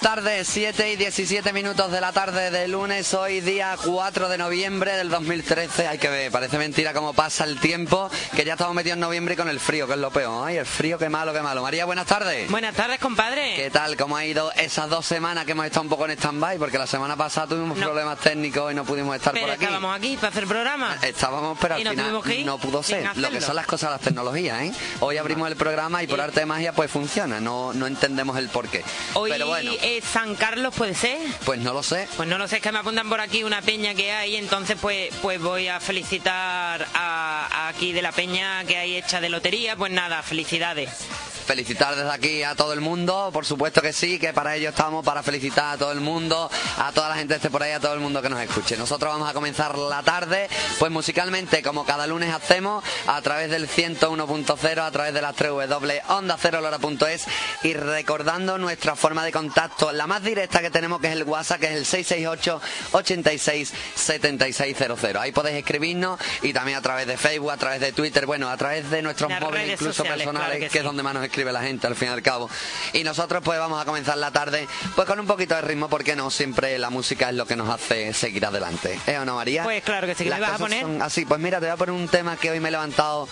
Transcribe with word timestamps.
buenas 0.00 0.16
tardes, 0.22 0.48
7 0.48 0.92
y 0.92 0.96
17 0.96 1.52
minutos 1.52 1.90
de 1.90 2.00
la 2.00 2.12
tarde 2.12 2.50
de 2.52 2.68
lunes, 2.68 3.12
hoy 3.14 3.40
día 3.40 3.76
4 3.84 4.28
de 4.28 4.38
noviembre 4.38 4.92
del 4.96 5.08
2013. 5.08 5.88
Hay 5.88 5.98
que 5.98 6.08
ver, 6.08 6.30
parece 6.30 6.56
mentira 6.56 6.92
cómo 6.92 7.14
pasa 7.14 7.44
el 7.44 7.58
tiempo, 7.58 8.08
que 8.36 8.44
ya 8.44 8.52
estamos 8.52 8.74
metidos 8.74 8.94
en 8.94 9.00
noviembre 9.00 9.34
y 9.34 9.36
con 9.36 9.48
el 9.48 9.58
frío, 9.58 9.86
que 9.88 9.94
es 9.94 9.98
lo 9.98 10.10
peor. 10.10 10.46
Ay, 10.46 10.56
el 10.58 10.66
frío, 10.66 10.98
qué 10.98 11.08
malo, 11.08 11.32
qué 11.32 11.40
malo. 11.42 11.62
María, 11.62 11.84
buenas 11.84 12.06
tardes. 12.06 12.48
Buenas 12.50 12.74
tardes, 12.76 13.00
compadre. 13.00 13.54
¿Qué 13.56 13.70
tal? 13.70 13.96
¿Cómo 13.96 14.16
ha 14.16 14.24
ido 14.24 14.52
esas 14.52 14.88
dos 14.88 15.04
semanas 15.04 15.44
que 15.46 15.52
hemos 15.52 15.66
estado 15.66 15.82
un 15.82 15.88
poco 15.88 16.04
en 16.04 16.12
stand-by? 16.12 16.58
Porque 16.58 16.78
la 16.78 16.86
semana 16.86 17.16
pasada 17.16 17.48
tuvimos 17.48 17.76
No. 17.76 17.86
problemas 17.86 18.18
técnicos 18.20 18.70
y 18.70 18.74
no 18.76 18.84
pudimos 18.84 19.16
estar 19.16 19.32
Pero 19.32 19.46
por 19.46 19.54
aquí. 19.54 19.64
estábamos 19.64 19.96
aquí 19.96 20.16
para 20.16 20.28
hacer 20.28 20.46
programa. 20.46 20.96
Estábamos, 21.02 21.58
pero 21.60 21.74
al 21.74 21.80
final 21.80 22.22
que 22.22 22.44
no 22.44 22.58
pudo 22.58 22.82
ser. 22.82 23.08
Lo 23.16 23.30
que 23.30 23.40
son 23.40 23.56
las 23.56 23.66
cosas 23.66 23.90
de 23.90 23.94
las 23.96 24.02
tecnologías, 24.02 24.62
¿eh? 24.62 24.72
Hoy 25.00 25.16
abrimos 25.16 25.48
el 25.48 25.56
programa 25.56 26.02
y 26.02 26.06
por 26.06 26.20
arte 26.20 26.40
de 26.40 26.46
magia 26.46 26.72
pues 26.72 26.90
funciona. 26.90 27.40
No, 27.40 27.72
no 27.72 27.86
entendemos 27.86 28.38
el 28.38 28.48
porqué. 28.48 28.84
Hoy 29.14 29.30
Pero 29.30 29.48
bueno, 29.48 29.72
San 30.02 30.34
Carlos, 30.34 30.74
¿puede 30.74 30.94
ser? 30.94 31.18
pues 31.44 31.60
no 31.60 31.72
lo 31.72 31.82
sé. 31.82 32.08
Pues 32.16 32.28
no 32.28 32.38
lo 32.38 32.46
sé, 32.48 32.56
es 32.56 32.62
que 32.62 32.72
me 32.72 32.78
apuntan 32.78 33.08
por 33.08 33.20
aquí 33.20 33.44
una 33.44 33.62
peña 33.62 33.94
que 33.94 34.12
hay, 34.12 34.36
entonces 34.36 34.76
pues 34.80 35.12
pues 35.22 35.40
voy 35.40 35.68
a 35.68 35.80
felicitar 35.80 36.86
a, 36.94 37.48
a 37.50 37.68
aquí 37.68 37.92
de 37.92 38.02
la 38.02 38.12
peña 38.12 38.64
que 38.64 38.76
hay 38.76 38.96
hecha 38.96 39.20
de 39.20 39.28
lotería, 39.28 39.76
pues 39.76 39.92
nada, 39.92 40.22
felicidades. 40.22 40.90
Felicitar 41.48 41.96
desde 41.96 42.10
aquí 42.10 42.42
a 42.42 42.54
todo 42.54 42.74
el 42.74 42.82
mundo, 42.82 43.30
por 43.32 43.46
supuesto 43.46 43.80
que 43.80 43.94
sí, 43.94 44.18
que 44.18 44.34
para 44.34 44.54
ello 44.54 44.68
estamos, 44.68 45.02
para 45.02 45.22
felicitar 45.22 45.74
a 45.74 45.78
todo 45.78 45.92
el 45.92 46.00
mundo, 46.00 46.50
a 46.76 46.92
toda 46.92 47.08
la 47.08 47.14
gente 47.14 47.32
que 47.32 47.36
esté 47.36 47.48
por 47.48 47.62
ahí, 47.62 47.72
a 47.72 47.80
todo 47.80 47.94
el 47.94 48.00
mundo 48.00 48.20
que 48.20 48.28
nos 48.28 48.38
escuche. 48.38 48.76
Nosotros 48.76 49.10
vamos 49.10 49.30
a 49.30 49.32
comenzar 49.32 49.78
la 49.78 50.02
tarde, 50.02 50.46
pues 50.78 50.92
musicalmente, 50.92 51.62
como 51.62 51.86
cada 51.86 52.06
lunes 52.06 52.34
hacemos, 52.34 52.84
a 53.06 53.22
través 53.22 53.50
del 53.50 53.66
101.0, 53.66 54.78
a 54.78 54.90
través 54.90 55.14
de 55.14 55.22
las 55.22 55.34
3 55.36 55.52
W, 55.70 56.02
onda 56.08 56.36
cero 56.38 56.60
lora.es 56.60 57.24
y 57.62 57.72
recordando 57.72 58.58
nuestra 58.58 58.94
forma 58.94 59.24
de 59.24 59.32
contacto, 59.32 59.90
la 59.92 60.06
más 60.06 60.22
directa 60.22 60.60
que 60.60 60.68
tenemos, 60.70 61.00
que 61.00 61.06
es 61.06 61.14
el 61.14 61.22
WhatsApp, 61.22 61.60
que 61.60 61.66
es 61.68 61.76
el 61.76 61.86
668 61.86 62.60
86 62.92 63.72
7600. 63.94 65.02
Ahí 65.16 65.32
podéis 65.32 65.56
escribirnos 65.56 66.20
y 66.42 66.52
también 66.52 66.76
a 66.76 66.82
través 66.82 67.06
de 67.06 67.16
Facebook, 67.16 67.52
a 67.52 67.56
través 67.56 67.80
de 67.80 67.92
Twitter, 67.92 68.26
bueno, 68.26 68.50
a 68.50 68.56
través 68.58 68.90
de 68.90 69.00
nuestros 69.00 69.30
Las 69.30 69.40
móviles 69.40 69.72
incluso 69.72 69.94
sociales, 69.94 70.26
personales, 70.26 70.48
claro 70.48 70.60
que, 70.60 70.66
que 70.66 70.72
sí. 70.72 70.78
es 70.78 70.84
donde 70.84 71.02
más 71.02 71.14
nos 71.14 71.24
escribe 71.38 71.52
la 71.52 71.62
gente 71.62 71.86
al 71.86 71.94
fin 71.94 72.08
y 72.08 72.10
al 72.10 72.22
cabo. 72.22 72.50
Y 72.92 73.04
nosotros 73.04 73.42
pues 73.44 73.60
vamos 73.60 73.80
a 73.80 73.84
comenzar 73.84 74.18
la 74.18 74.32
tarde 74.32 74.66
pues 74.96 75.06
con 75.06 75.20
un 75.20 75.26
poquito 75.26 75.54
de 75.54 75.60
ritmo, 75.60 75.88
porque 75.88 76.16
no 76.16 76.30
siempre 76.32 76.76
la 76.80 76.90
música 76.90 77.28
es 77.30 77.36
lo 77.36 77.46
que 77.46 77.54
nos 77.54 77.68
hace 77.68 78.12
seguir 78.12 78.44
adelante. 78.44 78.98
¿Eh 79.06 79.18
o 79.18 79.24
no, 79.24 79.36
María? 79.36 79.62
Pues 79.62 79.84
claro 79.84 80.08
que 80.08 80.16
sí, 80.16 80.24
¿qué 80.24 80.30
Las 80.30 80.40
me 80.40 80.46
vas 80.46 80.54
a 80.56 80.58
poner? 80.58 80.84
así, 81.00 81.24
pues 81.26 81.38
mira, 81.38 81.60
te 81.60 81.66
voy 81.66 81.74
a 81.74 81.76
poner 81.76 81.94
un 81.94 82.08
tema 82.08 82.36
que 82.36 82.50
hoy 82.50 82.58
me 82.58 82.70
he 82.70 82.72
levantado, 82.72 83.28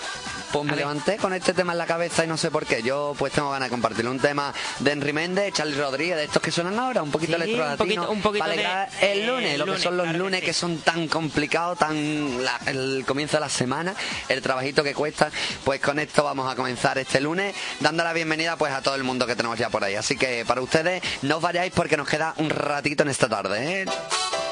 pues 0.53 0.65
me 0.65 0.77
levanté 0.77 1.17
con 1.17 1.33
este 1.33 1.53
tema 1.55 1.73
en 1.73 1.79
la 1.79 1.87
cabeza 1.87 2.25
y 2.25 2.29
no 2.29 2.37
sé 2.37 2.51
por 2.51 2.67
qué. 2.67 2.83
Yo 2.83 3.15
pues 3.19 3.33
tengo 3.33 3.51
ganas 3.51 3.67
de 3.69 3.71
compartirlo. 3.71 4.11
Un 4.11 4.19
tema 4.21 4.53
de 4.81 4.91
Henry 4.93 5.13
Méndez, 5.13 5.53
Charlie 5.55 5.75
Rodríguez, 5.77 6.17
de 6.17 6.25
estos 6.25 6.41
que 6.43 6.51
suenan 6.51 6.79
ahora, 6.79 7.03
un 7.03 7.11
poquito 7.11 7.37
Sí, 7.37 7.43
electro 7.43 7.67
un 7.71 7.77
poquito- 7.77 8.11
un 8.11 8.23
poquito 8.23 8.45
para 8.45 8.87
de- 9.01 9.13
el 9.13 9.21
eh, 9.23 9.27
lunes, 9.27 9.59
lo 9.59 9.67
que 9.67 9.79
son 9.79 9.97
los 9.97 10.05
claro 10.05 10.13
que 10.13 10.19
lunes 10.19 10.41
sí. 10.41 10.47
que 10.47 10.53
son 10.53 10.79
tan 10.79 11.09
complicados, 11.09 11.79
tan 11.79 12.45
la- 12.45 12.61
el 12.67 13.05
comienzo 13.07 13.37
de 13.37 13.41
la 13.41 13.49
semana, 13.49 13.95
el 14.29 14.41
trabajito 14.43 14.83
que 14.83 14.95
cuesta, 14.95 15.31
pues 15.65 15.81
con 15.81 15.99
esto 15.99 16.25
vamos 16.25 16.51
a 16.51 16.57
comenzar 16.57 16.99
este 16.99 17.21
lunes, 17.21 17.55
dando 17.81 18.05
la 18.05 18.13
bienvenida 18.13 18.57
pues 18.57 18.73
a 18.73 18.83
todo 18.83 18.95
el 18.95 19.05
mundo 19.05 19.27
que 19.27 19.37
tenemos 19.37 19.59
ya 19.59 19.69
por 19.71 19.83
ahí. 19.85 19.95
Así 19.95 20.17
que 20.17 20.45
para 20.47 20.61
ustedes 20.61 21.03
no 21.23 21.37
os 21.37 21.43
vayáis 21.43 21.73
porque 21.73 21.97
nos 21.97 22.09
queda 22.09 22.35
un 22.39 22.51
ratito 22.51 23.03
en 23.03 23.09
esta 23.11 23.29
tarde. 23.29 23.83
¿eh? 23.83 23.87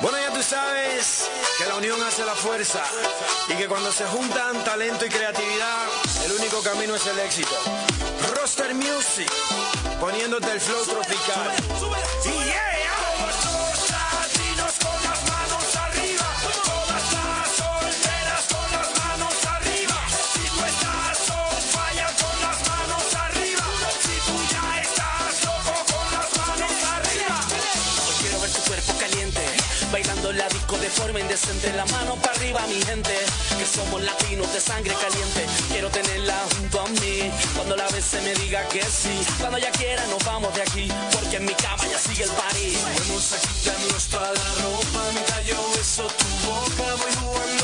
Bueno, 0.00 0.18
ya 0.18 0.30
tú 0.32 0.42
sabes 0.42 1.30
que 1.58 1.66
la 1.66 1.76
unión 1.76 2.02
hace 2.02 2.24
la 2.24 2.34
fuerza 2.34 2.82
y 3.48 3.54
que 3.54 3.66
cuando 3.66 3.92
se 3.92 4.04
juntan 4.06 4.62
talento 4.64 5.06
y 5.06 5.08
creatividad, 5.08 5.86
el 6.24 6.32
único 6.32 6.60
camino 6.62 6.94
es 6.94 7.06
el 7.06 7.18
éxito. 7.20 7.54
Roster 8.34 8.74
Music, 8.74 9.30
poniéndote 10.00 10.50
el 10.50 10.60
flow 10.60 10.84
tropical. 10.84 11.52
De 30.80 30.88
forma 30.88 31.20
indecente. 31.20 31.72
La 31.72 31.86
mano 31.86 32.16
para 32.16 32.32
arriba, 32.34 32.60
mi 32.68 32.80
gente, 32.82 33.14
que 33.58 33.66
somos 33.66 34.02
latinos 34.02 34.52
de 34.52 34.60
sangre 34.60 34.94
caliente. 34.94 35.46
Quiero 35.70 35.88
tenerla 35.90 36.36
junto 36.56 36.80
a 36.80 36.88
mí, 36.88 37.30
cuando 37.54 37.76
la 37.76 37.88
vez 37.88 38.04
se 38.04 38.20
me 38.22 38.34
diga 38.34 38.66
que 38.68 38.82
sí. 38.82 39.14
Cuando 39.38 39.58
ya 39.58 39.70
quiera 39.72 40.06
nos 40.06 40.22
vamos 40.24 40.54
de 40.54 40.62
aquí, 40.62 40.88
porque 41.12 41.36
en 41.36 41.44
mi 41.44 41.54
cama 41.54 41.84
ya 41.90 41.98
sigue 41.98 42.24
el 42.24 42.30
party. 42.30 42.76
Vamos 43.08 43.32
a 43.32 43.38
quitarnos 43.40 44.04
toda 44.08 44.32
la 44.32 44.54
ropa 44.62 45.00
Mientras 45.12 45.46
yo 45.46 45.56
beso 45.76 46.06
tu 46.06 46.26
boca 46.46 46.94
Voy 46.96 47.14
jugando 47.20 47.63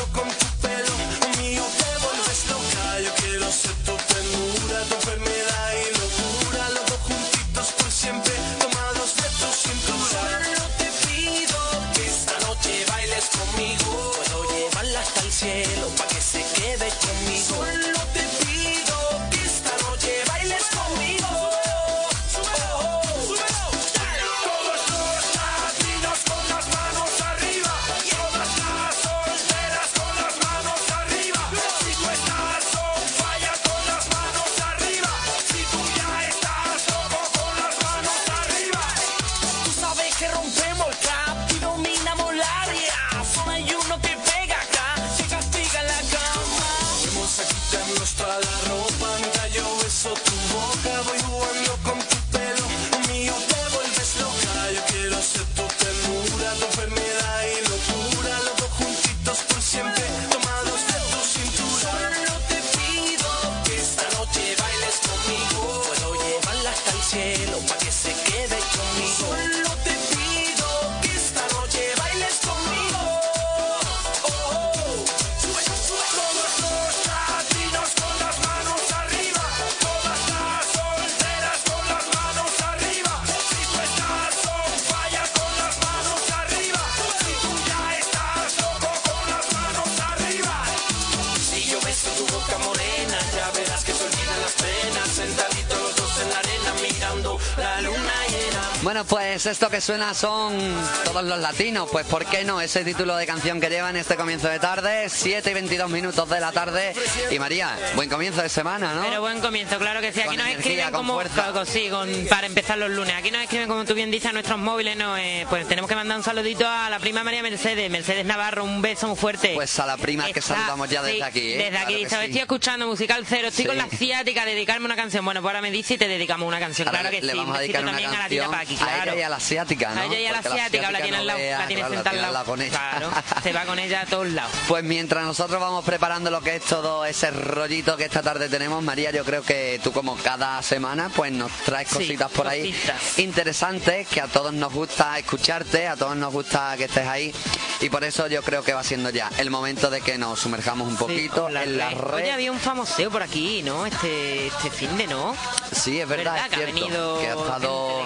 esto 99.51 99.69
que 99.69 99.81
suena 99.81 100.15
son 100.15 100.57
todos 101.05 101.25
los 101.25 101.39
latinos, 101.39 101.89
pues 101.91 102.07
¿por 102.07 102.25
qué 102.27 102.45
no? 102.45 102.61
Ese 102.61 102.85
título 102.85 103.17
de 103.17 103.27
canción 103.27 103.61
que 103.61 103.69
lleva 103.69 103.91
en 103.91 103.97
este 103.97 104.17
comienzo 104.17 104.49
de 104.49 104.59
tarde, 104.59 105.09
7 105.09 105.51
y 105.51 105.55
22 105.55 105.91
minutos 105.91 106.29
de 106.29 106.41
la 106.41 106.53
tarde. 106.53 106.95
Y 107.31 107.39
María, 107.39 107.77
buen 107.97 108.09
comienzo 108.09 108.43
de 108.43 108.49
semana, 108.49 108.95
¿no? 108.95 109.03
Pero 109.03 109.21
buen 109.21 109.41
comienzo, 109.41 109.79
claro 109.79 110.01
que 110.01 110.13
sí. 110.13 110.21
Aquí 110.21 110.29
Con 110.29 110.37
nos 110.39 110.47
energía, 110.47 110.61
escriben 110.73 110.85
con 110.93 111.01
como 111.01 111.15
fuerza. 111.15 111.53
con- 111.53 111.67
sí, 111.67 111.89
con- 111.91 112.27
para 112.29 112.47
empezar 112.47 112.79
los 112.79 112.91
lunes. 112.91 113.15
Aquí 113.17 113.31
nos 113.31 113.43
escriben 113.43 113.69
como 113.69 113.85
tú 113.85 113.95
bien 113.95 114.11
dices 114.11 114.31
a 114.31 114.33
nuestros 114.33 114.59
móviles, 114.59 114.97
no, 114.97 115.17
Eh, 115.17 115.47
pues 115.51 115.67
tenemos 115.69 115.89
que 115.89 115.97
mandar 115.97 116.17
un 116.17 116.25
saludito 116.25 116.67
a 116.67 116.89
la 116.89 116.99
prima 116.99 117.23
María 117.25 117.43
Mercedes, 117.43 117.91
Mercedes 117.91 118.25
Navarro, 118.25 118.65
un 118.65 118.81
beso 118.81 119.07
muy 119.09 119.17
fuerte. 119.17 119.53
Pues 119.55 119.79
a 119.81 119.87
la 119.87 119.97
prima 119.97 120.31
que 120.33 120.41
saludamos 120.41 120.89
ya 120.89 121.03
desde 121.03 121.17
sí, 121.19 121.23
aquí, 121.23 121.53
¿eh? 121.53 121.57
Desde 121.59 121.71
Claro 121.71 121.85
aquí, 121.87 121.97
sí. 121.97 122.03
estoy 122.05 122.39
escuchando 122.39 122.87
musical 122.87 123.25
cero, 123.29 123.49
estoy 123.49 123.67
con 123.67 123.77
la 123.77 123.87
ciática, 123.89 124.45
dedicarme 124.45 124.87
una 124.87 124.97
canción. 124.97 125.25
Bueno, 125.25 125.43
pues 125.43 125.51
ahora 125.51 125.61
me 125.61 125.71
dice 125.71 125.95
y 125.95 125.99
te 125.99 126.09
dedicamos 126.09 126.47
una 126.49 126.59
canción. 126.61 126.89
Ahora 126.89 127.01
claro 127.01 127.17
que 127.17 127.23
le 127.27 127.33
sí, 127.33 127.39
vamos 127.39 127.57
a 127.57 127.61
dedicar 127.61 127.83
una 127.83 127.93
también 127.93 128.11
a 128.15 128.19
la 128.19 128.29
tía 128.29 128.43
canción 128.45 128.61
Paqui. 128.61 128.77
claro. 128.77 128.93
A 129.01 129.05
ella 129.15 129.21
y 129.21 129.23
a 129.23 129.29
la 129.29 129.40
asiática, 129.41 129.95
¿no? 129.95 130.01
A 130.03 130.05
ella 130.07 130.19
y 130.21 130.27
a 130.27 130.33
la 130.33 130.43
Porque 130.43 130.61
asiática, 130.61 130.91
la 130.91 130.99
no 130.99 131.03
tiene 131.03 131.17
al 131.19 131.27
lado, 131.27 131.39
vea, 131.39 131.59
la 131.59 131.67
tiene 131.67 131.81
claro, 131.83 131.95
sentada 131.95 132.11
tiene 132.13 132.27
al 132.27 132.33
lado. 132.33 132.45
con 132.47 132.63
ella. 132.63 132.71
Claro, 132.91 133.11
se 133.43 133.53
va 133.53 133.65
con 133.65 133.79
ella 133.79 134.01
a 134.03 134.07
todos 134.07 134.29
lados. 134.29 134.53
Pues 134.69 134.85
mientras 134.85 135.25
nosotros 135.25 135.61
vamos 135.61 135.85
preparando 135.85 136.31
lo 136.31 136.41
que 136.41 136.57
es 136.57 136.63
todo 136.65 137.05
ese 137.05 137.31
rollito 137.31 137.97
que 137.97 138.05
esta 138.05 138.23
tarde 138.23 138.49
tenemos, 138.49 138.83
María, 138.83 139.11
yo 139.11 139.25
creo 139.25 139.43
que 139.43 139.81
tú 139.83 139.93
como 139.93 140.17
cada 140.17 140.63
semana 140.63 141.11
pues 141.15 141.33
nos 141.33 141.51
traes 141.65 141.89
Sí, 141.89 141.95
cositas 141.95 142.31
por 142.31 142.47
ahí 142.49 142.75
interesantes 143.17 144.07
que 144.09 144.21
a 144.21 144.27
todos 144.27 144.53
nos 144.53 144.73
gusta 144.73 145.19
escucharte, 145.19 145.87
a 145.89 145.97
todos 145.97 146.17
nos 146.17 146.33
gusta 146.33 146.75
que 146.77 146.85
estés 146.85 147.07
ahí 147.07 147.33
y 147.81 147.89
por 147.91 148.05
eso 148.05 148.27
yo 148.27 148.43
creo 148.43 148.63
que 148.63 148.75
va 148.75 148.83
siendo 148.83 149.11
ya 149.11 149.31
el 149.39 149.51
momento 149.51 149.89
de 149.91 150.01
que 150.01 150.19
nos 150.19 150.39
sumerjamos 150.41 150.89
un 150.89 150.97
poquito 150.97 151.49
Sí, 151.49 151.57
en 151.57 151.79
la 151.79 151.91
red. 151.91 152.15
Oye, 152.15 152.33
había 152.33 152.53
un 152.53 152.59
famoseo 152.59 153.11
por 153.11 153.23
aquí, 153.23 153.63
¿no? 153.63 153.87
Este, 153.87 154.49
este 154.49 154.71
fin 154.71 154.97
de, 154.99 155.07
¿no? 155.07 155.35
Sí, 155.73 156.01
es 156.01 156.09
verdad, 156.09 156.35
¿Verdad 156.35 156.47
es 156.47 156.49
que 156.51 156.55
ha 156.55 156.59
cierto. 156.67 156.75
venido 156.85 157.19
que 157.21 157.27
ha 157.29 157.35
estado. 157.35 158.05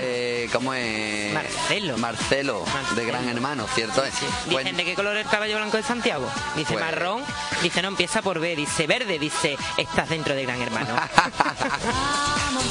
eh, 0.00 0.48
¿Cómo 0.66 0.74
es? 0.74 1.32
Marcelo. 1.32 1.96
Marcelo, 1.96 2.64
de. 2.96 3.04
Gran 3.04 3.28
Hermano, 3.28 3.68
¿cierto? 3.72 4.02
Sí. 4.06 4.26
Dicen 4.50 4.76
de 4.76 4.84
qué 4.84 4.96
color 4.96 5.16
es 5.16 5.24
el 5.24 5.30
caballo 5.30 5.58
blanco 5.58 5.76
de 5.76 5.84
Santiago. 5.84 6.28
Dice 6.56 6.72
Pues- 6.72 6.84
marrón, 6.84 7.22
dice 7.62 7.82
no 7.82 7.88
empieza 7.88 8.20
por 8.20 8.40
B, 8.40 8.56
dice 8.56 8.88
verde, 8.88 9.20
dice 9.20 9.56
estás 9.76 10.08
dentro 10.08 10.34
de 10.34 10.42
Gran 10.44 10.60
Hermano. 10.60 10.88
Vámonos, 10.96 12.66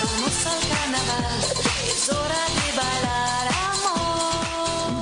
vamos 0.00 0.46
al 0.46 0.60
carnaval. 0.68 1.40
Es 1.88 2.08
hora 2.08 2.44
de 2.46 2.76
bailar 2.76 3.16
amor. 3.16 3.27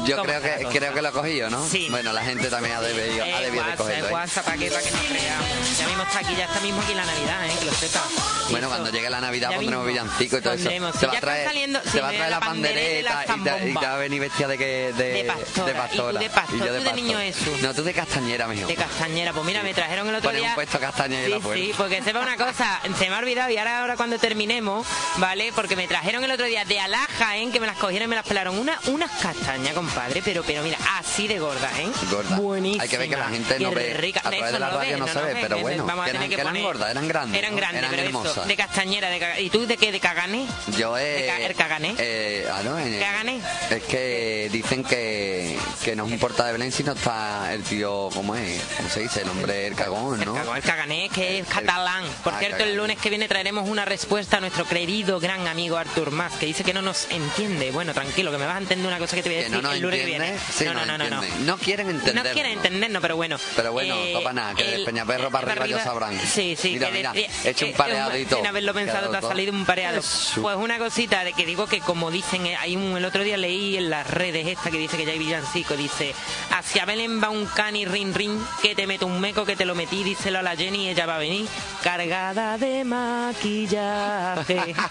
Yo 0.06 0.17
¿Cómo 0.17 0.29
creo 0.29 0.41
que 0.43 0.62
cosa? 0.64 0.79
creo 0.79 0.94
que 0.94 1.03
lo 1.03 1.08
he 1.08 1.12
cogido, 1.12 1.50
¿no? 1.50 1.67
Sí. 1.69 1.88
Bueno, 1.91 2.12
la 2.12 2.23
gente 2.23 2.49
también 2.49 2.76
ha 2.76 2.81
debido, 2.81 3.25
ha 3.25 3.29
Eh, 3.29 3.44
debido 3.44 3.53
de 3.64 3.70
WhatsApp, 3.70 3.76
cogerlo. 3.79 4.08
¿eh? 4.08 4.12
WhatsApp, 4.12 4.44
¿para 4.44 4.56
qué? 4.58 4.70
Para 4.70 4.82
que 4.82 4.91
nos 4.91 5.00
creamos. 5.00 5.79
Ya 5.79 5.87
mismo 5.87 6.03
está 6.05 6.19
aquí, 6.20 6.35
ya 6.37 6.44
está 6.44 6.61
mismo 6.61 6.81
aquí 6.82 6.94
la 6.94 7.05
Navidad, 7.06 7.47
¿eh? 7.47 7.53
Que 7.58 7.64
lo 7.67 7.73
sepa. 7.73 8.03
Bueno, 8.50 8.58
Eso. 8.58 8.69
cuando 8.69 8.91
llegue 8.91 9.11
la 9.11 9.20
Navidad 9.20 9.50
Ya 9.50 9.56
pondremos 9.56 9.87
mismo. 9.87 10.03
villancico 10.05 10.38
y 10.38 10.41
todo 10.41 10.53
Pondremos. 10.55 10.91
eso. 10.91 10.99
Sí, 11.00 11.00
Te 11.00 11.06
va 11.06 11.17
a 11.17 11.20
traer, 11.20 11.47
saliendo, 11.49 11.81
sí, 11.91 11.99
va 11.99 12.08
a 12.08 12.12
traer 12.12 12.31
la 12.31 12.41
pandereta 12.41 13.25
y 13.26 13.41
y, 13.41 13.43
te, 13.43 13.69
y 13.70 13.75
te 13.75 13.87
va 13.87 13.93
a 13.94 13.97
venir 13.97 14.20
vestida 14.20 14.49
de 14.49 14.58
que 14.58 14.93
de, 14.97 15.12
De 15.12 15.25
pastora. 15.25 15.67
de 15.67 15.73
Y 15.73 15.75
tú 15.75 15.79
pastora. 15.81 16.20
de 16.20 16.31
pastor, 16.31 16.55
Y 16.56 16.58
yo 16.61 16.67
tú 16.67 16.73
de 16.73 16.79
pastor. 16.81 16.94
niño 16.94 17.19
Jesús. 17.19 17.62
No, 17.62 17.75
tú 17.75 17.82
de 17.82 17.93
castañera 17.94 18.47
mejor. 18.47 18.67
De 18.69 18.75
castañera, 18.76 19.32
pues 19.32 19.44
mira, 19.44 19.62
me 19.62 19.75
trajeron 19.75 20.08
el 20.08 20.14
otro 20.14 20.29
Poner 20.29 20.41
un 20.43 20.47
día. 20.47 20.55
puesto 20.55 20.79
castaña 20.79 21.25
sí, 21.25 21.31
la 21.31 21.41
puerta. 21.41 21.64
sí, 21.64 21.73
porque 21.76 22.03
sepa 22.03 22.20
una 22.20 22.37
cosa, 22.37 22.81
se 22.99 23.08
me 23.11 23.17
ha 23.17 23.19
olvidado 23.19 23.50
y 23.50 23.56
ahora, 23.58 23.81
ahora 23.81 23.97
cuando 23.97 24.19
terminemos, 24.19 24.87
¿vale? 25.17 25.53
Porque 25.55 25.75
me 25.76 25.88
trajeron 25.88 26.23
el 26.23 26.31
otro 26.31 26.47
día 26.47 26.64
de 26.64 26.79
Alaja, 26.79 27.37
¿eh? 27.37 27.49
Que 27.53 27.58
me 27.61 27.67
las 27.67 27.76
cogieron 27.79 28.06
y 28.06 28.11
me 28.11 28.17
las 28.17 28.26
pelaron. 28.26 28.56
Una, 28.58 28.79
unas 28.87 29.11
castañas, 29.20 29.75
compadre, 29.75 29.95
pero, 30.25 30.43
pero 30.44 30.62
mira, 30.62 30.78
así 30.98 31.26
de 31.26 31.38
gorda, 31.38 31.70
¿eh? 31.78 31.88
Gorda. 32.10 32.37
Buenísima. 32.37 32.82
Hay 32.82 32.88
que 32.88 32.98
ver 32.98 33.08
que 33.08 33.16
la 33.16 33.28
gente 33.28 33.58
no 33.60 33.70
ve. 33.70 33.94
rica. 33.94 34.20
A 34.20 34.31
través 34.31 34.52
de 34.52 34.58
la 34.58 34.70
lo 34.70 34.78
radio 34.78 34.93
ve, 34.93 34.98
no 35.00 35.08
se 35.08 35.19
ve, 35.20 35.37
pero 35.40 35.56
que 35.56 35.62
bueno, 35.62 35.87
vamos 35.87 36.02
a 36.02 36.06
que 36.06 36.12
tener 36.12 36.32
eran- 36.32 36.44
que 36.44 36.50
eran 36.56 36.62
gordas, 36.62 36.90
eran 36.90 37.08
grandes, 37.08 37.38
Eran 37.38 37.50
¿no? 37.52 37.56
grandes, 37.56 37.78
Eran 37.81 37.90
pero 37.90 38.02
hermosas. 38.02 38.32
eso, 38.32 38.44
de 38.46 38.56
castañera, 38.56 39.10
de 39.10 39.19
caga- 39.19 39.40
¿Y 39.40 39.50
tú 39.50 39.66
de 39.66 39.76
qué? 39.76 39.93
¿De 39.93 40.00
cagané? 40.00 40.46
Yo. 40.76 40.94
¿De 40.94 41.26
ca- 41.26 41.40
el 41.46 41.54
cagané? 41.54 41.94
Eh, 41.98 42.46
ah, 42.52 42.62
no, 42.64 42.78
en- 42.78 42.93
¿Qué 42.93 42.98
gané? 43.00 43.40
Es 43.70 43.82
que 43.84 44.48
dicen 44.52 44.84
que, 44.84 45.58
que 45.84 45.96
no 45.96 46.06
es 46.06 46.12
un 46.12 46.19
porta 46.19 46.46
de 46.46 46.52
Belén, 46.52 46.72
sino 46.72 46.93
está 46.93 47.52
el 47.54 47.62
tío, 47.62 48.08
¿cómo 48.14 48.34
es? 48.37 48.62
¿Cómo 48.76 48.88
se 48.90 49.00
dice? 49.00 49.22
El 49.22 49.31
hombre, 49.31 49.66
el 49.66 49.75
cagón, 49.75 50.19
¿no? 50.25 50.32
El 50.34 50.40
cagón, 50.40 50.56
el 50.56 50.62
cagané, 50.62 51.08
que 51.08 51.38
es 51.40 51.46
catalán. 51.48 52.04
Por 52.22 52.34
Ah, 52.34 52.38
cierto, 52.38 52.56
cagané. 52.58 52.70
el 52.72 52.76
lunes 52.76 52.98
que 52.98 53.08
viene 53.10 53.28
traeremos 53.28 53.69
una 53.69 53.84
respuesta 53.84 54.37
a 54.38 54.40
nuestro 54.40 54.64
querido 54.66 55.19
gran 55.20 55.46
amigo 55.48 55.76
Artur 55.76 56.10
Mas, 56.10 56.32
que 56.34 56.46
dice 56.46 56.64
que 56.64 56.72
no 56.75 56.82
nos 56.82 57.06
entiende. 57.10 57.70
Bueno, 57.70 57.93
tranquilo, 57.94 58.31
que 58.31 58.38
me 58.38 58.46
vas 58.46 58.56
a 58.56 58.58
entender 58.58 58.87
una 58.87 58.98
cosa 58.98 59.16
que 59.16 59.22
te 59.22 59.28
voy 59.28 59.38
a 59.38 59.40
Que 59.43 59.44
decir 59.50 59.62
no 59.62 59.72
el 59.72 59.81
lunes 59.87 60.00
que 60.00 60.05
entiende. 60.12 60.27
viene. 60.33 60.53
Sí, 60.53 60.65
no, 60.65 60.75
no, 60.75 60.87
no, 60.87 60.99
no, 60.99 61.23
no. 61.44 61.56
quieren 61.59 61.88
entendernos. 61.91 62.25
No 62.25 62.33
quieren 62.33 62.53
entendernos, 62.53 63.03
pero 63.03 63.17
bueno. 63.17 63.37
Pero 63.56 63.73
bueno, 63.73 63.94
Eh, 63.97 64.12
no 64.15 64.21
para 64.21 64.33
nada, 64.35 64.55
que 64.55 64.65
de 64.65 64.75
el- 64.77 64.85
Peñaperro 64.85 65.31
para 65.31 65.53
arriba 65.53 65.67
ya 65.67 65.83
sabrán. 65.85 66.19
Sí, 66.21 66.56
sí. 66.61 66.73
Mira, 66.75 66.87
que 66.88 66.93
de- 66.93 66.99
mira, 66.99 67.12
he 67.44 67.50
hecho 67.50 67.65
un 67.67 67.73
eh, 67.73 67.75
pareado 67.77 68.17
y 68.19 68.25
todo. 68.27 68.41
Sin 68.41 68.47
haberlo 68.49 68.75
pensado, 68.75 69.11
te 69.11 69.17
ha 69.17 69.23
salido 69.23 69.53
un 69.53 69.65
pareado. 69.65 69.99
Eso. 69.99 70.43
Pues 70.43 70.56
una 70.56 70.79
cosita 70.79 71.25
de 71.25 71.33
que 71.33 71.47
digo 71.47 71.67
que 71.67 71.81
como 71.81 72.11
dicen, 72.11 72.47
eh, 72.47 72.56
hay 72.56 72.77
un, 72.77 72.97
el 72.97 73.05
otro 73.05 73.23
día 73.25 73.37
leí 73.37 73.77
en 73.77 73.91
las 73.91 74.09
redes 74.11 74.47
esta 74.47 74.71
que 74.71 74.79
dice 74.79 74.97
que 74.97 75.05
ya 75.06 75.12
hay 75.12 75.19
villancico, 75.19 75.77
dice, 75.77 76.15
hacia 76.50 76.85
Belén 76.85 77.23
va 77.23 77.31
un 77.31 77.47
cani 77.47 77.85
rin 77.85 78.15
rin, 78.15 78.44
que 78.62 78.75
te 78.75 78.87
meto 78.87 79.06
un 79.06 79.21
meco 79.21 79.44
que 79.44 79.56
te 79.56 79.65
lo 79.65 79.75
metí, 79.75 80.03
díselo 80.05 80.39
a 80.39 80.43
la 80.43 80.56
Jenny, 80.56 80.89
ella 80.89 81.06
va 81.06 81.17
a 81.17 81.19
venir 81.19 81.47
cargada 81.82 82.59
de 82.59 82.85
maquillaje. 82.85 84.75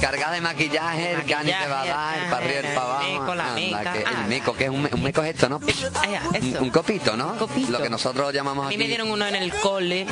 Cargada 0.00 0.32
de 0.34 0.40
maquillaje, 0.40 1.12
el 1.12 1.24
cani 1.24 1.50
te 1.52 1.66
va 1.68 1.80
a 1.82 1.86
dar, 1.86 2.18
el 2.18 2.24
para 2.30 2.44
arriba, 2.44 2.58
el 2.60 2.74
para 2.74 2.80
abajo. 2.86 3.34
la 3.34 3.44
meca, 3.54 3.92
que 3.92 3.98
el 4.00 4.06
ala. 4.06 4.26
meco, 4.28 4.52
que 4.54 4.64
es 4.64 4.70
un, 4.70 4.88
un 4.92 5.02
meco 5.02 5.22
es 5.22 5.34
esto, 5.34 5.48
¿no? 5.48 5.60
Ay, 6.00 6.56
Un, 6.60 6.70
copito, 6.70 7.16
¿no? 7.16 7.36
Copito. 7.36 7.70
Lo 7.72 7.82
que 7.82 7.90
nosotros 7.90 8.32
llamamos 8.32 8.66
A 8.66 8.68
mí 8.68 8.74
aquí. 8.74 8.82
me 8.82 8.88
dieron 8.88 9.10
uno 9.10 9.26
en 9.26 9.34
el 9.36 9.52
cole 9.54 10.06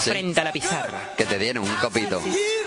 Sí. 0.00 0.10
frente 0.10 0.40
a 0.40 0.44
la 0.44 0.52
pizarra. 0.52 1.12
Que 1.16 1.24
te 1.24 1.38
dieron 1.38 1.62
un 1.64 1.74
copito. 1.76 2.20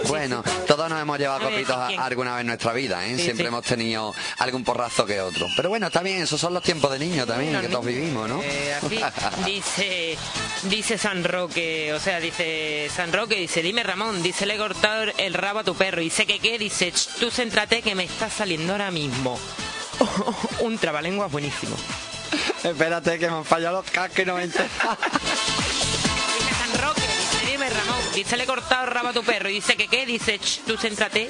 Bueno, 0.05 0.43
todos 0.67 0.89
nos 0.89 1.01
hemos 1.01 1.17
llevado 1.17 1.49
copitos 1.49 1.75
alguna 1.97 2.33
vez 2.35 2.41
en 2.41 2.47
nuestra 2.47 2.73
vida, 2.73 3.05
¿eh? 3.05 3.15
Sí, 3.17 3.23
Siempre 3.23 3.45
sí. 3.45 3.47
hemos 3.47 3.63
tenido 3.65 4.13
algún 4.37 4.63
porrazo 4.63 5.05
que 5.05 5.19
otro. 5.21 5.47
Pero 5.55 5.69
bueno, 5.69 5.87
está 5.87 6.01
bien, 6.01 6.21
esos 6.21 6.39
son 6.39 6.53
los 6.53 6.63
tiempos 6.63 6.91
de 6.91 6.99
niño 6.99 7.25
también, 7.25 7.59
que 7.61 7.67
todos 7.67 7.85
vivimos, 7.85 8.29
¿no? 8.29 8.41
Eh, 8.43 8.75
aquí 8.75 8.99
dice, 9.45 10.17
dice 10.63 10.97
San 10.97 11.23
Roque, 11.23 11.93
o 11.93 11.99
sea, 11.99 12.19
dice 12.19 12.89
San 12.95 13.11
Roque, 13.11 13.35
dice, 13.35 13.61
dime 13.61 13.83
Ramón, 13.83 14.21
dice, 14.21 14.45
le 14.45 14.55
he 14.55 14.57
cortado 14.57 15.03
el 15.17 15.33
rabo 15.33 15.59
a 15.59 15.63
tu 15.63 15.75
perro. 15.75 16.01
Y 16.01 16.09
sé 16.09 16.25
que 16.25 16.39
qué, 16.39 16.57
dice, 16.59 16.91
"Ch, 16.91 17.07
tú 17.19 17.31
céntrate 17.31 17.81
que 17.81 17.95
me 17.95 18.03
está 18.03 18.29
saliendo 18.29 18.73
ahora 18.73 18.91
mismo. 18.91 19.39
Un 20.59 20.77
trabalenguas 20.77 21.31
buenísimo. 21.31 21.75
Espérate, 22.63 23.17
que 23.17 23.29
me 23.29 23.37
han 23.37 23.45
fallado 23.45 23.81
los 23.81 23.89
cascos 23.91 24.19
y 24.19 24.25
no 24.25 24.35
me 24.35 24.47
dice, 28.23 28.37
le 28.37 28.43
he 28.43 28.47
cortado 28.47 28.85
el 28.85 28.91
rabo 28.91 29.13
tu 29.13 29.23
perro. 29.23 29.49
Y 29.49 29.53
dice 29.53 29.75
que 29.75 29.87
qué, 29.87 30.05
dice, 30.05 30.39
"Ch, 30.39 30.61
tú 30.65 30.77
céntrate 30.77 31.29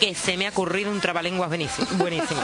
que 0.00 0.14
se 0.14 0.36
me 0.36 0.46
ha 0.46 0.50
ocurrido 0.50 0.90
un 0.90 1.00
trabalenguas 1.00 1.48
buenísimo. 1.48 1.86
buenísimo. 1.92 2.40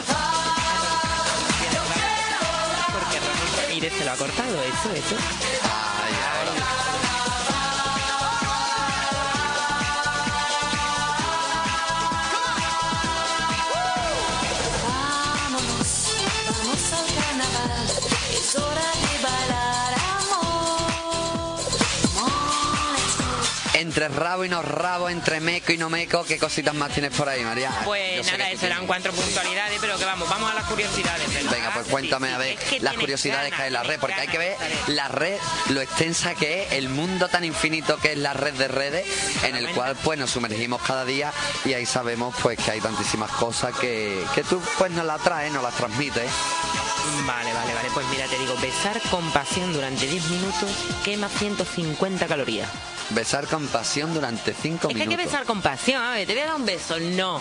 Porque 2.92 3.18
Ramón 3.20 3.56
Ramírez 3.68 3.92
se 3.98 4.04
lo 4.04 4.12
ha 4.12 4.16
cortado, 4.16 4.54
eso, 4.62 4.90
eso. 4.94 5.16
Entre 23.92 24.08
rabo 24.08 24.42
y 24.42 24.48
no 24.48 24.62
rabo, 24.62 25.10
entre 25.10 25.38
meco 25.40 25.70
y 25.70 25.76
no 25.76 25.90
meco, 25.90 26.24
¿qué 26.24 26.38
cositas 26.38 26.74
más 26.74 26.94
tienes 26.94 27.14
por 27.14 27.28
ahí, 27.28 27.44
María? 27.44 27.70
Pues 27.84 28.26
nada, 28.32 28.50
eso 28.50 28.64
eran 28.64 28.86
cuatro 28.86 29.12
puntualidades, 29.12 29.78
pero 29.82 29.98
que 29.98 30.06
vamos, 30.06 30.30
vamos 30.30 30.50
a 30.50 30.54
las 30.54 30.64
curiosidades. 30.64 31.28
¿verdad? 31.34 31.52
Venga, 31.52 31.74
pues 31.74 31.88
cuéntame 31.88 32.28
Sí, 32.28 32.32
a 32.32 32.38
ver 32.38 32.58
es 32.58 32.64
que 32.70 32.80
las 32.80 32.94
curiosidades 32.94 33.52
que 33.52 33.60
hay 33.60 33.66
en 33.66 33.74
la 33.74 33.82
red, 33.82 34.00
porque 34.00 34.18
hay 34.18 34.28
que 34.28 34.38
ver 34.38 34.56
la 34.86 35.08
red, 35.08 35.36
lo 35.68 35.82
extensa 35.82 36.34
que 36.34 36.62
es, 36.62 36.72
el 36.72 36.88
mundo 36.88 37.28
tan 37.28 37.44
infinito 37.44 37.98
que 37.98 38.12
es 38.12 38.18
la 38.18 38.32
red 38.32 38.54
de 38.54 38.68
redes, 38.68 39.06
en 39.44 39.56
el 39.56 39.68
cual 39.72 39.94
pues 40.02 40.18
nos 40.18 40.30
sumergimos 40.30 40.80
cada 40.80 41.04
día 41.04 41.30
y 41.66 41.74
ahí 41.74 41.84
sabemos 41.84 42.34
pues 42.40 42.58
que 42.58 42.70
hay 42.70 42.80
tantísimas 42.80 43.30
cosas 43.32 43.76
que, 43.76 44.24
que 44.34 44.42
tú 44.42 44.62
pues 44.78 44.90
nos 44.92 45.04
las 45.04 45.22
traes, 45.22 45.52
nos 45.52 45.62
las 45.62 45.74
transmites. 45.74 46.30
Vale, 47.26 47.52
vale, 47.52 47.74
vale. 47.74 47.88
Pues 47.94 48.06
mira, 48.08 48.26
te 48.26 48.38
digo, 48.38 48.54
besar 48.60 49.00
con 49.10 49.28
pasión 49.32 49.72
durante 49.72 50.06
10 50.06 50.30
minutos 50.30 50.70
quema 51.04 51.28
150 51.28 52.26
calorías. 52.26 52.68
Besar 53.10 53.46
con 53.46 53.66
pasión 53.68 54.14
durante 54.14 54.54
cinco 54.54 54.88
Es 54.88 54.94
que 54.94 55.02
hay 55.02 55.08
minutos. 55.08 55.18
que 55.18 55.24
besar 55.30 55.44
con 55.46 55.60
pasión, 55.60 56.02
a 56.02 56.12
ver, 56.12 56.26
te 56.26 56.32
voy 56.34 56.42
a 56.42 56.46
dar 56.46 56.54
un 56.56 56.64
beso, 56.66 56.98
no. 56.98 57.40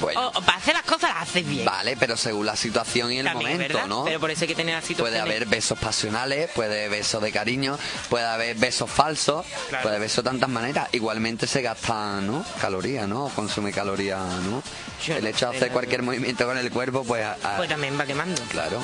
Bueno, 0.00 0.28
O, 0.28 0.40
para 0.42 0.58
hacer 0.58 0.74
las 0.74 0.82
cosas 0.84 1.10
las 1.14 1.22
haces 1.28 1.46
bien. 1.48 1.64
vale, 1.64 1.96
pero 1.96 2.16
según 2.16 2.46
la 2.46 2.56
situación 2.56 3.12
y 3.12 3.18
el 3.18 3.26
También, 3.26 3.52
momento, 3.52 3.74
¿verdad? 3.74 3.88
¿no? 3.88 4.04
Pero 4.04 4.20
por 4.20 4.30
eso 4.30 4.42
hay 4.44 4.48
que 4.48 4.54
tener 4.54 4.74
las 4.74 4.84
Puede 4.96 5.18
haber 5.20 5.46
besos 5.46 5.78
pasionales, 5.78 6.50
puede 6.54 6.84
haber 6.86 6.90
besos 6.90 7.22
de 7.22 7.32
cariño, 7.32 7.78
puede 8.08 8.24
haber 8.26 8.56
besos 8.56 8.90
falsos, 8.90 9.44
Claro. 9.68 9.82
puede 9.82 9.96
haber 9.96 10.08
besos 10.08 10.24
de 10.24 10.30
tantas 10.30 10.48
maneras. 10.48 10.88
Igualmente 10.92 11.46
se 11.46 11.62
gastan, 11.62 12.26
¿no? 12.26 12.44
Calorías, 12.60 13.06
¿no? 13.08 13.28
Consume 13.34 13.72
calorías, 13.72 14.20
¿no? 14.42 14.62
Yo 15.04 15.16
el 15.16 15.26
hecho 15.26 15.50
de 15.50 15.56
hacer 15.56 15.68
la 15.68 15.72
cualquier 15.74 16.02
movimiento 16.02 16.46
con 16.46 16.56
el 16.58 16.70
cuerpo, 16.70 17.04
pues... 17.04 17.24
a- 17.24 17.36
a- 17.42 17.56
Pues 17.56 17.68
también 17.68 17.98
va 17.98 18.04
quemando. 18.06 18.40
claro. 18.50 18.82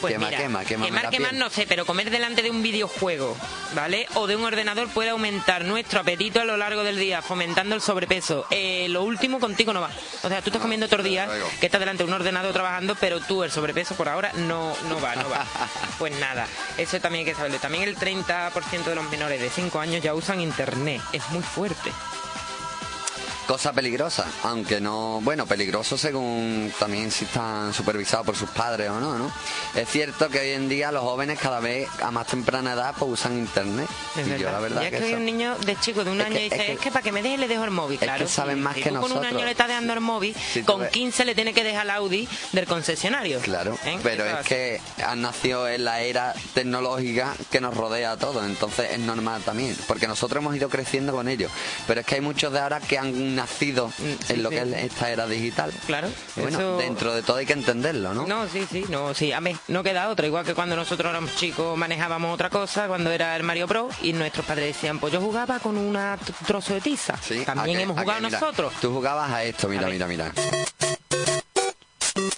Pues 0.00 0.12
Quema, 0.12 0.26
mira, 0.26 0.38
quema, 0.38 0.64
quema 0.64 0.86
quemar, 0.86 1.10
quemar 1.10 1.34
no 1.34 1.50
sé, 1.50 1.66
pero 1.66 1.84
comer 1.84 2.10
delante 2.10 2.42
de 2.42 2.50
un 2.50 2.62
videojuego, 2.62 3.36
¿vale? 3.74 4.06
O 4.14 4.26
de 4.26 4.36
un 4.36 4.44
ordenador 4.44 4.88
puede 4.88 5.10
aumentar 5.10 5.64
nuestro 5.64 6.00
apetito 6.00 6.40
a 6.40 6.44
lo 6.44 6.56
largo 6.56 6.84
del 6.84 6.98
día, 6.98 7.20
fomentando 7.20 7.74
el 7.74 7.80
sobrepeso. 7.80 8.46
Eh, 8.50 8.86
lo 8.90 9.02
último 9.02 9.40
contigo 9.40 9.72
no 9.72 9.80
va. 9.80 9.90
O 10.22 10.28
sea, 10.28 10.40
tú 10.40 10.50
estás 10.50 10.62
comiendo 10.62 10.86
otros 10.86 11.04
días, 11.04 11.28
que 11.58 11.66
estás 11.66 11.80
delante 11.80 12.04
de 12.04 12.08
un 12.08 12.14
ordenador 12.14 12.52
trabajando, 12.52 12.94
pero 12.94 13.20
tú 13.20 13.42
el 13.42 13.50
sobrepeso 13.50 13.94
por 13.94 14.08
ahora 14.08 14.32
no, 14.34 14.76
no 14.88 15.00
va, 15.00 15.16
no 15.16 15.28
va. 15.28 15.44
Pues 15.98 16.16
nada, 16.20 16.46
eso 16.76 17.00
también 17.00 17.26
hay 17.26 17.32
que 17.32 17.36
saberlo. 17.36 17.58
También 17.58 17.82
el 17.84 17.96
30% 17.96 18.84
de 18.84 18.94
los 18.94 19.10
menores 19.10 19.40
de 19.40 19.50
5 19.50 19.80
años 19.80 20.02
ya 20.02 20.14
usan 20.14 20.40
internet. 20.40 21.00
Es 21.12 21.28
muy 21.30 21.42
fuerte. 21.42 21.90
Cosa 23.48 23.72
peligrosa, 23.72 24.26
aunque 24.44 24.78
no, 24.78 25.20
bueno, 25.22 25.46
peligroso 25.46 25.96
según 25.96 26.70
también 26.78 27.10
si 27.10 27.24
están 27.24 27.72
supervisados 27.72 28.26
por 28.26 28.36
sus 28.36 28.50
padres 28.50 28.90
o 28.90 29.00
no, 29.00 29.16
¿no? 29.16 29.32
Es 29.74 29.88
cierto 29.88 30.28
que 30.28 30.38
hoy 30.40 30.50
en 30.50 30.68
día 30.68 30.92
los 30.92 31.02
jóvenes 31.02 31.38
cada 31.40 31.58
vez 31.58 31.88
a 32.02 32.10
más 32.10 32.26
temprana 32.26 32.74
edad 32.74 32.94
pues 32.98 33.10
usan 33.12 33.38
internet. 33.38 33.88
Es 34.16 34.26
y 34.28 34.38
yo 34.38 34.52
la 34.52 34.60
verdad 34.60 34.82
Y 34.82 34.84
es 34.84 34.90
que 34.90 34.98
que 34.98 35.08
eso- 35.08 35.16
un 35.16 35.24
niño 35.24 35.56
de 35.64 35.76
chico 35.80 36.04
de 36.04 36.10
un 36.10 36.20
Es 36.20 36.26
año 36.26 36.36
que- 36.36 36.42
dice, 36.42 36.62
es 36.62 36.68
es 36.74 36.78
que- 36.78 36.90
para 36.90 37.02
que 37.02 37.10
me 37.10 37.22
deje 37.22 37.38
le 37.38 37.48
dejo 37.48 37.64
el 37.64 37.70
móvil, 37.70 37.94
es 37.94 38.00
que 38.00 38.04
claro. 38.06 38.28
saben 38.28 38.60
más 38.62 38.74
si 38.74 38.82
que 38.82 38.90
tú 38.90 38.96
con 38.96 39.04
un 39.04 39.08
nosotros. 39.08 39.32
año 39.34 39.44
le 39.46 39.50
estás 39.52 39.68
dejando 39.68 39.92
el 39.94 40.00
móvil, 40.00 40.36
Si 40.52 40.62
con 40.62 40.80
ves- 40.82 40.90
15 40.90 41.24
le 41.24 41.34
tiene 41.34 41.54
que 41.54 41.64
dejar 41.64 41.84
el 41.84 41.90
Audi 41.90 42.28
del 42.52 42.66
concesionario. 42.66 43.40
Claro, 43.40 43.78
¿Eh? 43.86 43.98
pero 44.02 44.26
es 44.26 44.46
que 44.46 44.78
han 45.02 45.22
nacido 45.22 45.66
en 45.68 45.84
la 45.86 46.02
era 46.02 46.34
tecnológica 46.52 47.34
que 47.50 47.62
nos 47.62 47.74
rodea 47.74 48.12
a 48.12 48.16
todos, 48.18 48.44
entonces 48.44 48.90
es 48.92 48.98
normal 48.98 49.40
también, 49.42 49.74
porque 49.86 50.06
nosotros 50.06 50.42
hemos 50.42 50.54
ido 50.54 50.68
creciendo 50.68 51.12
con 51.12 51.28
ellos, 51.28 51.50
pero 51.86 52.00
es 52.00 52.06
que 52.06 52.16
hay 52.16 52.20
muchos 52.20 52.52
de 52.52 52.60
ahora 52.60 52.80
que 52.80 52.98
han 52.98 53.37
nacido 53.38 53.88
Mm, 53.88 53.92
sí, 54.26 54.32
en 54.34 54.42
lo 54.42 54.50
sí. 54.50 54.56
que 54.56 54.62
es 54.62 54.72
esta 54.92 55.10
era 55.10 55.26
digital. 55.26 55.72
Claro, 55.86 56.08
bueno, 56.36 56.58
eso- 56.58 56.76
dentro 56.78 57.14
de 57.14 57.22
todo 57.22 57.36
hay 57.38 57.46
que 57.46 57.52
entenderlo, 57.54 58.12
¿no? 58.14 58.26
No, 58.26 58.46
sí, 58.48 58.66
sí, 58.70 58.84
no, 58.90 59.14
sí, 59.14 59.32
a 59.32 59.40
mí 59.40 59.56
no 59.68 59.82
queda 59.82 60.08
otra. 60.10 60.26
Igual 60.26 60.44
que 60.44 60.54
cuando 60.54 60.76
nosotros 60.76 61.08
éramos 61.10 61.34
chicos 61.36 61.76
manejábamos 61.78 62.34
otra 62.34 62.50
cosa, 62.50 62.86
cuando 62.88 63.10
era 63.10 63.34
el 63.36 63.42
Mario 63.42 63.66
Pro, 63.66 63.88
y 64.02 64.12
nuestros 64.12 64.44
padres 64.44 64.74
decían, 64.74 64.98
pues 64.98 65.12
yo 65.12 65.20
jugaba 65.20 65.58
con 65.60 65.76
un 65.78 65.98
trozo 66.46 66.74
de 66.74 66.80
tiza. 66.80 67.16
Sí, 67.26 67.44
También 67.44 67.80
hemos 67.80 67.98
jugado 67.98 68.20
Mira, 68.20 68.38
nosotros. 68.38 68.72
Tú 68.80 68.92
jugabas 68.92 69.30
a 69.32 69.44
esto, 69.44 69.68
mira, 69.68 69.86
A 69.86 69.90
mira, 69.90 70.06
mira. 70.06 70.32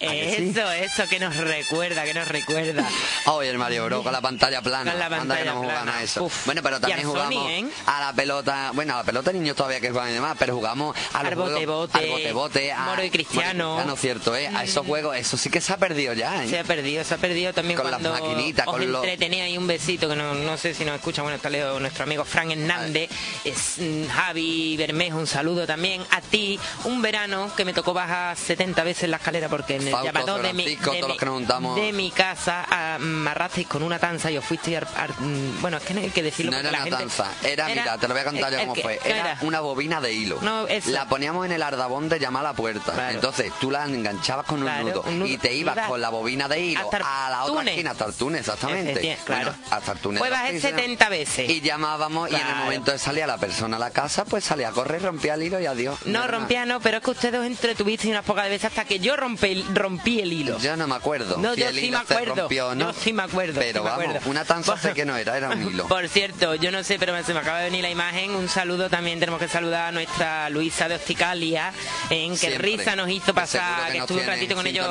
Sí? 0.08 0.52
Eso, 0.56 0.70
eso 0.72 1.08
que 1.08 1.18
nos 1.18 1.36
recuerda, 1.36 2.04
que 2.04 2.14
nos 2.14 2.26
recuerda. 2.28 2.88
Hoy 3.26 3.48
el 3.48 3.58
Mario 3.58 3.84
Bro 3.86 4.02
con 4.02 4.12
la 4.12 4.20
pantalla 4.20 4.62
plana. 4.62 4.90
Con 4.90 4.98
la 5.00 5.06
Anda 5.06 5.16
que 5.18 5.20
pantalla 5.28 5.44
no 5.52 5.56
jugamos 5.60 5.82
plana. 5.82 5.98
a 5.98 6.02
eso. 6.02 6.24
Uf. 6.24 6.46
Bueno, 6.46 6.62
pero 6.62 6.76
Y 6.76 6.80
también 6.80 7.02
Sony, 7.02 7.08
jugamos 7.10 7.50
¿eh? 7.50 7.64
a 7.86 8.00
la 8.00 8.12
pelota. 8.12 8.70
Bueno, 8.74 8.94
a 8.94 8.98
la 8.98 9.04
pelota 9.04 9.32
niños 9.32 9.56
todavía 9.56 9.80
que 9.80 9.90
juegan 9.90 10.10
y 10.10 10.14
demás, 10.14 10.36
pero 10.38 10.54
jugamos 10.54 10.96
Al 11.12 11.34
bote, 11.34 11.66
bote, 11.66 11.98
al 11.98 12.08
bote 12.08 12.32
bote, 12.32 12.72
a 12.72 12.80
Moro 12.80 13.04
y 13.04 13.10
Cristiano. 13.10 13.76
Moro 13.78 13.94
y 13.94 13.96
cierto, 13.96 14.34
¿eh? 14.36 14.48
A 14.48 14.64
esos 14.64 14.86
juegos, 14.86 15.16
eso 15.16 15.36
sí 15.36 15.50
que 15.50 15.60
se 15.60 15.72
ha 15.72 15.76
perdido 15.76 16.12
ya, 16.14 16.44
¿eh? 16.44 16.48
Se 16.48 16.58
ha 16.58 16.64
perdido, 16.64 17.04
se 17.04 17.14
ha 17.14 17.18
perdido 17.18 17.52
también 17.52 17.76
Con 17.78 17.90
las 17.90 18.00
cuando 18.00 18.12
maquinitas, 18.20 18.66
os 18.66 18.72
con 18.72 18.90
los- 18.92 19.04
entretenía 19.04 19.44
ahí 19.44 19.58
un 19.58 19.66
besito 19.66 20.08
que 20.08 20.16
no, 20.16 20.34
no 20.34 20.56
sé 20.56 20.74
si 20.74 20.84
nos 20.84 20.94
escucha, 20.96 21.22
bueno, 21.22 21.36
está 21.36 21.50
Leo, 21.50 21.78
nuestro 21.80 22.04
amigo 22.04 22.24
Fran 22.24 22.50
Hernández, 22.50 23.10
es 23.44 23.74
mm, 23.78 24.06
Javi 24.08 24.76
Bermejo, 24.76 25.18
un 25.18 25.26
saludo 25.26 25.66
también 25.66 26.02
a 26.10 26.20
ti, 26.20 26.58
un 26.84 27.02
verano 27.02 27.50
que 27.56 27.64
me 27.64 27.72
tocó 27.74 27.92
bajar 27.92 28.36
70 28.36 28.82
veces 28.84 29.08
la 29.10 29.16
escalera 29.18 29.48
porque 29.48 29.89
llamado 29.90 30.38
de 30.38 30.52
mi, 30.52 30.62
Francisco, 30.64 30.90
de, 30.92 30.96
todos 30.98 31.02
mi, 31.02 31.08
los 31.08 31.18
que 31.18 31.26
nos 31.26 31.34
juntamos. 31.34 31.76
de 31.76 31.92
mi 31.92 32.10
casa 32.10 32.66
ah, 32.70 32.98
me 33.00 33.30
arrasteis 33.30 33.66
con 33.66 33.82
una 33.82 33.98
tanza 33.98 34.30
y 34.30 34.36
os 34.38 34.44
fuisteis 34.44 34.78
al- 34.78 34.88
al- 34.96 35.14
mm, 35.18 35.60
bueno, 35.60 35.76
es 35.78 35.82
que 35.84 35.94
no 35.94 36.00
hay 36.00 36.10
que 36.10 36.22
decirlo 36.22 36.52
No 36.52 36.58
era 36.58 36.70
la 36.70 36.78
una 36.78 36.84
gente- 36.86 36.98
tanza, 36.98 37.26
era, 37.42 37.66
mira, 37.68 37.98
te 37.98 38.08
lo 38.08 38.14
voy 38.14 38.20
a 38.22 38.24
contar 38.24 38.52
el- 38.52 38.58
yo 38.58 38.60
cómo 38.64 38.74
que- 38.74 38.82
fue. 38.82 38.98
¿qué 39.02 39.10
Era, 39.10 39.38
una 39.42 39.60
bobina 39.60 40.00
de 40.00 40.12
hilo. 40.12 40.38
No. 40.42 40.66
La 40.86 41.06
poníamos 41.08 41.46
en 41.46 41.52
el 41.52 41.62
ardabón 41.62 42.08
de 42.08 42.18
llamar 42.18 42.44
a 42.46 42.48
la 42.50 42.54
puerta. 42.54 42.92
Claro. 42.92 43.14
Entonces 43.14 43.52
tú 43.60 43.70
la 43.70 43.84
enganchabas 43.84 44.46
con 44.46 44.62
un, 44.62 44.80
nudo, 44.82 45.02
un 45.02 45.18
nudo. 45.20 45.28
y 45.28 45.38
te 45.38 45.52
ibas 45.54 45.86
con 45.88 46.00
la 46.00 46.08
bobina 46.10 46.48
de 46.48 46.60
hilo 46.60 46.80
hasta 46.80 47.26
a 47.26 47.30
la 47.30 47.42
otra 47.44 47.54
túnel. 47.54 47.68
esquina, 47.68 47.90
hasta 47.92 48.04
el 48.06 48.14
túnel, 48.14 48.40
exactamente. 48.40 49.18
Claro. 49.24 49.50
Bueno, 49.52 49.66
hasta 49.70 49.92
el 49.92 49.98
túnel. 49.98 50.18
Pues 50.18 50.30
de 50.30 50.36
los 50.36 50.40
bajé 50.42 50.52
pisos, 50.54 50.70
70 50.70 51.08
veces. 51.08 51.50
Y 51.50 51.60
llamábamos 51.60 52.30
y 52.30 52.34
en 52.34 52.46
el 52.46 52.54
momento 52.56 52.92
de 52.92 52.98
salir 52.98 53.24
a 53.24 53.26
la 53.26 53.38
persona 53.38 53.76
a 53.76 53.80
la 53.80 53.90
casa, 53.90 54.24
pues 54.24 54.44
salía 54.44 54.68
a 54.68 54.72
correr, 54.72 55.02
rompía 55.02 55.34
el 55.34 55.42
hilo 55.42 55.60
y 55.60 55.66
adiós. 55.66 55.98
No, 56.06 56.26
rompía 56.26 56.66
no, 56.66 56.80
pero 56.80 56.98
es 56.98 57.02
que 57.02 57.10
ustedes 57.10 57.44
entretuvisteis 57.44 58.10
unas 58.12 58.24
pocas 58.24 58.48
veces 58.48 58.66
hasta 58.66 58.84
que 58.84 58.98
yo 58.98 59.16
rompí, 59.16 59.64
rompí 59.80 60.20
el 60.20 60.32
hilo. 60.32 60.58
Yo 60.58 60.76
no 60.76 60.86
me 60.86 60.94
acuerdo. 60.94 61.36
No, 61.38 61.54
si 61.54 61.60
yo 61.60 61.68
el 61.68 61.74
sí 61.76 61.86
hilo 61.86 61.98
me 62.00 62.06
se 62.06 62.14
acuerdo. 62.14 62.34
rompió 62.36 62.74
no. 62.74 62.92
Yo 62.92 62.98
sí 63.00 63.12
me 63.12 63.22
acuerdo. 63.22 63.60
Pero 63.60 63.80
sí 63.80 63.84
me 63.84 63.90
vamos, 63.90 64.04
acuerdo. 64.06 64.30
una 64.30 64.44
tanza 64.44 64.76
sé 64.78 64.92
que 64.94 65.04
no 65.04 65.16
era, 65.16 65.36
era 65.36 65.48
un 65.50 65.68
hilo. 65.70 65.86
Por 65.88 66.08
cierto, 66.08 66.54
yo 66.54 66.70
no 66.70 66.82
sé, 66.84 66.98
pero 66.98 67.20
se 67.24 67.34
me 67.34 67.40
acaba 67.40 67.58
de 67.58 67.64
venir 67.64 67.82
la 67.82 67.90
imagen. 67.90 68.34
Un 68.34 68.48
saludo 68.48 68.88
también 68.88 69.18
tenemos 69.20 69.40
que 69.40 69.48
saludar 69.48 69.88
a 69.88 69.92
nuestra 69.92 70.48
Luisa 70.50 70.88
de 70.88 70.94
Hosticalia, 70.96 71.72
en 72.10 72.32
que 72.32 72.36
Siempre. 72.36 72.76
risa 72.76 72.96
nos 72.96 73.08
hizo 73.10 73.34
pasar, 73.34 73.90
que 73.92 73.98
estuve 73.98 74.20
un 74.20 74.26
ratito 74.26 74.54
con 74.54 74.66
ellos. 74.66 74.88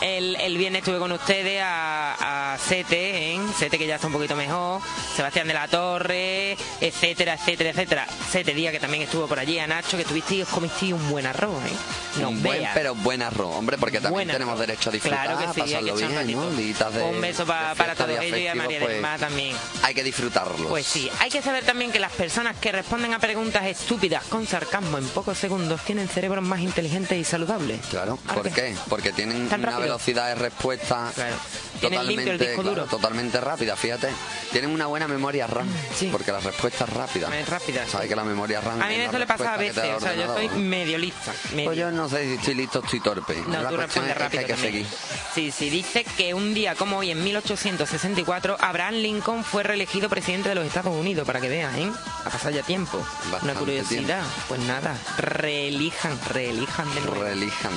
El, 0.00 0.36
el 0.36 0.56
viernes 0.58 0.80
estuve 0.80 0.98
con 0.98 1.12
ustedes 1.12 1.60
a, 1.62 2.52
a 2.54 2.58
Sete, 2.58 3.32
en 3.32 3.52
Sete 3.58 3.78
que 3.78 3.86
ya 3.86 3.96
está 3.96 4.06
un 4.06 4.12
poquito 4.12 4.36
mejor, 4.36 4.80
Sebastián 5.16 5.48
de 5.48 5.54
la 5.54 5.68
Torre, 5.68 6.56
etcétera, 6.80 7.34
etcétera, 7.34 7.70
etcétera. 7.70 8.06
Sete 8.30 8.54
día 8.54 8.70
que 8.72 8.80
también 8.80 9.02
estuvo 9.04 9.26
por 9.26 9.38
allí, 9.38 9.58
a 9.58 9.66
Nacho, 9.66 9.96
que 9.96 10.04
tuvisteis 10.04 10.40
y 10.40 10.42
os 10.42 10.48
comisteis 10.48 10.92
un 10.92 11.10
buen 11.10 11.26
arroz, 11.26 11.62
¿eh? 11.66 12.20
No 12.20 12.28
un 12.30 12.42
buen, 12.42 12.60
veas. 12.60 12.72
pero 12.74 12.94
buen 12.94 13.22
arroz, 13.22 13.54
hombre, 13.56 13.78
porque 13.78 14.00
también 14.00 14.28
tenemos 14.32 14.58
derecho 14.58 14.90
a 14.90 14.92
disfrutar, 14.92 15.26
Claro 15.26 15.38
que 15.38 15.44
sí, 15.44 15.48
hay 15.48 15.54
que 15.54 15.60
pasarlo 15.92 15.98
echar 15.98 17.02
un 17.04 17.20
beso 17.20 17.46
pa- 17.46 17.74
para 17.76 17.94
todos 17.94 18.10
ellos 18.20 18.38
y 18.38 18.46
a 18.48 18.54
María 18.54 18.78
del 18.78 18.88
pues, 18.88 19.00
Mar 19.02 19.18
también. 19.20 19.56
Hay 19.82 19.94
que 19.94 20.02
disfrutarlos. 20.04 20.66
Pues 20.68 20.86
sí, 20.86 21.10
hay 21.20 21.30
que 21.30 21.42
saber 21.42 21.64
también 21.64 21.92
que 21.92 21.98
las 22.00 22.12
personas 22.12 22.56
que 22.56 22.72
responden 22.72 23.14
a 23.14 23.18
preguntas 23.18 23.64
estúpidas 23.66 24.24
con 24.24 24.46
sarcasmo 24.46 24.98
en 24.98 25.06
pocos 25.08 25.38
segundos 25.38 25.80
tienen 25.82 26.08
cerebros 26.08 26.44
más 26.44 26.60
inteligentes 26.60 27.18
y 27.18 27.24
saludables. 27.24 27.80
Claro, 27.90 28.18
¿A 28.28 28.34
¿por 28.34 28.44
qué? 28.44 28.50
qué? 28.50 28.76
Porque 28.88 29.12
tienen 29.12 29.42
una 29.42 29.56
rápido. 29.56 29.80
velocidad 29.80 30.28
de 30.28 30.34
respuesta 30.36 31.10
Claro. 31.14 31.36
Totalmente, 31.80 32.54
claro, 32.54 32.84
totalmente 32.84 33.40
rápida, 33.40 33.74
fíjate. 33.76 34.08
Tienen 34.52 34.70
una 34.70 34.86
buena 34.86 35.08
memoria 35.08 35.46
RAM, 35.48 35.66
Sí. 35.98 36.08
porque 36.12 36.30
la 36.30 36.38
respuesta 36.38 36.84
es 36.84 36.90
rápida. 36.92 37.28
Es 37.36 37.48
rápida, 37.48 37.86
Sabes 37.88 38.04
sí. 38.04 38.08
que 38.10 38.16
la 38.16 38.22
memoria 38.24 38.60
RAM 38.60 38.80
A 38.80 38.86
mí 38.86 38.92
es 38.94 38.98
me 38.98 39.04
la 39.06 39.10
suele 39.10 39.26
pasar 39.26 39.54
a 39.54 39.56
veces, 39.56 39.76
da 39.76 39.96
o 39.96 40.00
sea, 40.00 40.14
yo 40.14 40.30
ordenador. 40.32 40.58
medio 40.58 40.98
lista. 40.98 41.32
medio. 41.54 41.64
Pues 41.70 41.78
yo 41.78 41.90
no 41.90 42.08
sé 42.08 42.24
si 42.24 42.34
estoy 42.34 42.54
listo 42.54 42.78
o 42.78 42.84
estoy 42.84 43.00
torpe. 43.00 43.34
No, 43.48 43.62
la 43.62 43.68
tú 43.68 43.74
cuestión 43.76 43.80
respondes 43.80 44.10
es 44.10 44.16
que 44.16 44.21
rápido 44.24 44.40
hay 44.40 44.46
que 44.46 44.56
seguir. 44.56 44.86
Sí, 45.34 45.50
sí, 45.50 45.70
dice 45.70 46.04
que 46.16 46.34
un 46.34 46.54
día 46.54 46.74
como 46.74 46.98
hoy, 46.98 47.10
en 47.10 47.22
1864, 47.24 48.56
Abraham 48.60 48.94
Lincoln 48.96 49.44
fue 49.44 49.62
reelegido 49.62 50.08
presidente 50.08 50.48
de 50.48 50.54
los 50.54 50.66
Estados 50.66 50.94
Unidos, 50.94 51.26
para 51.26 51.40
que 51.40 51.48
veas, 51.48 51.76
¿eh? 51.76 51.90
Ha 52.24 52.30
pasado 52.30 52.50
ya 52.54 52.62
tiempo. 52.62 52.98
Bastante 53.30 53.44
Una 53.44 53.54
curiosidad. 53.54 54.22
Pues 54.48 54.60
nada, 54.60 54.94
reelijan, 55.18 56.18
reelijan 56.30 56.94
de 56.94 57.00
nuevo. 57.00 57.22
Reelijan. 57.22 57.72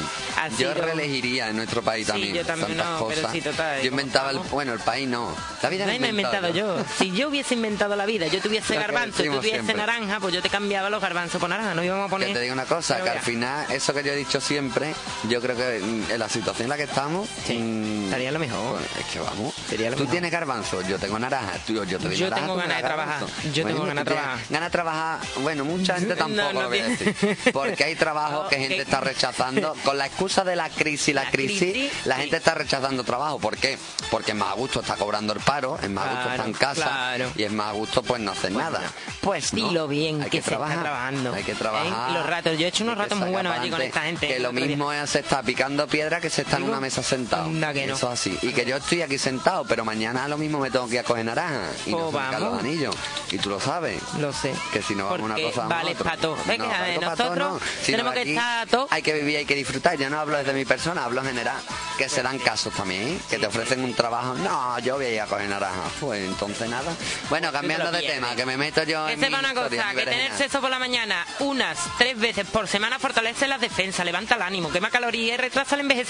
Yo 0.60 0.74
reelegiría 0.74 1.50
en 1.50 1.56
nuestro 1.58 1.82
país 1.82 2.06
Sí, 2.06 2.12
también. 2.12 2.34
yo 2.36 2.46
también 2.46 2.78
tantas 2.78 3.00
no, 3.02 3.08
pero 3.08 3.22
cosas. 3.22 3.32
sí, 3.34 3.42
total, 3.42 3.82
Yo 3.82 3.90
¿cómo 3.90 4.02
inventaba 4.02 4.32
el. 4.32 4.38
Bueno, 4.40 4.74
el 4.74 4.80
país 4.80 5.08
no. 5.08 5.36
La 5.62 5.70
vida 5.70 5.86
No, 5.86 5.98
la 6.00 6.08
he 6.08 6.10
inventado 6.10 6.50
yo. 6.50 6.78
Si 6.98 7.12
yo 7.12 7.30
hubiese 7.30 7.56
inventado 7.56 7.96
la 7.96 8.06
vida, 8.06 8.28
yo 8.28 8.40
tuviese 8.42 8.76
garbanzo 8.76 9.24
y 9.24 9.28
tuviese 9.28 9.50
siempre. 9.50 9.76
naranja, 9.76 10.20
pues 10.20 10.34
yo 10.34 10.42
te 10.42 10.50
cambiaba 10.50 10.90
los 10.90 11.02
garbanzos 11.02 11.40
por 11.40 11.50
naranja. 11.50 11.74
No 11.74 11.84
íbamos 11.84 12.08
a 12.08 12.10
poner. 12.10 12.28
Que 12.30 12.34
te 12.36 12.42
digo 12.42 12.54
una 12.54 12.66
cosa, 12.66 13.02
que 13.02 13.10
al 13.10 13.20
final, 13.20 13.66
eso 13.72 13.94
que 13.94 14.04
yo 14.04 14.12
he 14.12 14.16
dicho 14.16 14.40
siempre, 14.40 14.94
yo 15.30 15.42
creo 15.42 15.56
que 15.56 15.80
mm, 15.84 16.12
en 16.12 16.20
la 16.26 16.30
situación 16.30 16.66
en 16.66 16.70
la 16.70 16.78
que 16.78 16.84
estamos, 16.84 17.30
Sí, 17.46 17.54
mm, 17.58 18.06
estaría 18.06 18.32
lo 18.32 18.40
mejor. 18.40 18.78
pues, 18.80 19.06
es 19.06 19.14
que 19.14 19.20
vamos. 19.20 19.54
Sería 19.70 19.90
lo 19.92 19.96
tú 19.96 20.04
mejor. 20.04 20.12
tienes 20.12 20.32
garbanzo, 20.32 20.82
yo 20.82 20.98
tengo 20.98 21.20
naranja, 21.20 21.54
tú, 21.68 21.74
yo 21.86 22.00
te 22.00 22.16
Yo 22.16 22.30
naranja, 22.30 22.36
tengo 22.48 22.56
ganas 22.58 22.78
de 22.78 22.84
trabajar. 22.84 23.20
garbanzo. 23.20 23.50
Yo 23.54 23.66
tengo 23.66 23.84
ganas 23.86 24.06
de 24.06 24.12
trabajar. 24.12 24.40
Ganas 24.50 24.68
de 24.68 24.72
trabajar, 24.72 25.20
bueno, 25.44 25.66
mucha 25.66 25.96
gente 26.00 26.16
tampoco 26.16 26.54
no 26.54 26.62
lo 26.64 26.70
voy 26.70 26.80
a 26.80 26.88
decir. 26.88 27.16
Porque 27.54 27.84
hay 27.84 27.96
trabajo 27.96 28.44
No, 28.44 28.50
que 28.50 28.56
gente 28.58 28.76
que- 28.76 28.82
está 28.82 29.02
rechazando, 29.02 29.76
con 29.84 29.98
la 29.98 30.08
excusa 30.08 30.44
de 30.44 30.56
la 30.56 30.70
crisis, 30.70 31.14
la, 31.14 31.26
La 31.26 31.32
crisis, 31.32 31.60
crisis, 31.72 31.92
la 32.06 32.16
sí. 32.16 32.22
gente 32.22 32.38
está 32.38 32.54
rechazando 32.56 33.04
trabajo. 33.04 33.38
¿Por 33.40 33.58
qué? 33.58 33.78
Porque 34.10 34.32
es 34.32 34.38
más 34.38 34.50
a 34.50 34.54
gusto 34.54 34.80
está 34.82 34.96
cobrando 34.96 35.32
el 35.34 35.40
paro, 35.42 35.78
es 35.82 35.90
más 35.90 36.08
a 36.08 36.12
gusto 36.16 36.30
está 36.32 36.46
en 36.46 36.54
casa 36.54 36.84
claro. 36.84 37.32
y 37.36 37.44
es 37.44 37.52
más 37.52 37.68
a 37.68 37.72
gusto 37.74 38.02
pues 38.02 38.20
no 38.22 38.32
hacer 38.32 38.52
nada. 38.52 38.82
Pues 39.22 39.52
Dilo 39.52 39.88
bien 39.88 40.22
hay 40.24 40.30
que, 40.30 40.38
que, 40.38 40.44
se 40.44 40.50
trabajar, 40.50 40.78
está 40.78 40.84
trabajando. 40.90 41.34
Hay 41.34 41.44
que 41.44 41.52
¿eh? 41.52 41.56
trabajar. 41.56 42.12
Los 42.12 42.26
ratos. 42.26 42.58
Yo 42.58 42.66
he 42.66 42.70
hecho 42.70 42.84
unos 42.84 42.98
ratos 42.98 43.18
muy 43.20 43.30
buenos 43.30 43.56
allí 43.58 43.70
con 43.70 43.82
esta 43.82 44.02
gente. 44.02 44.28
Que 44.28 44.40
lo 44.40 44.52
mismo 44.52 44.92
es 44.92 45.10
se 45.10 45.20
está 45.20 45.44
picando 45.44 45.88
piedra 45.88 46.15
que 46.22 46.30
se 46.30 46.42
está 46.44 46.58
en 46.58 46.64
una 46.64 46.80
mesa 46.80 47.04
sentado. 47.04 47.50
que 47.74 47.88
no. 47.88 47.96
Eso 47.96 48.12
es 48.12 48.20
así. 48.20 48.38
Y 48.42 48.54
que 48.54 48.66
yo 48.66 48.78
estoy 48.78 49.02
aquí 49.02 49.18
sentado, 49.18 49.66
pero 49.66 49.86
mañana 49.86 50.28
lo 50.28 50.38
mismo 50.38 50.60
me 50.60 50.72
tengo 50.72 50.88
que 50.88 50.96
ir 50.96 51.00
a 51.00 51.04
coger 51.04 51.26
naranja 51.26 51.70
y 51.86 51.92
no 51.92 52.12
se 52.12 52.18
me 52.18 52.30
caen 52.30 52.44
los 52.44 52.60
anillos. 52.60 52.96
Y 53.32 53.38
tú 53.38 53.50
lo 53.50 53.60
sabes. 53.60 54.02
Lo 54.20 54.32
sé. 54.34 54.54
Que 54.72 54.82
si 54.82 54.96
no 54.96 55.06
vamos 55.06 55.20
a 55.20 55.24
una 55.24 55.34
Porque 55.36 55.52
cosa 55.52 55.68
vale 55.68 55.96
para 55.96 56.18
todo. 56.18 56.36
Ves 56.46 56.58
que 56.58 56.58
No, 56.58 56.66
a 56.66 56.82
ver, 56.82 56.90
algo 56.92 57.02
para 57.02 57.16
todo 57.16 57.36
nosotros 57.36 57.62
no. 57.62 57.68
Si 57.84 57.92
no, 57.92 57.98
tenemos 57.98 58.14
que 58.14 58.22
estar 58.30 58.60
a 58.60 58.66
todo. 58.66 58.88
Hay 58.92 59.02
que 59.02 59.14
vivir, 59.14 59.38
hay 59.38 59.46
que 59.46 59.56
disfrutar. 59.56 59.98
Yo 59.98 60.10
no 60.10 60.20
hablo 60.20 60.38
desde 60.38 60.54
mi 60.54 60.66
persona, 60.66 61.06
hablo 61.06 61.22
en 61.22 61.28
general. 61.28 61.58
Que 61.98 62.10
se 62.10 62.22
dan 62.22 62.40
casos 62.40 62.74
también, 62.74 63.08
¿eh? 63.08 63.20
que 63.30 63.38
te 63.40 63.48
ofrecen 63.48 63.84
un 63.84 63.94
trabajo. 63.94 64.36
No, 64.36 64.80
yo 64.80 64.96
voy 64.96 65.06
a 65.06 65.12
ir 65.12 65.22
a 65.22 65.26
coger 65.26 65.50
naranja. 65.50 65.84
Pues 66.00 66.26
entonces 66.26 66.70
nada. 66.70 66.92
Bueno, 67.30 67.52
cambiando 67.52 67.92
de 67.92 68.02
tema, 68.02 68.36
que 68.36 68.46
me 68.46 68.58
meto 68.58 68.84
yo 68.84 69.08
en 69.08 69.20
mi 69.20 69.26
sepa 69.26 69.40
una 69.40 69.54
cosa, 69.54 69.94
que 69.94 70.04
tener 70.06 70.32
sexo 70.34 70.62
por 70.62 70.70
la 70.70 70.80
mañana 70.80 71.26
unas 71.40 71.78
tres 71.98 72.18
veces 72.20 72.46
por 72.48 72.68
semana 72.68 73.00
fortalece 73.00 73.48
las 73.48 73.62
defensas, 73.62 74.06
levanta 74.06 74.36
el 74.36 74.42
ánimo, 74.42 74.72
quema 74.72 74.90
calorías 74.90 75.38
y 75.38 75.42
retrasa 75.42 75.76
el 75.76 75.82
envejecimiento. 75.82 76.05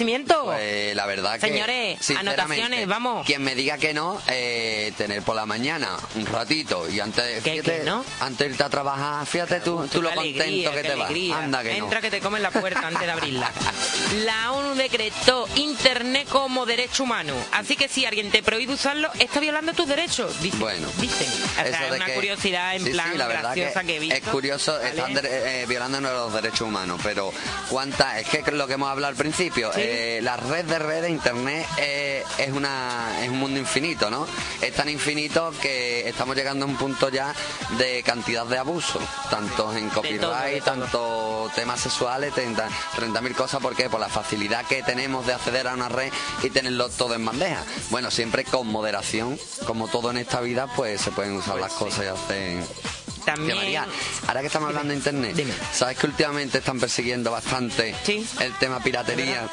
Pues 0.45 0.95
la 0.95 1.05
verdad 1.05 1.39
que. 1.39 1.47
Señores, 1.47 2.09
anotaciones, 2.11 2.87
vamos. 2.87 3.25
Quien 3.25 3.41
me 3.43 3.55
diga 3.55 3.77
que 3.77 3.93
no, 3.93 4.21
eh, 4.27 4.91
tener 4.97 5.21
por 5.23 5.35
la 5.35 5.45
mañana 5.45 5.97
un 6.15 6.25
ratito 6.25 6.89
y 6.89 6.99
antes. 6.99 7.43
¿Qué, 7.43 7.51
fíjate, 7.61 7.77
que 7.79 7.83
no? 7.83 8.03
Antes 8.19 8.39
de 8.39 8.51
irte 8.53 8.63
a 8.63 8.69
trabajar, 8.69 9.25
fíjate 9.25 9.59
tú, 9.61 9.87
tú 9.91 10.01
lo 10.01 10.13
contento 10.13 10.71
que 10.71 10.81
te 10.83 10.95
vas. 10.95 11.11
Anda 11.35 11.63
que 11.63 11.77
Entra 11.77 11.99
no. 11.99 12.01
que 12.01 12.11
te 12.11 12.19
comen 12.19 12.41
la 12.43 12.51
puerta 12.51 12.87
antes 12.87 13.01
de 13.05 13.11
abrirla. 13.11 13.51
La 14.23 14.51
ONU 14.51 14.75
decretó 14.75 15.47
Internet 15.55 16.27
como 16.29 16.65
derecho 16.65 17.03
humano. 17.03 17.33
Así 17.51 17.75
que 17.75 17.87
si 17.87 18.05
alguien 18.05 18.29
te 18.31 18.43
prohíbe 18.43 18.73
usarlo, 18.73 19.09
está 19.19 19.39
violando 19.39 19.73
tus 19.73 19.87
derechos. 19.87 20.39
Dicen. 20.41 20.59
Bueno. 20.59 20.87
Dicen. 20.99 21.27
O 21.27 21.55
sea, 21.55 21.63
Eso 21.65 21.83
es 21.85 21.91
una 21.95 22.05
que- 22.05 22.13
curiosidad 22.13 22.75
en 22.75 22.83
sí, 22.83 22.89
plan 22.91 23.11
sí, 23.11 23.17
la 23.17 23.27
verdad 23.27 23.55
graciosa 23.55 23.81
que 23.81 23.87
que, 23.87 23.95
he 23.95 23.99
visto. 23.99 24.15
Es 24.15 24.23
curioso, 24.23 24.73
¿vale? 24.73 24.89
están 24.89 25.13
de- 25.13 25.61
eh, 25.61 25.65
violando 25.67 25.99
los 26.01 26.33
derechos 26.33 26.61
humanos, 26.61 26.99
pero 27.03 27.33
cuánta 27.69 28.19
es 28.19 28.27
que 28.27 28.43
lo 28.51 28.67
que 28.67 28.73
hemos 28.73 28.89
hablado 28.89 29.09
al 29.11 29.15
principio, 29.15 29.71
Sí. 29.73 29.81
Eh, 29.85 30.19
la 30.21 30.37
red 30.37 30.65
de 30.65 30.79
redes, 30.79 31.09
internet, 31.09 31.65
eh, 31.77 32.23
es 32.37 32.51
una 32.51 33.23
es 33.23 33.29
un 33.29 33.39
mundo 33.39 33.59
infinito, 33.59 34.09
¿no? 34.09 34.27
Es 34.61 34.73
tan 34.73 34.89
infinito 34.89 35.51
que 35.61 36.07
estamos 36.07 36.35
llegando 36.35 36.65
a 36.65 36.67
un 36.67 36.75
punto 36.75 37.09
ya 37.09 37.33
de 37.77 38.03
cantidad 38.03 38.45
de 38.45 38.57
abusos, 38.57 39.03
tanto 39.29 39.75
en 39.75 39.89
copyright, 39.89 40.21
todo, 40.21 40.43
de 40.43 40.61
todo. 40.61 40.73
tanto 40.73 41.51
temas 41.55 41.79
sexuales, 41.79 42.33
30 42.33 42.67
30.000 42.95 43.35
cosas, 43.35 43.61
¿por 43.61 43.75
qué? 43.75 43.89
Por 43.89 43.99
la 43.99 44.09
facilidad 44.09 44.65
que 44.65 44.83
tenemos 44.83 45.25
de 45.25 45.33
acceder 45.33 45.67
a 45.67 45.73
una 45.73 45.89
red 45.89 46.11
y 46.43 46.49
tenerlo 46.49 46.89
todo 46.89 47.13
en 47.15 47.25
bandeja. 47.25 47.63
Bueno, 47.89 48.11
siempre 48.11 48.43
con 48.43 48.67
moderación, 48.67 49.37
como 49.65 49.87
todo 49.87 50.11
en 50.11 50.17
esta 50.17 50.41
vida, 50.41 50.67
pues 50.75 51.01
se 51.01 51.11
pueden 51.11 51.33
usar 51.33 51.59
las 51.59 51.73
cosas 51.73 52.05
y 52.05 52.07
hacer... 52.07 53.04
También. 53.25 53.57
María, 53.57 53.87
ahora 54.27 54.41
que 54.41 54.47
estamos 54.47 54.69
hablando 54.69 54.89
de 54.91 54.97
internet, 54.97 55.35
Dime. 55.35 55.53
¿sabes 55.73 55.97
que 55.97 56.07
últimamente 56.07 56.59
están 56.59 56.79
persiguiendo 56.79 57.31
bastante 57.31 57.95
Sí. 58.03 58.25
el 58.39 58.53
tema 58.55 58.79
piratería? 58.81 59.47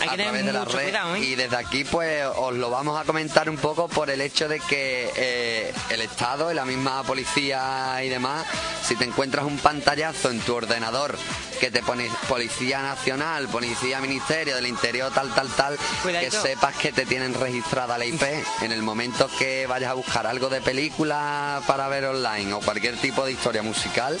Hay 0.00 0.08
a 0.08 0.14
través 0.16 0.44
de 0.44 0.52
la 0.52 0.64
red 0.64 0.82
cuidado, 0.84 1.14
¿eh? 1.14 1.20
y 1.20 1.34
desde 1.36 1.56
aquí 1.56 1.84
pues 1.84 2.24
os 2.36 2.52
lo 2.54 2.68
vamos 2.68 3.00
a 3.00 3.04
comentar 3.04 3.48
un 3.48 3.56
poco 3.56 3.88
por 3.88 4.10
el 4.10 4.20
hecho 4.20 4.48
de 4.48 4.58
que 4.60 5.10
eh, 5.16 5.72
el 5.88 6.00
Estado 6.00 6.50
y 6.50 6.54
la 6.54 6.64
misma 6.64 7.04
policía 7.04 8.00
y 8.04 8.08
demás 8.08 8.44
si 8.84 8.96
te 8.96 9.04
encuentras 9.04 9.44
un 9.46 9.56
pantallazo 9.58 10.30
en 10.30 10.40
tu 10.40 10.54
ordenador 10.56 11.16
que 11.60 11.70
te 11.70 11.80
pone 11.82 12.10
Policía 12.28 12.82
Nacional, 12.82 13.46
Policía 13.48 14.00
Ministerio 14.00 14.56
del 14.56 14.66
Interior, 14.66 15.10
tal, 15.14 15.32
tal, 15.32 15.48
tal, 15.50 15.78
Cuidadito. 16.02 16.42
que 16.42 16.48
sepas 16.48 16.74
que 16.76 16.92
te 16.92 17.06
tienen 17.06 17.32
registrada 17.32 17.96
la 17.96 18.04
IP. 18.04 18.22
En 18.62 18.72
el 18.72 18.82
momento 18.82 19.30
que 19.38 19.66
vayas 19.68 19.90
a 19.92 19.94
buscar 19.94 20.26
algo 20.26 20.48
de 20.50 20.60
película 20.60 21.62
para 21.66 21.86
ver 21.88 22.04
online 22.06 22.52
o 22.52 22.60
cualquier 22.60 22.96
tipo 22.96 23.13
de 23.22 23.32
historia 23.32 23.62
musical, 23.62 24.18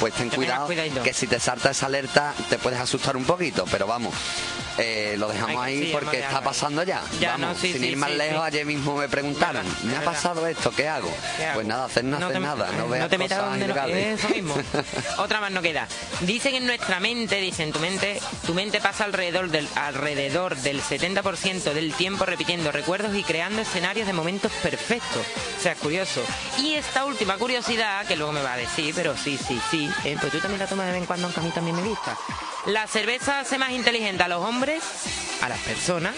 pues 0.00 0.14
ten 0.14 0.28
cuidado 0.30 0.66
cuidadito. 0.66 1.02
que 1.02 1.12
si 1.12 1.26
te 1.26 1.38
salta 1.38 1.70
esa 1.70 1.86
alerta 1.86 2.34
te 2.50 2.58
puedes 2.58 2.80
asustar 2.80 3.16
un 3.16 3.24
poquito, 3.24 3.64
pero 3.70 3.86
vamos. 3.86 4.14
Eh, 4.78 5.16
lo 5.18 5.28
dejamos 5.28 5.62
ahí 5.62 5.86
sí, 5.86 5.90
porque 5.92 6.20
está 6.20 6.40
pasando 6.40 6.82
ya. 6.82 7.02
Ya, 7.20 7.32
Vamos, 7.32 7.48
no, 7.48 7.54
sí, 7.54 7.72
sin 7.72 7.82
sí, 7.82 7.88
ir 7.88 7.96
más 7.96 8.10
lejos, 8.10 8.42
ayer 8.42 8.66
mismo 8.66 8.96
me 8.96 9.08
preguntaron, 9.08 9.64
Verdad, 9.64 9.82
me 9.82 9.96
ha 9.96 9.98
verdad. 10.00 10.12
pasado 10.12 10.46
esto, 10.46 10.70
¿qué 10.70 10.88
hago? 10.88 11.12
¿Qué 11.36 11.44
hago? 11.46 11.54
Pues 11.54 11.66
nada, 11.66 11.84
hacer 11.86 12.04
no, 12.04 12.16
hacer 12.16 12.32
te, 12.32 12.40
nada, 12.40 12.70
no 12.78 12.88
veas 12.88 13.08
te 13.08 13.18
metas 13.18 13.38
donde 13.44 13.68
no, 13.68 13.86
eso 13.86 14.28
mismo. 14.28 14.54
Otra 15.18 15.40
más 15.40 15.50
no 15.50 15.62
queda. 15.62 15.86
Dicen 16.20 16.54
en 16.54 16.66
nuestra 16.66 17.00
mente, 17.00 17.36
dicen 17.36 17.72
tu 17.72 17.78
mente, 17.80 18.20
tu 18.46 18.54
mente 18.54 18.80
pasa 18.80 19.04
alrededor 19.04 19.50
del 19.50 19.68
alrededor 19.74 20.56
del 20.56 20.80
70% 20.82 21.72
del 21.72 21.92
tiempo 21.94 22.24
repitiendo 22.24 22.72
recuerdos 22.72 23.14
y 23.14 23.22
creando 23.22 23.62
escenarios 23.62 24.06
de 24.06 24.12
momentos 24.12 24.52
perfectos. 24.62 25.22
O 25.58 25.62
sea, 25.62 25.72
es 25.72 25.78
curioso. 25.78 26.22
Y 26.58 26.74
esta 26.74 27.04
última 27.04 27.36
curiosidad, 27.36 28.06
que 28.06 28.16
luego 28.16 28.32
me 28.32 28.42
va 28.42 28.54
a 28.54 28.56
decir, 28.56 28.94
pero 28.94 29.16
sí, 29.16 29.38
sí, 29.38 29.60
sí, 29.70 29.90
eh, 30.04 30.16
pues 30.20 30.32
tú 30.32 30.38
también 30.38 30.60
la 30.60 30.66
tomas 30.66 30.86
de 30.86 30.92
vez 30.92 31.00
en 31.00 31.06
cuando, 31.06 31.26
aunque 31.26 31.40
a 31.40 31.42
mí 31.42 31.50
también 31.50 31.76
me 31.76 31.82
gusta. 31.82 32.16
La 32.66 32.86
cerveza 32.86 33.40
hace 33.40 33.58
más 33.58 33.70
inteligente 33.72 34.22
a 34.22 34.28
los 34.28 34.40
hombres, 34.44 34.61
a 35.40 35.48
las 35.48 35.58
personas, 35.60 36.14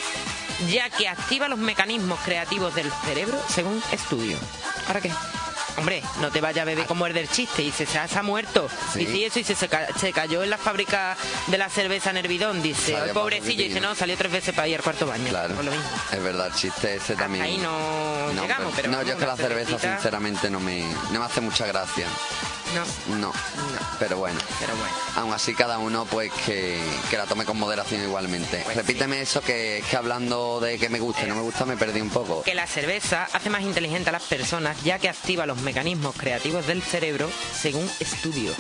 ya 0.71 0.91
que 0.91 1.09
activa 1.09 1.49
los 1.49 1.59
mecanismos 1.59 2.19
creativos 2.25 2.75
del 2.75 2.91
cerebro 3.07 3.41
según 3.49 3.83
estudio. 3.91 4.37
¿Ahora 4.87 5.01
qué? 5.01 5.11
Hombre, 5.77 6.03
no 6.21 6.31
te 6.31 6.41
vayas 6.41 6.63
a 6.63 6.67
beber 6.67 6.87
como 6.87 7.05
el 7.09 7.15
del 7.15 7.29
chiste 7.29 7.63
y 7.63 7.73
se, 7.73 7.85
se 7.87 7.99
ha, 7.99 8.23
muerto. 8.23 8.69
Sí. 8.93 9.07
Dice 9.07 9.27
eso 9.27 9.39
y 9.41 9.45
se, 9.45 9.55
se, 9.57 9.67
ca- 9.69 9.89
se 9.99 10.13
cayó 10.13 10.45
en 10.45 10.51
la 10.51 10.59
fábrica 10.59 11.17
de 11.49 11.59
la 11.59 11.69
cerveza 11.69 12.11
en 12.11 12.19
Hervidón. 12.19 12.63
Dice, 12.63 12.95
"Ay, 12.97 13.11
pobrecillo. 13.13 13.63
Y 13.65 13.69
dice, 13.69 13.81
no, 13.81 13.93
salió 13.97 14.17
tres 14.17 14.31
veces 14.31 14.55
para 14.55 14.69
ir 14.69 14.77
al 14.77 14.83
cuarto 14.85 15.05
baño. 15.07 15.29
Claro, 15.31 15.53
Por 15.57 15.65
lo 15.65 15.73
mismo. 15.73 15.87
es 16.13 16.23
verdad, 16.23 16.47
el 16.47 16.55
chiste 16.55 16.95
ese 16.95 17.17
también. 17.17 17.45
ahí 17.45 17.57
no 17.59 18.31
llegamos, 18.41 18.73
pero 18.77 18.89
No, 18.93 19.03
yo 19.03 19.15
es 19.15 19.19
que 19.19 19.27
la 19.27 19.37
cerveza 19.37 19.71
cervecita- 19.71 19.95
sinceramente 19.95 20.49
no 20.51 20.61
me, 20.61 20.85
no 21.11 21.19
me 21.19 21.25
hace 21.27 21.41
mucha 21.41 21.67
gracia. 21.67 22.07
No, 22.75 23.17
No, 23.19 23.33
pero 23.99 24.19
bueno. 24.19 24.39
pero 24.61 24.75
bueno. 24.77 24.93
Aún 25.17 25.33
así 25.33 25.55
cada 25.55 25.79
uno 25.79 26.05
pues 26.07 26.33
que, 26.47 26.83
que 27.11 27.17
la 27.17 27.25
tome 27.27 27.45
con 27.45 27.59
moderación 27.59 28.03
igualmente. 28.03 28.61
Pues 28.65 28.77
Repíteme 28.77 29.21
eso 29.21 29.41
que 29.41 29.79
es 29.79 29.85
que 29.87 29.97
hablando 29.97 30.61
de 30.61 30.79
que 30.79 30.89
me 30.89 30.99
gusta 30.99 31.25
y 31.25 31.29
no 31.29 31.35
me 31.37 31.43
gusta 31.43 31.65
me 31.65 31.77
perdí 31.77 32.01
un 32.01 32.11
poco. 32.11 32.43
Que 32.43 32.55
la 32.55 32.67
cerveza 32.67 33.29
hace 33.33 33.51
más 33.51 33.63
inteligente 33.63 34.09
a 34.11 34.13
las 34.13 34.23
personas 34.25 34.77
ya 34.83 34.99
que 34.99 35.09
activa 35.09 35.47
los 35.47 35.59
mecanismos 35.59 36.15
creativos 36.17 36.67
del 36.67 36.83
cerebro 36.83 37.31
según 37.61 37.89
estudio. 38.01 38.53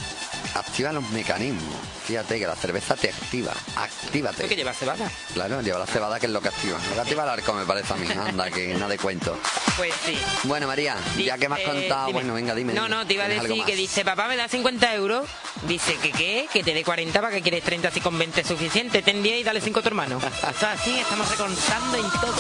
Activa 0.54 0.92
los 0.92 1.08
mecanismos. 1.10 1.74
Fíjate 2.06 2.38
que 2.38 2.46
la 2.46 2.54
cerveza 2.54 2.94
te 2.94 3.08
activa. 3.10 3.52
Actívate. 3.76 4.42
¿Tú 4.44 4.48
que 4.48 4.56
lleva 4.56 4.72
cebada? 4.72 5.10
Claro, 5.32 5.60
lleva 5.62 5.80
la 5.80 5.86
cebada 5.86 6.20
que 6.20 6.26
es 6.26 6.32
lo 6.32 6.40
que 6.40 6.48
activa. 6.48 6.78
Lo 6.90 6.94
que 6.94 7.00
activa 7.00 7.24
el 7.24 7.28
arco 7.30 7.52
me 7.54 7.64
parece 7.64 7.92
a 7.92 7.96
mí. 7.96 8.06
Anda, 8.10 8.50
que 8.50 8.72
nada 8.74 8.88
de 8.88 8.98
cuento. 8.98 9.36
Pues 9.76 9.92
sí. 10.04 10.16
Bueno, 10.44 10.66
María, 10.68 10.96
ya 11.18 11.36
que 11.38 11.48
me 11.48 11.56
has 11.56 11.62
contado, 11.62 12.06
dime. 12.06 12.18
bueno, 12.20 12.34
venga, 12.34 12.54
dime. 12.54 12.72
No, 12.72 12.84
dime. 12.84 12.96
no, 12.96 13.06
te 13.06 13.14
iba 13.14 13.24
a 13.24 13.26
¿Tienes 13.26 13.42
algo 13.44 13.54
decir 13.54 13.66
que 13.66 13.72
más? 13.72 13.78
dice, 13.78 14.04
papá 14.04 14.28
me 14.28 14.36
da 14.36 14.46
50 14.48 14.94
euros. 14.94 15.28
Dice 15.62 15.96
que 15.96 16.12
qué, 16.12 16.48
que 16.52 16.62
te 16.62 16.72
dé 16.72 16.84
40, 16.84 17.20
para 17.20 17.34
que 17.34 17.42
quieres 17.42 17.64
30 17.64 17.90
si 17.90 18.00
con 18.00 18.16
20 18.16 18.42
es 18.42 18.46
suficiente. 18.46 19.02
Ten 19.02 19.22
10 19.22 19.40
y 19.40 19.42
dale 19.42 19.60
5 19.60 19.80
a 19.80 19.82
tu 19.82 19.88
hermano. 19.88 20.18
O 20.18 20.58
sea, 20.60 20.72
así 20.72 20.96
estamos 20.98 21.28
recontando 21.30 21.96
en 21.96 22.10
todo. 22.20 22.34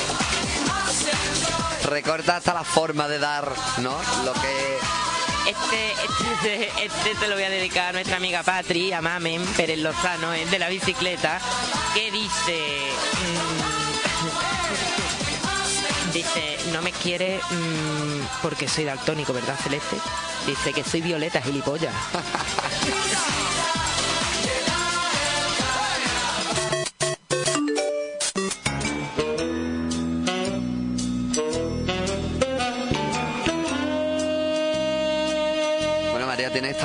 Recorta 1.90 2.36
hasta 2.36 2.54
la 2.54 2.64
forma 2.64 3.08
de 3.08 3.18
dar, 3.18 3.50
¿no? 3.78 3.96
Lo 4.24 4.32
que... 4.34 5.03
Este, 5.46 5.92
este, 5.92 6.84
este 6.84 7.14
te 7.20 7.28
lo 7.28 7.34
voy 7.34 7.44
a 7.44 7.50
dedicar 7.50 7.88
a 7.88 7.92
nuestra 7.92 8.16
amiga 8.16 8.42
Patri, 8.42 8.92
a 8.92 9.02
Mamen 9.02 9.44
Pérez 9.56 9.78
Lozano, 9.78 10.32
es 10.32 10.50
de 10.50 10.58
la 10.58 10.68
bicicleta, 10.70 11.38
que 11.94 12.10
dice... 12.10 12.78
mm, 16.08 16.12
dice, 16.14 16.58
no 16.72 16.80
me 16.80 16.92
quiere 16.92 17.40
mm, 17.50 18.40
porque 18.40 18.68
soy 18.68 18.84
daltónico, 18.84 19.34
¿verdad, 19.34 19.58
Celeste? 19.62 19.96
Dice 20.46 20.72
que 20.72 20.82
soy 20.82 21.02
violeta, 21.02 21.42
gilipollas. 21.42 21.94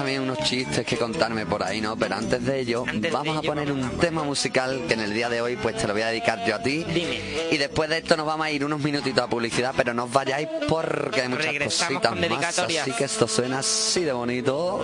también 0.10 0.24
unos 0.24 0.40
chistes 0.40 0.84
que 0.88 0.98
contarme 0.98 1.46
por 1.46 1.62
ahí, 1.62 1.82
¿no? 1.82 1.96
Pero 1.96 2.16
antes 2.16 2.44
de 2.44 2.62
ello, 2.62 2.84
Antes 2.88 3.02
de 3.04 3.12
vamos 3.12 3.38
a 3.38 3.42
poner 3.44 3.72
un 3.72 3.88
tema 4.00 4.24
musical 4.24 4.82
que 4.88 4.96
en 4.96 5.02
el 5.02 5.14
día 5.14 5.30
de 5.30 5.40
hoy 5.40 5.56
pues 5.56 5.78
te 5.78 5.86
lo 5.86 5.94
voy 5.94 6.02
a 6.02 6.08
dedicar 6.08 6.44
yo 6.48 6.56
a 6.56 6.64
ti. 6.64 6.84
Dime. 6.84 7.20
Y 7.52 7.58
después 7.58 7.90
de 7.90 8.00
esto 8.00 8.18
nos 8.18 8.26
vamos 8.26 8.48
a 8.48 8.50
ir 8.50 8.66
unos 8.66 8.82
minutitos 8.82 9.24
a 9.24 9.28
publicidad, 9.28 9.72
pero 9.78 9.94
no 9.94 10.06
os 10.06 10.12
vayáis 10.12 10.48
porque 10.68 11.22
hay 11.22 11.30
muchas 11.30 11.46
Regresamos 11.46 12.02
cositas 12.02 12.30
más. 12.30 12.60
Así 12.60 12.92
que 12.92 13.04
esto 13.04 13.28
suena 13.28 13.60
así 13.60 14.04
de 14.04 14.14
bonito. 14.14 14.84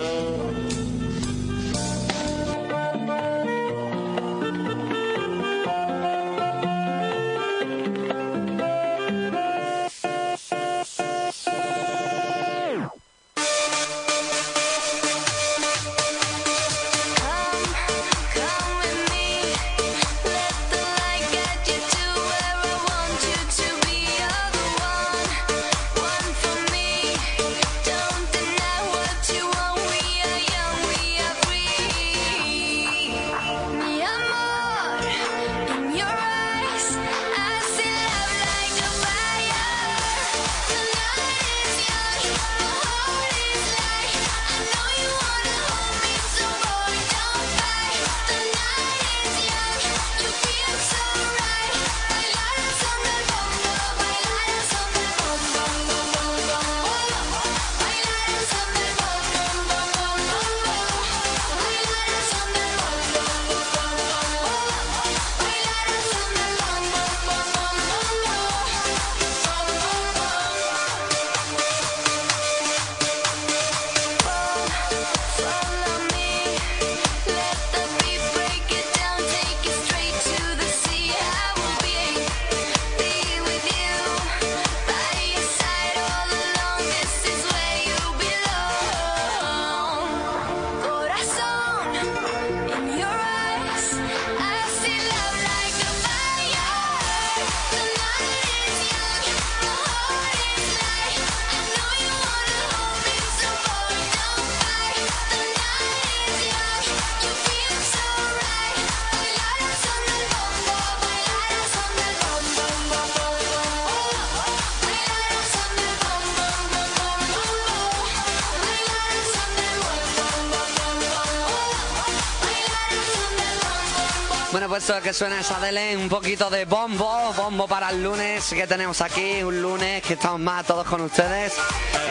Que 124.86 125.12
suena 125.12 125.40
es 125.40 125.50
Adele, 125.50 125.96
un 125.96 126.08
poquito 126.08 126.48
de 126.48 126.64
bombo, 126.64 127.32
bombo 127.36 127.66
para 127.66 127.90
el 127.90 128.04
lunes 128.04 128.44
que 128.50 128.68
tenemos 128.68 129.00
aquí, 129.00 129.42
un 129.42 129.60
lunes 129.60 130.00
que 130.00 130.12
estamos 130.12 130.38
más 130.38 130.64
todos 130.64 130.86
con 130.86 131.00
ustedes 131.00 131.54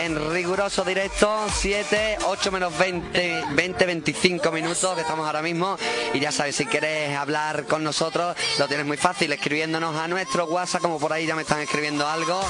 en 0.02 0.34
riguroso 0.34 0.84
directo, 0.84 1.48
7, 1.54 2.18
8 2.26 2.52
menos 2.52 2.78
20, 2.78 3.46
20, 3.54 3.86
25 3.86 4.52
minutos 4.52 4.94
que 4.94 5.02
estamos 5.02 5.26
ahora 5.26 5.42
mismo 5.42 5.78
y 6.14 6.20
ya 6.20 6.34
sabes, 6.34 6.58
si 6.58 6.66
quieres 6.66 7.18
hablar 7.18 7.64
con 7.64 7.82
nosotros 7.82 8.36
lo 8.60 8.68
tienes 8.68 8.86
muy 8.86 8.98
fácil 8.98 9.32
escribiéndonos 9.32 9.96
a 9.96 10.10
nuestro 10.10 10.46
WhatsApp, 10.46 10.82
como 10.82 11.00
por 11.00 11.14
ahí 11.14 11.26
ya 11.26 11.36
me 11.36 11.44
están 11.44 11.62
escribiendo 11.62 12.06
algo. 12.06 12.42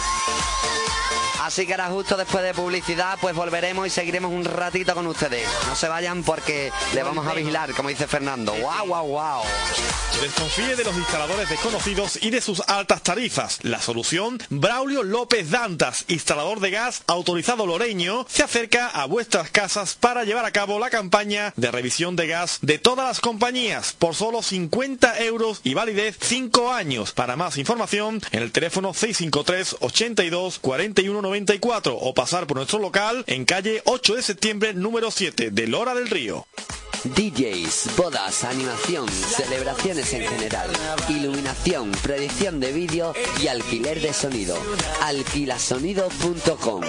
Así 1.46 1.68
que 1.68 1.74
ahora 1.74 1.90
justo 1.90 2.18
después 2.18 2.44
de 2.44 2.56
publicidad 2.56 3.20
pues 3.22 3.36
volveremos 3.36 3.86
y 3.86 3.92
seguiremos 3.92 4.32
un 4.32 4.44
ratito 4.44 4.96
con 4.96 5.06
ustedes. 5.06 5.48
No 5.68 5.76
se 5.76 5.88
vayan 5.88 6.24
porque 6.24 6.72
le 6.96 7.04
vamos 7.04 7.28
a 7.28 7.34
vigilar, 7.36 7.72
como 7.74 7.90
dice 7.90 8.08
Fernando. 8.08 8.54
¡Wow, 8.54 8.88
wow, 8.88 9.08
wow! 9.08 9.44
Desconfíe 10.22 10.76
de 10.76 10.84
los 10.84 10.96
instaladores 10.96 11.50
desconocidos 11.50 12.18
y 12.22 12.30
de 12.30 12.42
sus 12.42 12.62
altas 12.68 13.04
tarifas. 13.04 13.60
La 13.64 13.82
solución, 13.82 14.40
Braulio 14.50 15.04
López 15.04 15.52
Dantas, 15.52 16.06
instalador 16.08 16.62
de 16.62 16.72
gas 16.72 17.04
autorizado 17.06 17.68
loreño, 17.68 18.26
se 18.30 18.42
acerca 18.42 18.88
a 18.88 19.06
vuestras 19.06 19.52
casas 19.52 19.96
para 19.96 20.24
llevar 20.24 20.46
a 20.46 20.52
cabo 20.52 20.80
la 20.80 20.90
campaña 20.90 21.54
de 21.58 21.70
revisión 21.70 22.16
de 22.16 22.28
gas 22.28 22.60
de 22.62 22.80
todas 22.80 23.06
las 23.06 23.20
compañías 23.20 23.94
por 23.94 24.16
solo 24.16 24.42
50 24.42 25.20
euros 25.24 25.60
y 25.64 25.74
validez 25.74 26.18
5 26.20 26.72
años. 26.72 27.12
Para 27.12 27.36
más 27.36 27.58
información, 27.58 28.22
en 28.32 28.42
el 28.42 28.52
teléfono 28.52 28.94
653 28.94 29.78
82 29.82 30.60
41 30.60 31.22
94 31.22 31.96
o 31.96 32.14
pasar 32.14 32.48
por 32.48 32.58
nuestro 32.58 32.80
local 32.80 33.24
en 33.28 33.46
calle 33.46 33.82
8 33.86 34.16
de 34.16 34.22
septiembre 34.24 34.74
número 34.74 35.12
7 35.12 35.52
de 35.52 35.68
Lora 35.68 35.94
del 35.94 36.10
Río. 36.10 36.48
DJs, 37.14 37.96
bodas, 37.96 38.44
animación, 38.44 39.08
celebraciones 39.08 40.12
en 40.14 40.28
general, 40.28 40.70
iluminación, 41.08 41.92
predicción 42.02 42.60
de 42.60 42.72
vídeo 42.72 43.14
y 43.42 43.48
alquiler 43.48 44.02
de 44.02 44.12
sonido. 44.12 44.58
Alquilasonido.com. 45.02 46.82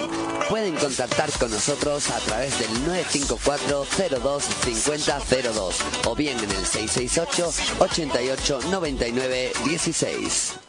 Pueden 0.49 0.75
contactar 0.75 1.29
con 1.37 1.51
nosotros 1.51 2.09
a 2.09 2.19
través 2.19 2.57
del 2.59 2.73
954 2.85 3.85
02 4.21 4.43
5002 4.63 5.75
o 6.05 6.15
bien 6.15 6.37
en 6.39 6.51
el 6.51 6.65
668 6.65 7.51
88 7.79 8.59
99 8.71 9.51
16. 9.65 10.66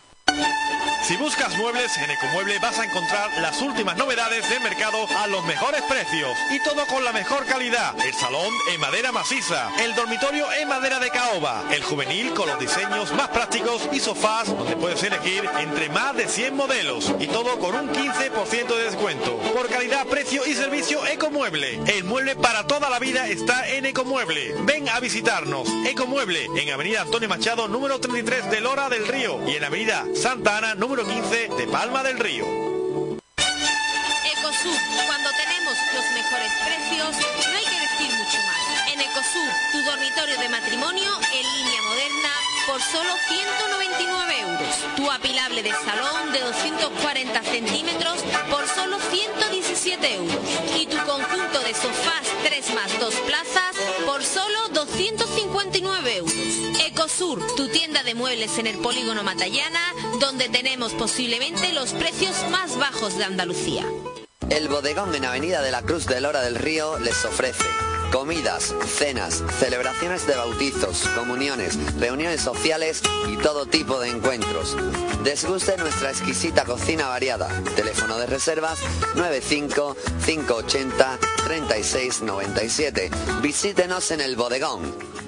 Si 1.08 1.16
buscas 1.16 1.56
muebles, 1.56 1.96
en 1.96 2.10
Ecomueble 2.10 2.58
vas 2.58 2.78
a 2.78 2.84
encontrar 2.84 3.30
las 3.40 3.62
últimas 3.62 3.96
novedades 3.96 4.46
del 4.50 4.60
mercado 4.60 5.06
a 5.16 5.26
los 5.26 5.42
mejores 5.46 5.80
precios 5.88 6.36
y 6.50 6.62
todo 6.62 6.86
con 6.86 7.02
la 7.02 7.12
mejor 7.12 7.46
calidad. 7.46 7.94
El 8.04 8.12
salón 8.12 8.52
en 8.70 8.78
madera 8.78 9.10
maciza, 9.10 9.70
el 9.82 9.94
dormitorio 9.94 10.46
en 10.60 10.68
madera 10.68 10.98
de 10.98 11.08
caoba, 11.08 11.64
el 11.70 11.82
juvenil 11.82 12.34
con 12.34 12.46
los 12.46 12.58
diseños 12.58 13.10
más 13.14 13.28
prácticos 13.28 13.88
y 13.90 14.00
sofás 14.00 14.48
donde 14.48 14.76
puedes 14.76 15.02
elegir 15.02 15.48
entre 15.58 15.88
más 15.88 16.14
de 16.14 16.28
100 16.28 16.54
modelos 16.54 17.14
y 17.18 17.26
todo 17.26 17.58
con 17.58 17.74
un 17.74 17.88
15% 17.88 18.76
de 18.76 18.84
descuento. 18.84 19.38
Por 19.54 19.66
calidad, 19.68 20.06
precio 20.08 20.44
y 20.44 20.52
servicio 20.52 21.06
Ecomueble. 21.06 21.80
El 21.86 22.04
mueble 22.04 22.36
para 22.36 22.66
toda 22.66 22.90
la 22.90 22.98
vida 22.98 23.26
está 23.28 23.66
en 23.70 23.86
Ecomueble. 23.86 24.56
Ven 24.64 24.86
a 24.90 25.00
visitarnos. 25.00 25.66
Ecomueble 25.86 26.50
en 26.54 26.70
Avenida 26.70 27.00
Antonio 27.00 27.30
Machado 27.30 27.66
número 27.66 27.98
33 27.98 28.50
de 28.50 28.60
Lora 28.60 28.90
del 28.90 29.08
Río 29.08 29.40
y 29.48 29.56
en 29.56 29.64
Avenida 29.64 30.04
Santa 30.28 30.58
Ana 30.58 30.74
número 30.74 31.08
15 31.08 31.48
de 31.56 31.66
Palma 31.68 32.02
del 32.02 32.18
Río. 32.18 32.44
Ecosur, 34.36 34.78
cuando 35.06 35.30
tenemos 35.30 35.74
los 35.94 36.04
mejores 36.12 36.52
precios, 36.66 37.16
no 37.48 37.56
hay 37.56 37.64
que 37.64 37.80
decir 37.80 38.10
mucho 38.12 38.36
más. 38.44 38.92
En 38.92 39.00
Ecosur, 39.00 39.50
tu 39.72 39.82
dormitorio 39.90 40.36
de 40.36 40.48
matrimonio 40.50 41.10
en 41.32 41.44
línea 41.56 41.80
moderna 41.80 42.28
por 42.66 42.82
solo 42.82 43.10
199 43.26 44.40
euros. 44.40 44.96
Tu 44.96 45.10
apilable 45.10 45.62
de 45.62 45.72
salón 45.72 46.30
de 46.30 46.40
240 46.40 47.42
centímetros 47.44 48.22
por 48.50 48.68
solo 48.68 48.98
117 49.10 50.14
euros. 50.14 50.36
Y 50.78 50.84
tu 50.88 50.98
conjunto 51.06 51.60
de 51.60 51.72
sofás 51.72 52.28
3 52.44 52.74
más 52.74 53.00
2 53.00 53.14
muebles 58.18 58.58
en 58.58 58.66
el 58.66 58.76
polígono 58.78 59.22
Matallana, 59.22 59.80
donde 60.20 60.48
tenemos 60.48 60.92
posiblemente 60.92 61.72
los 61.72 61.92
precios 61.92 62.34
más 62.50 62.76
bajos 62.76 63.16
de 63.16 63.24
Andalucía. 63.24 63.86
El 64.50 64.68
bodegón 64.68 65.14
en 65.14 65.24
Avenida 65.24 65.62
de 65.62 65.70
la 65.70 65.82
Cruz 65.82 66.06
de 66.06 66.20
Lora 66.20 66.42
del 66.42 66.56
Río 66.56 66.98
les 66.98 67.24
ofrece 67.24 67.64
comidas, 68.10 68.74
cenas, 68.86 69.44
celebraciones 69.58 70.26
de 70.26 70.34
bautizos, 70.34 71.06
comuniones, 71.14 71.78
reuniones 71.98 72.40
sociales 72.40 73.02
y 73.30 73.36
todo 73.36 73.66
tipo 73.66 74.00
de 74.00 74.08
encuentros. 74.08 74.76
Desguste 75.22 75.76
nuestra 75.76 76.10
exquisita 76.10 76.64
cocina 76.64 77.08
variada. 77.08 77.48
Teléfono 77.76 78.18
de 78.18 78.26
reservas 78.26 78.78
95 79.14 79.96
580 80.24 81.18
36 81.44 82.22
97. 82.22 83.10
Visítenos 83.42 84.10
en 84.10 84.20
el 84.22 84.36
bodegón. 84.36 85.18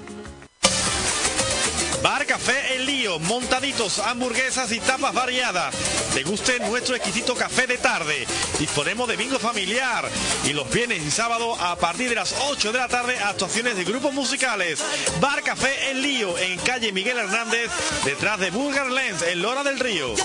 Bar 2.01 2.25
Café 2.25 2.75
El 2.75 2.85
Lío, 2.87 3.19
montaditos, 3.19 3.99
hamburguesas 3.99 4.71
y 4.71 4.79
tapas 4.79 5.13
variadas. 5.13 5.75
Deguste 6.15 6.59
nuestro 6.59 6.95
exquisito 6.95 7.35
café 7.35 7.67
de 7.67 7.77
tarde. 7.77 8.25
Disponemos 8.57 9.07
de 9.07 9.17
bingo 9.17 9.37
familiar. 9.37 10.09
Y 10.45 10.53
los 10.53 10.69
viernes 10.71 11.03
y 11.05 11.11
sábados 11.11 11.57
a 11.59 11.75
partir 11.75 12.09
de 12.09 12.15
las 12.15 12.33
8 12.49 12.71
de 12.71 12.79
la 12.79 12.87
tarde 12.87 13.19
actuaciones 13.19 13.75
de 13.75 13.83
grupos 13.83 14.13
musicales. 14.13 14.83
Bar 15.19 15.43
Café 15.43 15.91
El 15.91 16.01
Lío 16.01 16.37
en 16.39 16.57
calle 16.59 16.91
Miguel 16.91 17.17
Hernández, 17.17 17.69
detrás 18.03 18.39
de 18.39 18.49
Bulgar 18.49 18.89
Lens, 18.91 19.21
en 19.21 19.41
Lora 19.41 19.63
del 19.63 19.79
Río. 19.79 20.15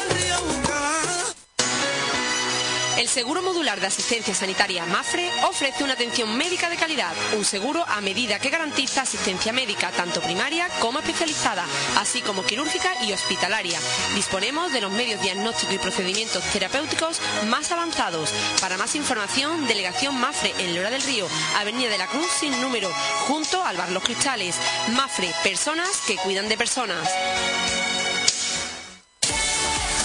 El 2.96 3.08
Seguro 3.08 3.42
Modular 3.42 3.78
de 3.78 3.88
Asistencia 3.88 4.34
Sanitaria 4.34 4.86
MAFRE 4.86 5.30
ofrece 5.44 5.84
una 5.84 5.92
atención 5.92 6.34
médica 6.34 6.70
de 6.70 6.76
calidad, 6.76 7.12
un 7.36 7.44
seguro 7.44 7.84
a 7.86 8.00
medida 8.00 8.38
que 8.38 8.48
garantiza 8.48 9.02
asistencia 9.02 9.52
médica 9.52 9.90
tanto 9.90 10.22
primaria 10.22 10.66
como 10.80 11.00
especializada, 11.00 11.66
así 11.98 12.22
como 12.22 12.46
quirúrgica 12.46 12.90
y 13.04 13.12
hospitalaria. 13.12 13.78
Disponemos 14.14 14.72
de 14.72 14.80
los 14.80 14.90
medios 14.92 15.20
diagnósticos 15.20 15.74
y 15.74 15.78
procedimientos 15.78 16.42
terapéuticos 16.44 17.20
más 17.48 17.70
avanzados. 17.70 18.30
Para 18.62 18.78
más 18.78 18.94
información, 18.94 19.66
Delegación 19.66 20.18
MAFRE 20.18 20.54
en 20.58 20.74
Lora 20.74 20.90
del 20.90 21.02
Río, 21.02 21.28
Avenida 21.58 21.90
de 21.90 21.98
la 21.98 22.06
Cruz 22.06 22.28
sin 22.40 22.58
número, 22.62 22.90
junto 23.26 23.62
al 23.62 23.76
Bar 23.76 23.90
Los 23.90 24.04
Cristales. 24.04 24.56
MAFRE, 24.92 25.34
personas 25.42 26.00
que 26.06 26.16
cuidan 26.16 26.48
de 26.48 26.56
personas. 26.56 27.06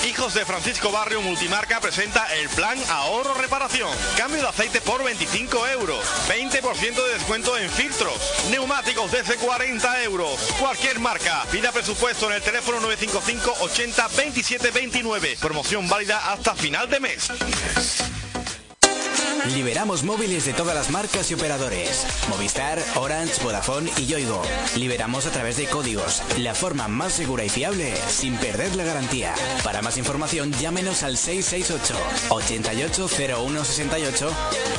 Hijos 0.08 0.34
de 0.34 0.46
Francisco 0.46 0.92
Barrio 0.92 1.22
Multimarca 1.22 1.80
presenta 1.80 2.26
el 2.36 2.50
plan 2.50 2.78
ahorro 2.90 3.36
reparación. 3.36 3.90
Cambio 4.18 4.42
de 4.42 4.48
aceite 4.48 4.82
por 4.82 5.04
25 5.04 5.68
euros. 5.68 6.04
20% 6.28 7.06
de 7.06 7.14
descuento 7.14 7.56
en 7.58 7.70
filtros. 7.70 8.14
Neumáticos 8.50 9.12
desde 9.12 9.36
40 9.36 10.04
euros. 10.04 10.40
Cualquier 10.60 11.00
marca. 11.00 11.44
Pida 11.52 11.72
presupuesto 11.72 12.28
en 12.28 12.38
el 12.38 12.42
teléfono 12.42 12.80
955 12.80 13.64
80 13.64 14.08
27 14.18 14.72
29. 14.72 15.38
Promoción 15.40 15.88
válida 15.88 16.32
hasta 16.32 16.56
final 16.56 16.90
de 16.90 17.00
mes. 17.00 17.32
Liberamos 19.49 20.04
móviles 20.04 20.45
de 20.45 20.54
todas 20.54 20.75
las 20.75 20.91
marcas 20.91 21.32
y 21.32 21.34
operadores. 21.34 22.06
Movistar, 22.30 22.80
Orange, 22.95 23.43
Vodafone 23.43 23.91
y 23.97 24.06
Yoigo. 24.06 24.43
Liberamos 24.75 25.25
a 25.25 25.32
través 25.32 25.58
de 25.58 25.65
códigos, 25.65 26.21
la 26.38 26.54
forma 26.54 26.88
más 26.88 27.13
segura 27.13 27.43
y 27.43 27.49
fiable 27.49 27.95
sin 28.08 28.38
perder 28.38 28.75
la 28.75 28.84
garantía. 28.84 29.34
Para 29.63 29.82
más 29.82 29.97
información, 29.97 30.54
llámenos 30.54 31.01
al 31.04 31.17
668 31.17 31.95
880168 32.30 34.30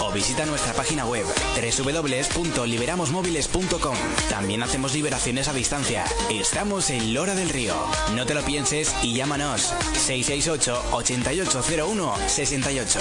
o 0.01 0.13
visita 0.13 0.47
nuestra 0.47 0.75
página 0.75 1.07
web 1.07 1.27
www.liberamosmóviles.com. 1.57 3.97
También 4.31 4.63
hacemos 4.63 4.95
liberaciones 4.95 5.49
a 5.49 5.53
distancia. 5.53 6.05
Estamos 6.31 6.89
en 6.91 7.15
Lora 7.15 7.35
del 7.35 7.49
Río. 7.49 7.75
No 8.15 8.27
te 8.27 8.35
lo 8.35 8.43
pienses 8.43 8.95
y 9.03 9.15
llámanos 9.15 9.75
668 9.95 10.85
8801 10.93 12.15
68. 12.29 13.01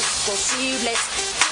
Posibles. 0.00 1.43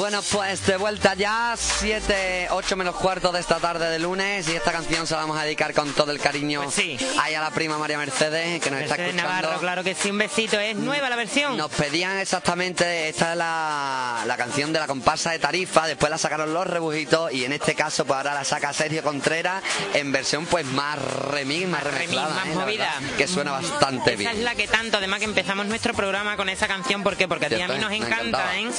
Bueno, 0.00 0.22
pues 0.32 0.64
de 0.64 0.78
vuelta 0.78 1.12
ya, 1.12 1.54
7, 1.58 2.48
8 2.52 2.76
menos 2.76 2.96
cuarto 2.96 3.32
de 3.32 3.40
esta 3.40 3.56
tarde 3.58 3.90
de 3.90 3.98
lunes 3.98 4.48
y 4.48 4.56
esta 4.56 4.72
canción 4.72 5.06
se 5.06 5.12
la 5.12 5.20
vamos 5.20 5.36
a 5.38 5.42
dedicar 5.44 5.74
con 5.74 5.92
todo 5.92 6.10
el 6.10 6.18
cariño 6.18 6.62
Pues 6.62 6.74
sí. 6.74 6.96
ahí 7.20 7.34
a 7.34 7.42
la 7.42 7.50
prima 7.50 7.76
María 7.76 7.98
Mercedes 7.98 8.62
que 8.62 8.70
nos 8.70 8.80
está 8.80 8.96
Mercedes 8.96 9.14
escuchando. 9.16 9.40
Navarro, 9.42 9.60
claro 9.60 9.84
que 9.84 9.94
sí, 9.94 10.10
un 10.10 10.16
besito. 10.16 10.58
Es 10.58 10.74
nueva 10.74 11.10
la 11.10 11.16
versión. 11.16 11.54
Nos 11.58 11.70
pedían 11.70 12.16
exactamente, 12.16 13.10
esta 13.10 13.32
es 13.32 13.36
la, 13.36 14.22
la 14.26 14.36
canción 14.38 14.72
de 14.72 14.78
la 14.78 14.86
comparsa 14.86 15.32
de 15.32 15.38
Tarifa, 15.38 15.86
después 15.86 16.08
la 16.08 16.16
sacaron 16.16 16.54
los 16.54 16.66
rebujitos 16.66 17.30
y 17.34 17.44
en 17.44 17.52
este 17.52 17.74
caso 17.74 18.06
pues 18.06 18.16
ahora 18.16 18.32
la 18.32 18.44
saca 18.44 18.72
Sergio 18.72 19.02
Contreras 19.02 19.62
en 19.92 20.12
versión 20.12 20.46
pues 20.46 20.64
más 20.64 20.98
remix, 20.98 21.68
más 21.68 21.82
remezclada, 21.84 22.34
más 22.36 22.46
¿eh? 22.46 22.54
Movida. 22.54 22.94
verdad, 23.00 23.16
que 23.18 23.28
suena 23.28 23.52
bastante 23.52 24.14
Esa 24.14 24.30
es 24.30 24.32
bien. 24.36 24.44
la 24.46 24.54
que 24.54 24.66
tanto, 24.66 24.96
además 24.96 25.18
que 25.18 25.26
empezamos 25.26 25.66
nuestro 25.66 25.92
programa 25.92 26.38
con 26.38 26.48
esa 26.48 26.66
canción, 26.66 27.02
¿por 27.02 27.18
qué? 27.18 27.28
Porque 27.28 27.44
a 27.44 27.48
ti 27.50 27.60
a 27.60 27.68
mí 27.68 27.78
nos 27.78 27.92
¿eh? 27.92 28.00
Me 28.00 28.06
encanta. 28.06 28.58
¿eh? 28.58 28.70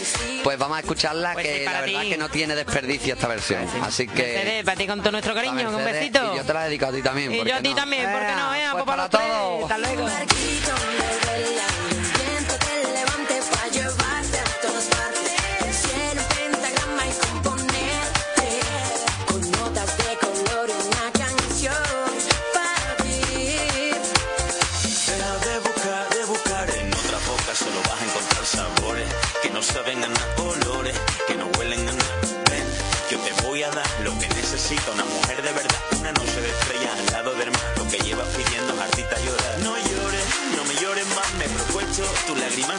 Pues 0.44 0.58
vamos 0.58 0.80
a 0.80 0.82
escucharla 1.12 1.34
Pues 1.34 1.45
que 1.45 1.58
sí, 1.60 1.63
la 1.65 1.82
verdad 1.82 2.02
ti. 2.02 2.10
que 2.10 2.17
no 2.17 2.30
tiene 2.30 2.56
desperdicio 2.56 3.13
esta 3.13 3.28
versión. 3.28 3.67
Así 3.82 4.08
que 4.08 4.13
Mercedes, 4.24 4.63
para 4.63 4.78
ti 4.78 4.88
con 4.88 5.00
todo 5.00 5.12
nuestro 5.12 5.34
cariño, 5.34 5.69
un 5.69 5.76
Mercedes, 5.76 6.12
besito. 6.12 6.34
Y 6.34 6.38
yo 6.38 6.43
te 6.43 6.54
la 6.54 6.63
dedico 6.65 6.86
a 6.86 6.91
ti 6.91 7.02
también. 7.02 7.32
Y 7.34 7.38
¿por 7.38 7.47
yo 7.47 7.56
a 7.56 7.62
ti 7.62 7.69
no? 7.69 7.76
también, 7.76 8.12
¿por 8.12 8.21
qué 8.21 8.36
no? 8.36 8.50
Pues 8.50 8.71
pues 8.71 8.84
para 8.86 9.10
para 9.10 9.10
todos. 9.10 9.63
Hasta 9.63 9.78
luego. 9.78 11.21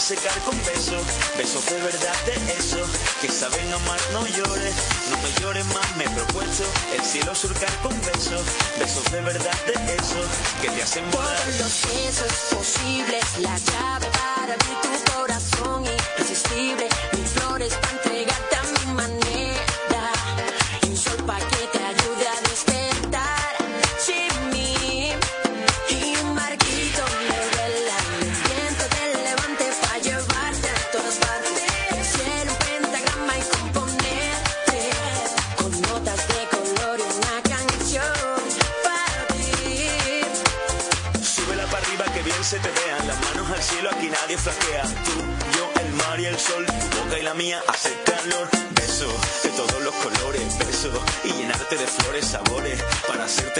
Secar 0.02 0.36
con 0.40 0.58
besos, 0.64 1.04
besos 1.36 1.64
de 1.66 1.80
verdad 1.80 2.14
de 2.26 2.34
esos 2.58 2.90
que 3.20 3.28
saben 3.28 3.72
amar. 3.72 4.00
No 4.12 4.26
llores, 4.26 4.74
no 5.10 5.16
me 5.18 5.40
llores 5.40 5.64
más, 5.66 5.96
me 5.96 6.04
he 6.04 6.10
propuesto 6.10 6.64
el 6.92 7.04
cielo 7.04 7.32
surcar 7.36 7.72
con 7.82 7.92
besos, 8.00 8.42
besos 8.80 9.12
de 9.12 9.20
verdad 9.20 9.54
de 9.64 9.94
esos 9.94 10.26
que 10.60 10.70
te 10.70 10.82
hacen 10.82 11.08
volar. 11.12 11.36
Todos 11.36 11.58
los 11.60 11.94
besos 11.94 12.32
posibles, 12.50 13.24
la 13.38 13.56
llave 13.56 14.08
para 14.10 14.54
abrir 14.54 14.78
tu 14.82 15.12
corazón 15.12 15.84
irresistible. 15.84 16.91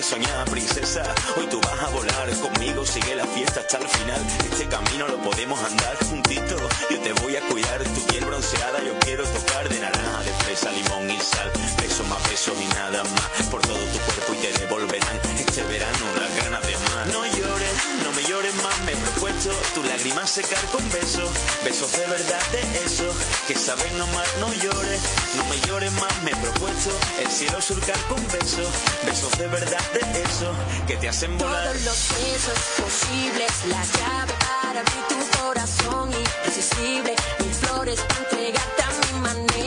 Hacerte 0.03 0.27
soñar, 0.27 0.51
princesa. 0.51 1.03
Hoy 1.37 1.47
tú 1.47 1.61
vas 1.61 1.81
a 1.81 1.89
volar 1.89 2.31
conmigo, 2.41 2.85
sigue 2.85 3.15
la 3.15 3.27
fiesta 3.27 3.61
hasta 3.61 3.79
el 3.79 3.89
final. 3.89 4.21
Este 4.51 4.67
camino 4.67 5.09
lo 5.09 5.19
podemos 5.19 5.59
andar 5.63 5.97
juntito. 6.09 6.57
Yo 6.91 7.01
te 7.01 7.13
voy 7.23 7.37
a 7.37 7.41
cuidar, 7.49 7.83
tu 7.85 8.01
piel 8.07 8.25
bronceada, 8.25 8.83
yo 8.83 8.99
quiero 9.01 9.25
tocar 9.25 9.69
de 9.69 9.79
naranja, 9.81 10.23
de 10.25 10.33
fresa, 10.45 10.71
limón 10.73 11.11
y 11.11 11.19
sal. 11.19 11.51
Beso 11.81 12.05
más 12.05 12.23
besos 12.29 12.55
y 12.61 12.67
nada 12.75 13.03
más 13.05 13.47
por 13.49 13.63
todo 13.63 13.79
tu 13.79 13.99
cuerpo 13.99 14.35
y 14.35 14.37
te 14.39 14.59
devolverán 14.61 15.21
este 15.39 15.63
verano 15.65 16.07
las 16.19 16.37
ganas 16.37 16.67
de 16.67 16.75
amar. 16.75 17.07
No 17.09 17.25
llores, 17.27 17.75
no 18.05 18.13
me 18.13 18.23
llores 18.25 18.55
más, 18.63 18.79
me 18.85 18.93
he 18.93 18.97
propuesto 18.97 19.51
tu 19.75 19.83
lágrima 19.85 20.27
secar 20.27 20.65
con 20.73 20.83
besos, 20.91 21.31
besos 21.65 21.93
de 21.93 22.07
verdad 22.07 22.43
de 22.53 22.63
esos 22.85 23.15
que 23.53 23.59
saben 23.59 24.01
amar. 24.01 24.27
No 24.41 24.53
llores, 24.55 25.01
no 25.37 25.45
me 25.45 25.61
llores 25.67 25.93
más, 25.93 26.23
me 26.23 26.31
he 26.31 26.37
propuesto 26.37 26.91
el 27.21 27.31
cielo 27.31 27.61
surcar 27.61 27.99
con 28.09 28.21
besos, 28.29 28.69
besos 29.05 29.37
de 29.39 29.47
verdad 29.49 29.85
de 29.93 30.23
esos 30.23 30.57
que 30.87 30.97
te 30.97 31.09
hacen 31.09 31.37
volar. 31.37 31.65
Todos 31.65 31.85
los 31.85 32.09
besos 32.17 32.59
posibles, 32.83 33.53
la 33.67 33.85
llave 33.99 34.33
para 34.41 34.81
abrir 34.81 35.05
tu 35.09 35.39
corazón 35.39 36.11
irresistible. 36.13 37.15
Mil 37.41 37.55
flores 37.55 38.01
para 38.01 38.21
entregarte 38.21 38.83
a 38.83 39.13
mi 39.13 39.21
manera. 39.21 39.62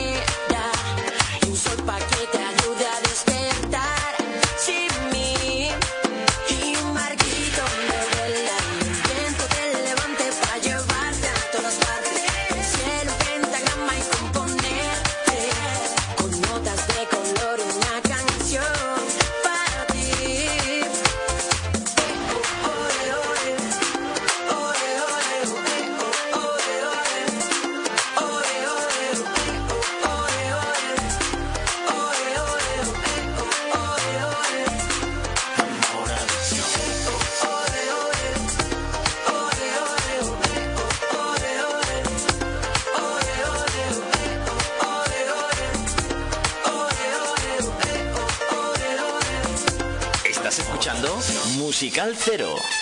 Musical 52.06 52.14
Cero. 52.38 52.75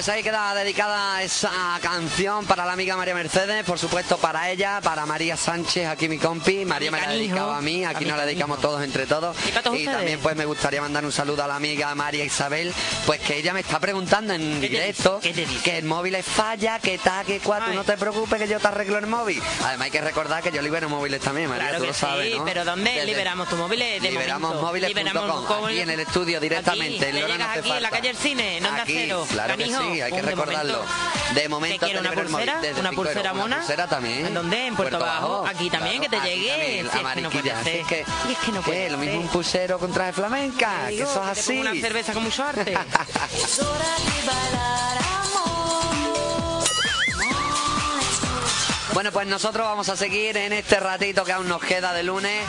Pues 0.00 0.08
ahí 0.08 0.22
queda 0.22 0.54
dedicada 0.54 1.22
esa 1.22 1.50
canción 1.82 2.46
para 2.46 2.64
la 2.64 2.72
amiga 2.72 2.96
María 2.96 3.12
Mercedes, 3.14 3.62
por 3.66 3.78
supuesto 3.78 4.16
para 4.16 4.48
ella, 4.50 4.80
para 4.82 5.04
María 5.04 5.36
Sánchez, 5.36 5.86
aquí 5.88 6.08
mi 6.08 6.16
compi. 6.16 6.64
María 6.64 6.90
me 6.90 6.98
la 7.02 7.08
dedicado 7.08 7.50
a 7.52 7.60
mí, 7.60 7.84
A 7.84 7.90
aquí 7.90 8.04
mi 8.06 8.08
nos 8.10 8.16
la 8.16 8.24
dedicamos 8.24 8.56
canijo. 8.56 8.68
todos 8.70 8.82
entre 8.82 9.04
todos. 9.04 9.36
Y 9.46 9.50
todos 9.52 9.84
también 9.84 10.18
pues 10.20 10.36
me 10.36 10.46
gustaría 10.46 10.80
mandar 10.80 11.04
un 11.04 11.12
saludo 11.12 11.44
a 11.44 11.46
la 11.46 11.56
amiga 11.56 11.94
María 11.94 12.24
Isabel, 12.24 12.72
pues 13.04 13.20
que 13.20 13.36
ella 13.36 13.52
me 13.52 13.60
está 13.60 13.78
preguntando 13.78 14.32
en 14.32 14.62
¿Qué 14.62 14.68
te 14.68 14.72
directo 14.72 15.20
que 15.20 15.76
el 15.76 15.84
móvil 15.84 16.14
es 16.14 16.24
falla, 16.24 16.78
que 16.78 16.96
tal, 16.96 17.26
que 17.26 17.38
Ay. 17.44 17.74
no 17.74 17.84
te 17.84 17.98
preocupes 17.98 18.40
que 18.40 18.48
yo 18.48 18.58
te 18.58 18.68
arreglo 18.68 18.96
el 18.96 19.06
móvil. 19.06 19.42
Además 19.66 19.84
hay 19.84 19.90
que 19.90 20.00
recordar 20.00 20.42
que 20.42 20.50
yo 20.50 20.62
libero 20.62 20.88
móviles 20.88 21.20
también, 21.20 21.50
María, 21.50 21.64
Claro 21.68 21.80
tú 21.82 21.88
lo 21.88 21.92
sabes, 21.92 22.32
sí, 22.32 22.38
¿no? 22.38 22.46
pero 22.46 22.64
¿dónde 22.64 22.90
Desde- 22.90 23.04
liberamos 23.04 23.50
tus 23.50 23.58
móviles? 23.58 24.00
De 24.00 24.10
Liberamos 24.12 24.62
móviles.com, 24.62 25.66
aquí 25.66 25.80
en 25.80 25.90
el 25.90 26.00
estudio 26.00 26.40
directamente, 26.40 27.06
Aquí, 27.08 27.18
en 27.18 27.42
aquí 27.42 27.70
en 27.70 27.82
la 27.82 27.90
calle 27.90 28.08
El 28.08 28.16
Cine, 28.16 28.56
en 28.56 28.64
Onda 28.64 28.82
Aquí, 28.84 28.94
Cero. 28.94 29.26
claro 29.30 29.56
que 29.58 29.64
Canijo, 29.64 29.89
sí, 29.94 30.00
hay 30.00 30.12
que 30.12 30.22
recordarlo. 30.22 30.84
De 31.34 31.48
momento 31.48 31.86
¿Te 31.86 31.98
una 31.98 32.12
pulsera? 32.12 32.60
¿Una 32.78 32.92
pulsera 32.92 33.32
Una 33.32 33.40
mona? 33.40 33.56
pulsera 33.58 33.86
también. 33.86 34.26
¿En 34.26 34.34
dónde? 34.34 34.66
¿En 34.66 34.76
Puerto 34.76 34.98
Bajo? 34.98 35.46
Aquí 35.46 35.70
también, 35.70 36.02
que 36.02 36.08
te 36.08 36.20
llegue. 36.20 36.82
Si 36.92 36.98
es 36.98 37.04
que 37.14 37.20
no 37.22 37.30
puede 37.30 37.64
ser. 37.64 37.80
es 37.80 37.86
que, 38.64 38.90
Lo 38.90 38.98
mismo 38.98 39.20
un 39.20 39.28
pulsero 39.28 39.78
con 39.78 39.92
traje 39.92 40.12
flamenca, 40.12 40.88
que 40.88 40.96
te 40.96 41.02
así. 41.02 41.58
una 41.58 41.74
cerveza 41.74 42.12
con 42.12 42.22
mucho 42.24 42.44
arte. 42.44 42.76
Bueno, 48.92 49.12
pues 49.12 49.26
nosotros 49.28 49.64
vamos 49.64 49.88
a 49.88 49.96
seguir 49.96 50.36
en 50.36 50.52
este 50.52 50.80
ratito 50.80 51.24
que 51.24 51.32
aún 51.32 51.48
nos 51.48 51.62
queda 51.62 51.92
de 51.92 52.02
lunes. 52.02 52.44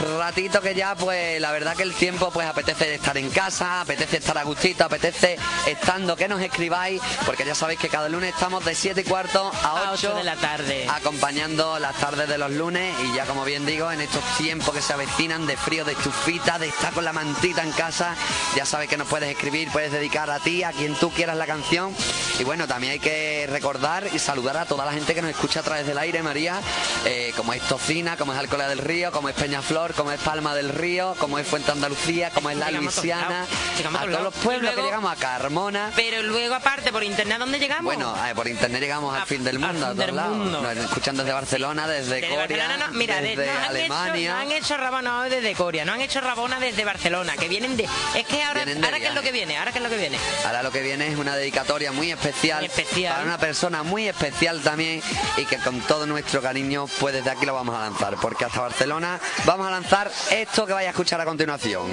Ratito 0.00 0.60
que 0.60 0.74
ya, 0.74 0.94
pues 0.94 1.40
la 1.40 1.50
verdad 1.50 1.74
que 1.76 1.82
el 1.82 1.94
tiempo, 1.94 2.30
pues 2.30 2.46
apetece 2.46 2.94
estar 2.94 3.16
en 3.16 3.30
casa, 3.30 3.80
apetece 3.80 4.18
estar 4.18 4.38
a 4.38 4.44
gustito, 4.44 4.84
apetece 4.84 5.36
estando 5.66 6.16
que 6.16 6.28
nos 6.28 6.40
escribáis, 6.40 7.00
porque 7.26 7.44
ya 7.44 7.54
sabéis 7.54 7.80
que 7.80 7.88
cada 7.88 8.08
lunes 8.08 8.32
estamos 8.34 8.64
de 8.64 8.74
7 8.74 9.00
y 9.00 9.04
cuarto 9.04 9.50
a 9.62 9.68
A 9.68 9.92
8 9.92 9.92
ocho 9.92 10.14
de 10.14 10.24
la 10.24 10.36
tarde. 10.36 10.86
acompañando 10.88 11.78
las 11.78 11.96
tardes 11.96 12.28
de 12.28 12.38
los 12.38 12.50
lunes 12.52 12.94
y 13.04 13.16
ya 13.16 13.24
como 13.26 13.44
bien 13.44 13.66
digo, 13.66 13.90
en 13.90 14.00
estos 14.00 14.22
tiempos 14.36 14.74
que 14.74 14.82
se 14.82 14.92
avecinan 14.92 15.46
de 15.46 15.56
frío, 15.56 15.84
de 15.84 15.92
estufita, 15.92 16.58
de 16.58 16.68
estar 16.68 16.92
con 16.92 17.04
la 17.04 17.12
mantita 17.12 17.62
en 17.62 17.72
casa, 17.72 18.14
ya 18.54 18.64
sabes 18.64 18.88
que 18.88 18.96
nos 18.96 19.08
puedes 19.08 19.28
escribir, 19.30 19.70
puedes 19.72 19.92
dedicar 19.92 20.30
a 20.30 20.38
ti, 20.38 20.62
a 20.62 20.72
quien 20.72 20.94
tú 20.94 21.10
quieras 21.10 21.36
la 21.36 21.46
canción 21.46 21.94
Y 22.38 22.44
bueno, 22.44 22.66
también 22.66 22.92
hay 22.94 22.98
que 23.00 23.46
recordar 23.50 24.08
y 24.12 24.18
saludar 24.18 24.56
a 24.58 24.64
toda 24.64 24.84
la 24.84 24.92
gente 24.92 25.14
que 25.14 25.22
nos 25.22 25.30
escucha 25.30 25.60
a 25.60 25.62
través 25.62 25.86
del 25.86 25.98
aire, 25.98 26.22
María, 26.22 26.60
eh, 27.04 27.32
como 27.36 27.52
es 27.52 27.62
Tocina, 27.62 28.16
como 28.16 28.32
es 28.32 28.38
Alcolea 28.38 28.68
del 28.68 28.78
Río, 28.78 29.10
como 29.10 29.28
es 29.28 29.34
Peñaflor, 29.34 29.87
como 29.94 30.12
es 30.12 30.20
Palma 30.20 30.54
del 30.54 30.68
Río, 30.70 31.14
como 31.18 31.38
es 31.38 31.46
Fuente 31.46 31.70
Andalucía, 31.72 32.30
como 32.30 32.50
es 32.50 32.56
La 32.56 32.66
Llegamos 32.66 32.94
Luisiana, 32.96 33.42
a 33.42 33.98
a 33.98 34.06
todos 34.06 34.22
los 34.22 34.34
pueblos 34.34 34.74
que 34.74 34.82
llegamos 34.82 35.12
a 35.12 35.16
Carmona. 35.16 35.90
Pero 35.96 36.22
luego, 36.22 36.54
aparte, 36.54 36.92
por 36.92 37.02
internet, 37.04 37.36
¿a 37.36 37.38
dónde 37.38 37.58
llegamos? 37.58 37.84
Bueno, 37.84 38.14
eh, 38.26 38.34
por 38.34 38.48
internet 38.48 38.80
llegamos 38.80 39.16
al 39.16 39.26
fin 39.26 39.44
del 39.44 39.58
mundo, 39.58 39.86
a 39.86 39.94
todos 39.94 40.12
lados. 40.12 40.36
Nos 40.36 40.76
escuchan 40.76 41.16
desde 41.16 41.32
Barcelona, 41.32 41.86
desde, 41.88 42.16
Desde 42.16 42.28
Corea, 42.28 42.38
Barcelona, 42.46 42.86
no, 42.88 42.92
mira, 42.98 43.20
de- 43.20 43.36
desde 43.36 43.50
Alemania. 43.50 44.40
Han 44.40 44.52
hecho 44.52 44.76
Rabona 44.76 45.24
desde 45.24 45.54
Corea, 45.54 45.84
nos 45.84 45.94
han 45.94 46.00
hecho 46.02 46.20
Rabona 46.20 46.58
desde 46.60 46.84
Barcelona, 46.84 47.36
que 47.36 47.48
vienen 47.48 47.76
de... 47.76 47.88
Es 48.14 48.26
que 48.26 48.42
ahora, 48.42 48.62
ahora 48.62 48.98
¿qué 49.00 49.06
es 49.08 49.14
lo 49.14 49.22
que 49.22 49.32
viene? 49.32 49.56
¿Ahora 49.58 49.72
qué 49.72 49.78
es 49.78 49.84
lo 49.84 49.90
que 49.90 49.96
viene? 49.96 50.18
Ahora 50.44 50.62
lo 50.62 50.70
que 50.70 50.82
viene 50.82 51.08
es 51.08 51.16
una 51.18 51.36
dedicatoria 51.36 51.92
muy 51.92 52.10
especial, 52.10 52.58
Muy 52.58 52.66
especial. 52.66 53.12
para 53.14 53.24
una 53.26 53.38
persona 53.38 53.82
muy 53.82 54.08
especial 54.08 54.60
también 54.60 55.02
y 55.36 55.44
que 55.44 55.56
con 55.58 55.80
todo 55.82 56.06
nuestro 56.06 56.40
cariño 56.42 56.86
pues 56.98 57.14
desde 57.14 57.30
aquí 57.30 57.46
lo 57.46 57.54
vamos 57.54 57.74
a 57.76 57.80
lanzar 57.80 58.16
porque 58.20 58.44
hasta 58.44 58.60
Barcelona 58.60 59.18
vamos 59.44 59.66
a 59.66 59.70
lanzar 59.70 59.77
esto 60.30 60.66
que 60.66 60.72
vaya 60.72 60.88
a 60.88 60.90
escuchar 60.90 61.20
a 61.20 61.24
continuación. 61.24 61.86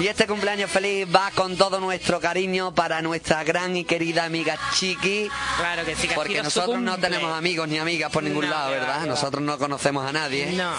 Y 0.00 0.08
este 0.08 0.26
cumpleaños 0.26 0.68
feliz 0.70 1.06
va 1.14 1.30
con 1.30 1.56
todo 1.56 1.78
nuestro 1.78 2.18
cariño 2.20 2.74
para 2.74 3.00
nuestra 3.02 3.44
gran 3.44 3.76
y 3.76 3.84
querida 3.84 4.24
amiga 4.24 4.58
Chiqui. 4.74 5.30
Claro 5.58 5.84
que 5.84 5.94
sí, 5.94 6.08
que 6.08 6.14
Porque 6.14 6.42
nosotros 6.42 6.80
no 6.80 6.98
tenemos 6.98 7.36
amigos 7.36 7.68
ni 7.68 7.78
amigas 7.78 8.10
por 8.10 8.22
ningún 8.24 8.46
No, 8.46 8.50
lado, 8.50 8.70
¿verdad? 8.70 9.06
Nosotros 9.06 9.42
no 9.42 9.58
conocemos 9.58 10.04
a 10.04 10.12
nadie. 10.12 10.52
No. 10.52 10.72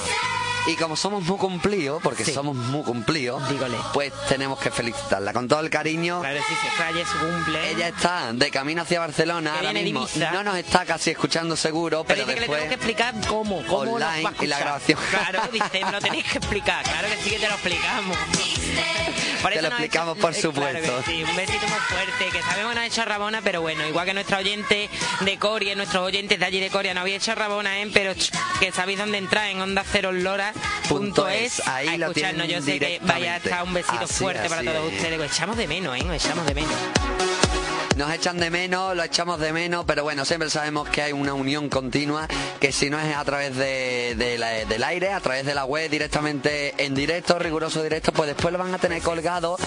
Y 0.66 0.76
como 0.78 0.96
somos 0.96 1.24
muy 1.26 1.38
cumplidos, 1.38 2.02
porque 2.02 2.24
Sí. 2.24 2.34
somos 2.34 2.56
muy 2.56 2.84
cumplidos, 2.84 3.48
Dígole. 3.50 3.76
pues 3.94 4.14
tenemos 4.30 4.58
que 4.60 4.72
felicitarla 4.72 5.34
con 5.34 5.46
todo 5.48 5.60
el 5.60 5.70
cariño. 5.70 6.22
Claro, 6.22 6.40
sí, 6.48 6.56
sí, 6.62 6.68
fue 6.78 6.86
ayer 6.86 7.06
su 7.06 7.18
cumple. 7.18 7.70
Ella 7.72 7.88
está 7.90 8.32
de 8.32 8.50
camino 8.50 8.82
hacia 8.84 9.00
Barcelona 9.02 9.56
ahora 9.58 9.74
mismo. 9.74 10.08
No 10.32 10.42
nos 10.44 10.56
está 10.56 10.86
casi 10.86 11.12
escuchando 11.12 11.58
seguro, 11.58 12.06
Pero 12.06 12.24
pero, 12.26 12.28
dice 12.28 12.34
que 12.34 12.34
le 12.36 12.40
después 12.40 12.60
tengo 12.62 12.70
que 12.70 12.76
explicar 12.76 13.14
cómo, 13.28 13.62
cómo 13.68 13.94
online 13.94 14.24
va 14.24 14.34
a 14.40 14.44
y 14.44 14.48
la 14.48 14.60
grabación. 14.60 15.00
Claro, 15.10 15.42
dice, 15.52 15.84
me 15.86 15.92
lo 15.92 16.00
tenéis 16.00 16.26
que 16.32 16.38
explicar. 16.38 16.84
Claro 16.84 17.08
que 17.10 17.18
sí 17.24 17.30
que 17.32 17.40
te 17.40 17.48
lo 17.48 17.54
explicamos. 17.56 18.18
Por 19.44 19.52
Te 19.52 19.62
lo 19.62 19.68
explicamos, 19.68 20.14
hecho- 20.18 20.22
por 20.22 20.34
eh, 20.34 20.42
supuesto. 20.42 20.80
claro 20.82 21.04
que 21.04 21.12
sí, 21.12 21.24
un 21.24 21.36
besito 21.36 21.68
muy 21.68 21.80
fuerte, 21.80 22.26
que 22.32 22.42
sabemos 22.42 22.70
que 22.72 22.76
nos 22.76 22.84
ha 22.84 22.86
hecho 22.88 23.06
Rabona, 23.06 23.42
pero 23.44 23.62
bueno, 23.62 23.86
igual 23.86 24.06
que 24.06 24.14
nuestro 24.14 24.38
oyente 24.38 24.90
de 25.20 25.38
Coria, 25.38 25.76
nuestros 25.76 26.02
oyentes 26.04 26.40
de 26.40 26.46
allí 26.46 26.60
de 26.62 26.70
Coria 26.70 26.94
no 26.96 27.02
había 27.02 27.18
hecho 27.18 27.36
Rabona, 27.36 27.80
¿eh? 27.82 27.90
pero 27.94 28.14
que 28.60 28.72
sabéis 28.72 28.98
dónde 29.00 29.18
entrar 29.20 29.50
en 29.50 29.62
onda 29.62 29.84
cero 29.90 30.12
Punto 30.88 31.28
es 31.28 31.62
ahí 31.68 31.88
a 31.90 31.98
lo 31.98 32.08
escucharnos. 32.08 32.48
Yo 32.48 32.62
sé 32.62 32.80
que 32.80 33.00
vaya 33.04 33.34
a 33.34 33.38
estar 33.38 33.64
un 33.64 33.74
besito 33.74 34.06
Así, 34.06 34.14
fuerte 34.24 34.48
para 34.50 34.64
todos 34.64 34.92
es. 34.92 34.98
ustedes. 34.98 35.20
Os 35.20 35.32
echamos 35.32 35.58
de 35.58 35.68
menos, 35.68 35.98
¿eh? 35.98 36.04
Os 36.10 36.24
echamos 36.26 36.46
de 36.46 36.56
menos. 36.56 36.74
Nos 37.96 38.12
echan 38.12 38.40
de 38.40 38.50
menos, 38.50 38.96
lo 38.96 39.04
echamos 39.04 39.40
de 39.40 39.54
menos, 39.54 39.86
pero 39.86 40.04
bueno, 40.04 40.26
siempre 40.26 40.50
sabemos 40.50 40.90
que 40.90 41.04
hay 41.04 41.14
una 41.14 41.36
unión 41.36 41.70
continua, 41.70 42.28
que 42.60 42.72
si 42.72 42.90
no 42.90 43.00
es 43.00 43.16
a 43.16 43.24
través 43.24 43.56
de, 43.56 44.16
del 44.68 44.84
aire, 44.84 45.12
a 45.12 45.20
través 45.20 45.46
de 45.46 45.54
la 45.54 45.66
web, 45.66 45.92
directamente 45.92 46.74
en 46.84 46.96
directo, 46.96 47.38
riguroso 47.38 47.84
directo, 47.84 48.12
pues 48.12 48.28
después 48.28 48.52
lo 48.52 48.58
van 48.58 48.74
a 48.74 48.80
tener 48.80 49.02
colgado 49.04 49.58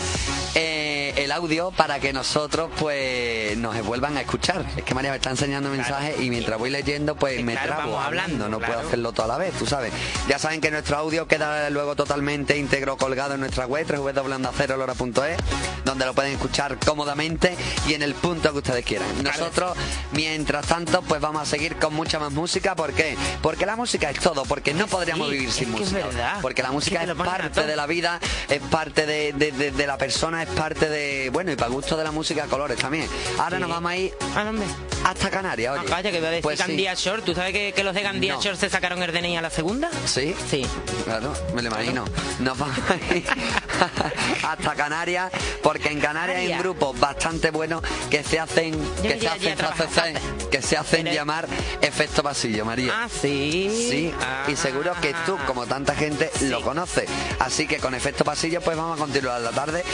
eh, 0.57 0.86
el 1.27 1.33
audio 1.33 1.71
para 1.73 1.99
que 1.99 2.13
nosotros 2.13 2.71
pues 2.79 3.57
nos 3.59 3.81
vuelvan 3.85 4.17
a 4.17 4.21
escuchar. 4.21 4.65
Es 4.77 4.85
que 4.85 4.95
María 4.95 5.11
me 5.11 5.17
está 5.17 5.31
enseñando 5.31 5.69
mensajes 5.71 6.21
y 6.21 6.31
mientras 6.31 6.57
voy 6.59 6.71
leyendo 6.71 7.17
pues 7.17 7.43
me 7.45 7.53
claro, 7.55 7.75
trabo 7.75 7.99
hablando, 8.01 8.49
no 8.49 8.59
puedo 8.61 8.79
hacerlo 8.79 9.13
toda 9.13 9.29
la 9.29 9.37
vez, 9.37 9.53
tú 9.59 9.67
sabes. 9.67 9.93
Ya 10.29 10.39
saben 10.39 10.61
que 10.61 10.71
nuestro 10.71 10.97
audio 10.97 11.27
queda 11.27 11.69
luego 11.71 11.97
totalmente 11.97 12.57
íntegro 12.57 12.97
colgado 12.97 13.35
en 13.35 13.41
nuestra 13.41 13.67
web, 13.67 13.87
www.ondacerolora.es, 13.87 15.37
donde 15.85 16.07
lo 16.07 16.15
pueden 16.15 16.33
escuchar 16.33 16.79
cómodamente 16.79 17.57
y 17.89 17.95
en 17.95 18.03
el 18.03 18.15
punto 18.15 18.53
que 18.53 18.59
ustedes 18.59 18.85
quieran. 18.85 19.09
Nosotros, 19.23 19.77
mientras 20.13 20.67
tanto, 20.67 21.03
pues 21.03 21.21
vamos 21.21 21.43
a 21.43 21.47
seguir 21.47 21.77
con 21.77 21.93
mucha 21.95 22.19
más 22.19 22.33
música. 22.33 22.75
¿Por 22.77 22.93
qué? 22.93 23.17
Porque 23.43 23.67
la 23.67 23.75
música 23.77 24.11
es 24.11 24.21
todo, 24.21 24.45
porque 24.45 24.75
no 24.75 24.87
podríamos 24.87 25.27
sí, 25.29 25.33
vivir 25.35 25.51
sin 25.53 25.75
es 25.75 25.81
música. 25.81 26.07
verdad. 26.07 26.39
Porque 26.41 26.63
la 26.63 26.71
música 26.71 27.03
es, 27.03 27.13
parte 27.15 27.67
de 27.67 27.75
la 27.77 27.87
vida, 27.87 28.21
es 28.49 28.61
parte 28.63 29.07
de, 29.07 29.33
de- 29.33 29.53
de- 29.53 29.71
de 29.73 29.87
la 29.87 29.99
persona, 29.99 30.43
es 30.43 30.49
parte 30.51 30.89
de. 30.89 31.16
Bueno, 31.33 31.53
y 31.53 31.57
para 31.57 31.71
gusto 31.71 31.97
de 31.97 32.05
la 32.05 32.11
música, 32.13 32.45
colores 32.47 32.79
también. 32.79 33.09
Ahora 33.39 33.57
Sí. 33.57 33.61
nos 33.61 33.71
vamos 33.71 33.91
a 33.91 33.97
ir 33.97 34.13
¿A 34.37 34.45
dónde? 34.45 34.65
hasta 35.05 35.31
Canarias, 35.31 35.75
Ah, 35.77 35.81
oye. 35.81 35.91
calla, 35.91 36.11
que 36.11 36.19
voy 36.19 36.27
a 36.27 36.31
decir 36.31 36.43
Pues 36.43 36.59
sí. 36.59 36.65
Gandía 36.67 36.95
Shore. 36.95 37.23
¿Tú 37.23 37.35
sabes 37.35 37.53
que, 37.53 37.73
que 37.73 37.85
los 37.85 37.95
de 37.95 38.03
Gandía 38.03 38.35
No. 38.35 38.43
Shore 38.43 38.57
se 38.57 38.69
sacaron 38.71 39.03
el 39.03 39.13
DNI 39.13 39.37
a 39.37 39.43
la 39.43 39.51
segunda? 39.51 39.91
¿Sí? 40.05 40.35
Sí. 40.51 40.67
Claro, 41.05 41.33
me 41.55 41.63
lo 41.63 41.69
imagino. 41.69 42.05
Nos 42.41 42.59
vamos 42.59 42.77
a 42.91 43.15
ir 43.15 43.25
hasta 44.49 44.75
Canarias, 44.75 45.31
porque 45.63 45.91
en 45.91 46.01
Canarias 46.01 46.39
hay 46.39 46.53
un 46.53 46.59
grupo 46.59 46.93
bastante 46.95 47.51
bueno 47.51 47.83
que 48.11 48.23
se 48.23 48.39
hacen, 48.39 48.75
que 49.03 49.19
se 49.19 49.29
hacen, 49.29 50.15
que 50.51 50.63
se 50.63 50.77
hacen 50.77 51.07
llamar 51.07 51.47
efecto 51.81 52.23
pasillo, 52.23 52.65
María. 52.65 52.93
Ah, 53.05 53.09
sí. 53.09 53.69
Sí, 53.91 54.13
y 54.49 54.53
Ah. 54.53 54.57
seguro 54.57 54.93
que 55.01 55.15
tú, 55.25 55.37
como 55.47 55.67
tanta 55.67 55.95
gente, 55.95 56.31
lo 56.43 56.61
conoces. 56.63 57.09
Así 57.39 57.67
que 57.67 57.79
con 57.79 57.95
efecto 57.95 58.25
pasillo, 58.25 58.61
pues 58.61 58.77
vamos 58.77 58.97
a 58.99 59.01
continuar 59.01 59.41
la 59.41 59.51
tarde. 59.51 59.85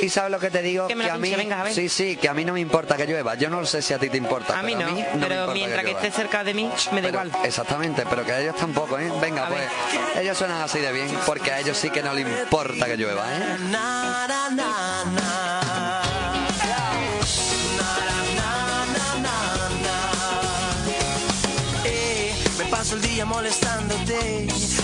Y 0.00 0.08
sabes 0.08 0.30
lo 0.30 0.38
que 0.40 0.50
te 0.50 0.62
digo, 0.62 0.86
Que 0.88 0.94
me 0.96 1.04
que 1.04 1.10
a 1.10 1.14
mí, 1.16 1.22
pinche, 1.22 1.36
venga, 1.36 1.60
a 1.60 1.64
ver. 1.64 1.74
sí, 1.74 1.88
sí, 1.88 2.16
que 2.16 2.28
a 2.28 2.34
mí 2.34 2.44
no 2.44 2.52
me 2.52 2.60
importa 2.60 2.96
que 2.96 3.06
llueva. 3.06 3.34
Yo 3.34 3.50
no 3.50 3.64
sé 3.66 3.82
si 3.82 3.92
a 3.94 3.98
ti 3.98 4.08
te 4.10 4.16
importa. 4.16 4.58
A 4.58 4.62
mí 4.62 4.74
no, 4.74 4.86
a 4.86 4.90
mí 4.90 5.04
pero 5.20 5.48
mientras 5.52 5.80
que, 5.82 5.90
llueva. 5.92 6.00
esté 6.06 6.10
cerca 6.10 6.42
de 6.44 6.54
mí, 6.54 6.70
me 6.92 7.02
da 7.02 7.08
Pero- 7.10 7.24
igual. 7.26 7.32
Exactamente, 7.44 8.04
pero 8.08 8.24
que 8.24 8.32
a 8.32 8.40
ellos 8.40 8.56
tampoco, 8.56 8.98
¿eh? 8.98 9.12
Venga, 9.20 9.46
A 9.46 9.48
pues 9.48 9.60
ver. 9.60 10.22
ellos 10.22 10.36
suenan 10.38 10.60
así 10.62 10.78
de 10.80 10.92
bien, 10.92 11.08
porque 11.26 11.52
a 11.52 11.60
ellos 11.60 11.76
sí 11.76 11.90
que 11.90 12.02
no 12.02 12.12
les 12.14 12.26
importa 12.26 12.86
que 12.86 12.96
llueva, 12.96 13.24
¿eh? 13.36 13.56
Na, 13.70 14.26
na, 14.26 14.50
na, 14.50 15.04
na. 15.04 15.04
Na, 15.12 15.31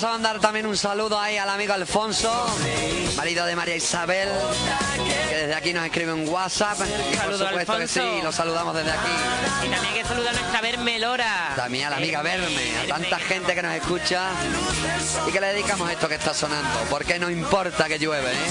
vamos 0.00 0.14
a 0.14 0.18
mandar 0.18 0.38
también 0.38 0.64
un 0.64 0.76
saludo 0.76 1.18
ahí 1.18 1.38
al 1.38 1.48
amigo 1.48 1.72
Alfonso, 1.72 2.30
marido 3.16 3.44
de 3.46 3.56
María 3.56 3.74
Isabel, 3.74 4.28
que 5.28 5.34
desde 5.34 5.54
aquí 5.56 5.72
nos 5.72 5.84
escribe 5.84 6.12
un 6.12 6.28
WhatsApp. 6.28 6.78
Y 7.12 7.16
por 7.16 7.36
supuesto 7.36 7.78
que 7.78 7.88
sí, 7.88 8.20
lo 8.22 8.30
saludamos 8.30 8.76
desde 8.76 8.92
aquí. 8.92 9.10
Y 9.66 9.68
también 9.68 9.92
hay 9.92 10.00
que 10.00 10.08
saludar 10.08 10.36
a 10.36 10.38
nuestra 10.38 10.60
Vermelora. 10.60 11.52
También 11.56 11.86
a 11.86 11.90
la 11.90 11.96
amiga 11.96 12.22
Verme, 12.22 12.78
a 12.80 12.86
tanta 12.86 13.18
gente 13.18 13.56
que 13.56 13.62
nos 13.62 13.74
escucha 13.74 14.28
y 15.26 15.32
que 15.32 15.40
le 15.40 15.48
dedicamos 15.48 15.90
esto 15.90 16.08
que 16.08 16.14
está 16.14 16.32
sonando, 16.32 16.78
porque 16.90 17.18
no 17.18 17.28
importa 17.28 17.88
que 17.88 17.98
llueve, 17.98 18.30
¿eh? 18.30 18.46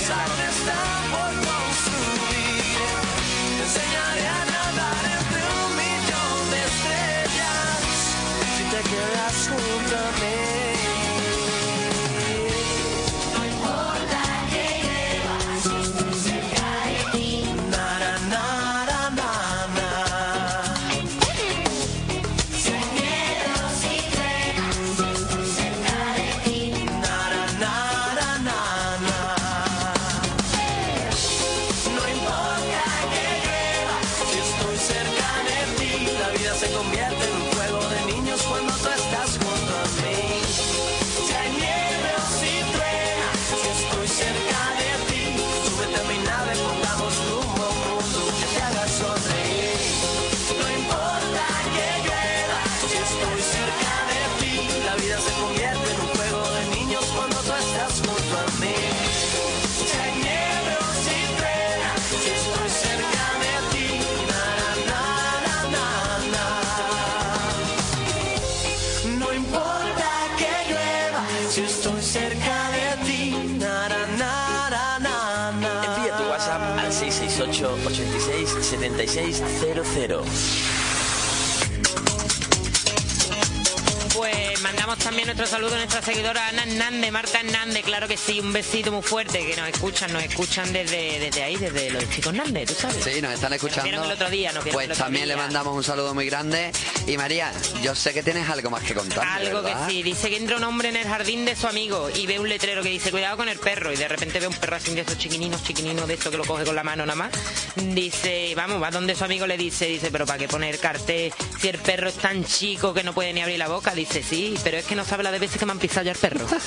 Mandamos 84.61 84.97
también 84.99 85.25
nuestro 85.27 85.45
saludo 85.45 85.75
a 85.75 85.77
nuestra 85.77 86.01
seguidora 86.01 86.47
Ana 86.47 86.63
Hernández, 86.63 87.11
Marta 87.11 87.39
Hernández, 87.39 87.83
claro 87.83 88.07
que 88.07 88.17
sí, 88.17 88.39
un 88.39 88.51
besito 88.53 88.91
muy 88.91 89.01
fuerte, 89.01 89.45
que 89.45 89.55
nos 89.55 89.67
escuchan, 89.69 90.11
nos 90.11 90.23
escuchan 90.23 90.71
desde, 90.73 91.19
desde 91.19 91.43
ahí, 91.43 91.55
desde 91.57 91.91
los 91.91 92.09
chicos 92.09 92.33
Hernández, 92.33 92.67
tú 92.69 92.73
sabes. 92.75 93.03
Sí, 93.03 93.21
nos 93.21 93.33
están 93.33 93.53
escuchando. 93.53 93.91
Nos 93.91 94.05
el 94.05 94.11
otro 94.11 94.29
día, 94.29 94.51
nos 94.51 94.63
Pues 94.63 94.85
el 94.85 94.91
otro 94.91 95.03
también 95.03 95.25
día. 95.25 95.35
le 95.35 95.41
mandamos 95.41 95.75
un 95.75 95.83
saludo 95.83 96.13
muy 96.13 96.25
grande. 96.25 96.71
Y 97.05 97.17
María, 97.17 97.51
yo 97.81 97.95
sé 97.95 98.13
que 98.13 98.23
tienes 98.23 98.49
algo 98.49 98.69
más 98.69 98.83
que 98.83 98.93
contar. 98.93 99.27
Algo 99.27 99.63
que 99.63 99.73
sí, 99.87 100.03
dice 100.03 100.29
que 100.29 100.37
entra 100.37 100.57
un 100.57 100.63
hombre 100.63 100.89
en 100.89 100.95
el 100.95 101.07
jardín 101.07 101.45
de 101.45 101.55
su 101.55 101.67
amigo 101.67 102.09
y 102.15 102.25
ve 102.27 102.39
un 102.39 102.49
letrero 102.49 102.81
que 102.83 102.89
dice 102.89 103.11
cuidado 103.11 103.37
con 103.37 103.49
el 103.49 103.59
perro 103.59 103.91
y 103.93 103.95
de 103.95 104.07
repente 104.07 104.39
ve 104.39 104.47
un 104.47 104.55
perro 104.55 104.75
así 104.77 104.93
de 104.93 105.01
esos 105.01 105.17
chiquininos, 105.17 105.63
chiquininos 105.63 106.07
de 106.07 106.15
esto 106.15 106.31
que 106.31 106.37
lo 106.37 106.45
coge 106.45 106.65
con 106.65 106.75
la 106.75 106.83
mano 106.83 107.05
nada 107.05 107.15
más. 107.17 107.31
Dice, 107.75 108.53
vamos, 108.55 108.81
va 108.81 108.91
donde 108.91 109.15
su 109.15 109.23
amigo 109.23 109.45
le 109.47 109.57
dice, 109.57 109.85
dice, 109.85 110.09
pero 110.11 110.25
¿para 110.25 110.39
qué 110.39 110.47
poner 110.47 110.79
cartel 110.79 111.31
si 111.59 111.67
el 111.67 111.77
perro 111.77 112.09
es 112.09 112.15
tan 112.15 112.43
chico 112.43 112.93
que 112.93 113.03
no 113.03 113.13
puede 113.13 113.33
ni 113.33 113.41
abrir 113.41 113.59
la 113.59 113.67
boca? 113.67 113.93
Dice, 113.93 114.23
sí, 114.23 114.46
pero 114.63 114.77
es 114.77 114.85
que 114.85 114.95
no 114.95 115.03
sabe 115.03 115.23
la 115.23 115.31
de 115.31 115.39
veces 115.39 115.57
que 115.57 115.65
me 115.65 115.71
han 115.73 115.79
pisado 115.79 116.05
ya 116.05 116.11
el 116.11 116.17
perro. 116.17 116.45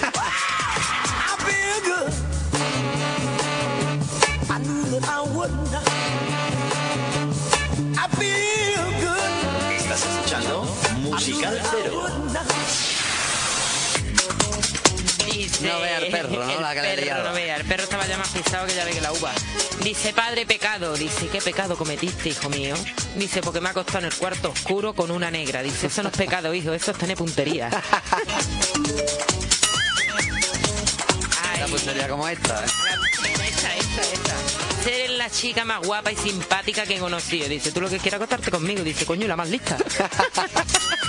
Estás 9.78 10.04
escuchando 10.04 10.64
Musical 10.98 11.60
Cero. 11.70 12.06
Dice, 15.40 15.66
No 15.66 15.80
vea 15.80 15.98
el 15.98 16.10
perro, 16.10 16.44
¿no? 16.44 16.50
el 16.56 16.60
La 16.60 16.74
que 16.74 16.80
perro, 16.80 17.24
no 17.24 17.32
vea, 17.32 17.56
el 17.56 17.64
perro 17.64 17.84
estaba 17.84 18.06
ya 18.06 18.18
más 18.18 18.28
pisado 18.28 18.66
que 18.66 18.74
ya 18.74 18.84
ve 18.84 18.90
que 18.90 19.00
la 19.00 19.10
uva. 19.12 19.32
Dice, 19.82 20.12
padre 20.12 20.44
pecado. 20.44 20.94
Dice, 20.94 21.28
¿qué 21.28 21.40
pecado 21.40 21.76
cometiste, 21.78 22.28
hijo 22.28 22.50
mío? 22.50 22.74
Dice, 23.16 23.40
porque 23.40 23.60
me 23.60 23.68
ha 23.68 23.70
acostado 23.70 24.00
en 24.00 24.04
el 24.06 24.14
cuarto 24.14 24.50
oscuro 24.50 24.92
con 24.92 25.10
una 25.10 25.30
negra. 25.30 25.62
Dice, 25.62 25.86
eso 25.86 26.02
no 26.02 26.10
es 26.10 26.16
pecado, 26.16 26.52
hijo, 26.52 26.74
eso 26.74 26.90
es 26.90 26.98
tener 26.98 27.16
puntería. 27.16 27.70
Una 31.56 31.66
puntería 31.66 32.08
como 32.08 32.28
esta, 32.28 32.64
¿eh? 32.64 32.68
Esta, 33.48 33.76
esta, 33.76 34.02
esta. 34.12 34.34
Ser 34.84 35.10
la 35.10 35.30
chica 35.30 35.64
más 35.64 35.80
guapa 35.86 36.12
y 36.12 36.16
simpática 36.16 36.84
que 36.84 36.96
he 36.96 36.98
conocido. 36.98 37.48
Dice, 37.48 37.72
tú 37.72 37.80
lo 37.80 37.88
que 37.88 37.98
quieras 37.98 38.18
acostarte 38.18 38.50
conmigo. 38.50 38.82
Dice, 38.82 39.06
coño, 39.06 39.26
la 39.26 39.36
más 39.36 39.48
lista. 39.48 39.78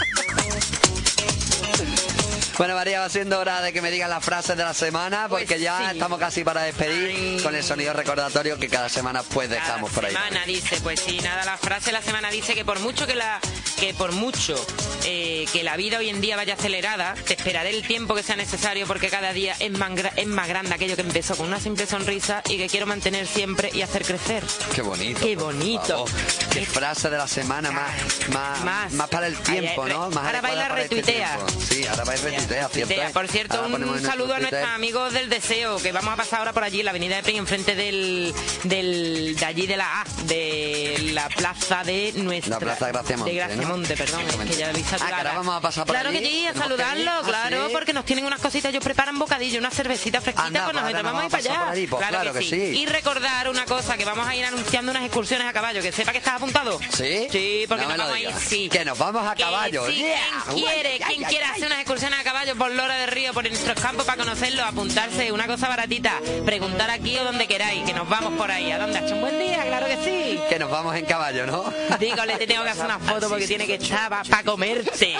Bueno, 2.57 2.75
María, 2.75 2.99
va 2.99 3.09
siendo 3.09 3.39
hora 3.39 3.61
de 3.61 3.73
que 3.73 3.81
me 3.81 3.89
digas 3.89 4.09
las 4.09 4.23
frases 4.23 4.55
de 4.57 4.63
la 4.63 4.73
semana, 4.73 5.27
porque 5.29 5.45
Pues 5.45 5.61
ya 5.61 5.77
sí. 5.79 5.85
estamos 5.93 6.19
casi 6.19 6.43
para 6.43 6.61
despedir 6.63 7.41
con 7.41 7.55
el 7.55 7.63
sonido 7.63 7.93
recordatorio 7.93 8.59
que 8.59 8.67
cada 8.69 8.89
semana 8.89 9.23
pues 9.23 9.49
dejamos 9.49 9.91
por 9.91 10.05
ahí. 10.05 10.11
semana 10.13 10.45
dice, 10.45 10.79
pues 10.81 10.99
sí, 10.99 11.19
nada, 11.21 11.43
la 11.45 11.57
frase 11.57 11.87
de 11.87 11.91
la 11.93 12.01
semana 12.01 12.29
dice 12.29 12.53
que 12.53 12.63
por 12.65 12.79
mucho 12.79 13.07
que 13.07 13.15
la 13.15 13.39
que 13.79 13.95
por 13.95 14.11
mucho 14.11 14.63
eh, 15.05 15.47
que 15.51 15.63
la 15.63 15.75
vida 15.75 15.97
hoy 15.97 16.09
en 16.09 16.21
día 16.21 16.35
vaya 16.35 16.53
acelerada, 16.53 17.15
te 17.25 17.33
esperaré 17.33 17.71
el 17.71 17.81
tiempo 17.81 18.13
que 18.13 18.21
sea 18.21 18.35
necesario 18.35 18.85
porque 18.85 19.09
cada 19.09 19.33
día 19.33 19.55
es 19.59 19.71
más, 19.71 19.91
es 20.17 20.27
más 20.27 20.47
grande 20.47 20.75
aquello 20.75 20.95
que 20.95 21.01
empezó 21.01 21.35
con 21.35 21.47
una 21.47 21.59
simple 21.59 21.87
sonrisa 21.87 22.43
y 22.47 22.57
que 22.57 22.67
quiero 22.69 22.85
mantener 22.85 23.25
siempre 23.25 23.71
y 23.73 23.81
hacer 23.81 24.05
crecer. 24.05 24.43
Qué 24.75 24.83
bonito. 24.83 25.19
Qué 25.21 25.35
bonito. 25.35 26.05
Qué 26.51 26.63
frase 26.65 27.09
de 27.09 27.17
la 27.17 27.27
semana 27.27 27.71
más, 27.71 27.91
más, 28.29 28.59
Más. 28.63 28.93
más 28.93 29.09
para 29.09 29.25
el 29.25 29.37
tiempo, 29.39 29.83
Ay, 29.85 29.93
¿no? 29.93 30.09
re- 30.09 30.15
Más 30.15 30.25
ahora 30.25 30.39
adecuada 30.39 30.41
baila 30.41 30.67
para 30.69 30.81
este 30.83 30.95
retuitea. 30.97 31.35
tiempo. 31.37 31.65
Sí, 31.67 31.87
ahora 31.87 32.03
va 32.03 32.13
Tea, 32.47 33.09
Por 33.13 33.27
cierto, 33.27 33.61
un 33.65 34.01
saludo 34.01 34.33
a 34.33 34.39
nuestros 34.39 34.63
amigos 34.69 35.13
del 35.13 35.29
Deseo, 35.29 35.77
que 35.77 35.91
vamos 35.91 36.13
a 36.13 36.17
pasar 36.17 36.39
ahora 36.39 36.53
por 36.53 36.63
allí, 36.63 36.83
la 36.83 36.91
avenida 36.91 37.15
de 37.17 37.23
Pring, 37.23 37.37
enfrente 37.37 37.75
del, 37.75 38.33
del, 38.63 39.35
de 39.37 39.45
allí 39.45 39.67
de 39.67 39.77
la 39.77 40.01
A, 40.01 40.05
de 40.23 41.09
la 41.13 41.29
plaza 41.29 41.83
de 41.83 42.11
nuestra... 42.15 42.51
La 42.55 42.59
plaza 42.59 42.87
Graciamonte, 42.91 43.31
De 43.31 43.37
Graciamonte, 43.37 43.89
¿no? 43.95 43.97
perdón, 43.97 44.21
es 44.27 44.35
que 44.35 44.55
ya 44.55 44.73
saturada. 44.73 45.15
Ah, 45.15 45.17
ahora 45.17 45.33
vamos 45.35 45.55
a 45.55 45.61
pasar 45.61 45.85
por 45.85 45.95
Claro 45.95 46.09
allí. 46.09 46.19
que 46.19 46.25
sí, 46.25 46.47
a 46.47 46.53
saludarlo, 46.53 47.11
Ah, 47.11 47.21
claro, 47.25 47.69
porque 47.71 47.93
nos 47.93 48.05
tienen 48.05 48.25
unas 48.25 48.39
cositas, 48.39 48.69
ellos 48.71 48.83
preparan 48.83 49.17
bocadillo, 49.19 49.59
una 49.59 49.71
cervecita 49.71 50.19
fresquita, 50.21 50.47
Anda, 50.47 50.63
pues 50.65 50.73
pues 50.73 50.83
nosotros 50.83 51.03
vamos 51.03 51.21
a 51.21 51.25
ir 51.25 51.31
nos 51.31 51.41
para 51.43 51.55
allá. 51.63 51.71
allí, 51.71 51.87
pues 51.87 52.07
claro 52.07 52.33
que 52.33 52.41
sí. 52.41 52.55
Y 52.55 52.85
recordar 52.87 53.49
una 53.49 53.65
cosa, 53.65 53.97
que 53.97 54.05
vamos 54.05 54.27
a 54.27 54.35
ir 54.35 54.45
anunciando 54.45 54.91
unas 54.91 55.03
excursiones 55.03 55.47
a 55.47 55.53
caballo, 55.53 55.81
que 55.81 55.91
sepa 55.91 56.11
que 56.11 56.17
estás 56.19 56.35
apuntado. 56.35 56.79
¿Sí? 56.91 57.27
Sí, 57.31 57.65
porque 57.67 57.83
No 57.83 57.89
nos 57.89 57.97
vamos 57.99 58.15
a 58.15 58.19
ir, 58.19 58.29
sí. 58.39 58.69
Que 58.69 58.83
nos 58.85 58.97
vamos 58.97 59.25
a 59.27 59.35
caballo. 59.35 59.85
quien 59.85 60.15
quiere, 60.55 60.99
quien 61.07 61.23
quiera 61.23 61.51
hacer 61.51 61.65
unas 61.67 61.79
excursiones 61.79 62.19
a 62.19 62.23
caballo 62.23 62.30
por 62.57 62.71
Lora 62.71 62.95
de 62.95 63.07
Río, 63.07 63.33
por 63.33 63.43
nuestros 63.43 63.79
campos 63.79 64.05
para 64.05 64.17
conocerlo, 64.17 64.63
apuntarse, 64.63 65.31
una 65.31 65.47
cosa 65.47 65.67
baratita, 65.67 66.13
preguntar 66.45 66.89
aquí 66.89 67.17
o 67.17 67.25
donde 67.25 67.45
queráis, 67.45 67.83
que 67.83 67.93
nos 67.93 68.07
vamos 68.07 68.33
por 68.33 68.49
ahí. 68.49 68.71
¿A 68.71 68.79
dónde 68.79 68.99
ha 68.99 69.01
hecho 69.05 69.15
un 69.15 69.21
buen 69.21 69.37
día? 69.37 69.61
Claro 69.63 69.85
que 69.85 69.97
sí. 69.97 70.39
Que 70.49 70.57
nos 70.57 70.71
vamos 70.71 70.95
en 70.95 71.05
caballo, 71.05 71.45
¿no? 71.45 71.65
Dígale, 71.99 72.37
te 72.37 72.47
tengo 72.47 72.63
que 72.63 72.69
hacer 72.69 72.85
una 72.85 72.99
foto 72.99 73.29
porque 73.29 73.47
tiene 73.47 73.67
que 73.67 73.75
estar 73.75 74.09
para 74.09 74.43
comerse. 74.43 75.15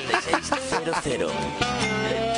00. 1.03 1.31
Ay, 1.61 2.30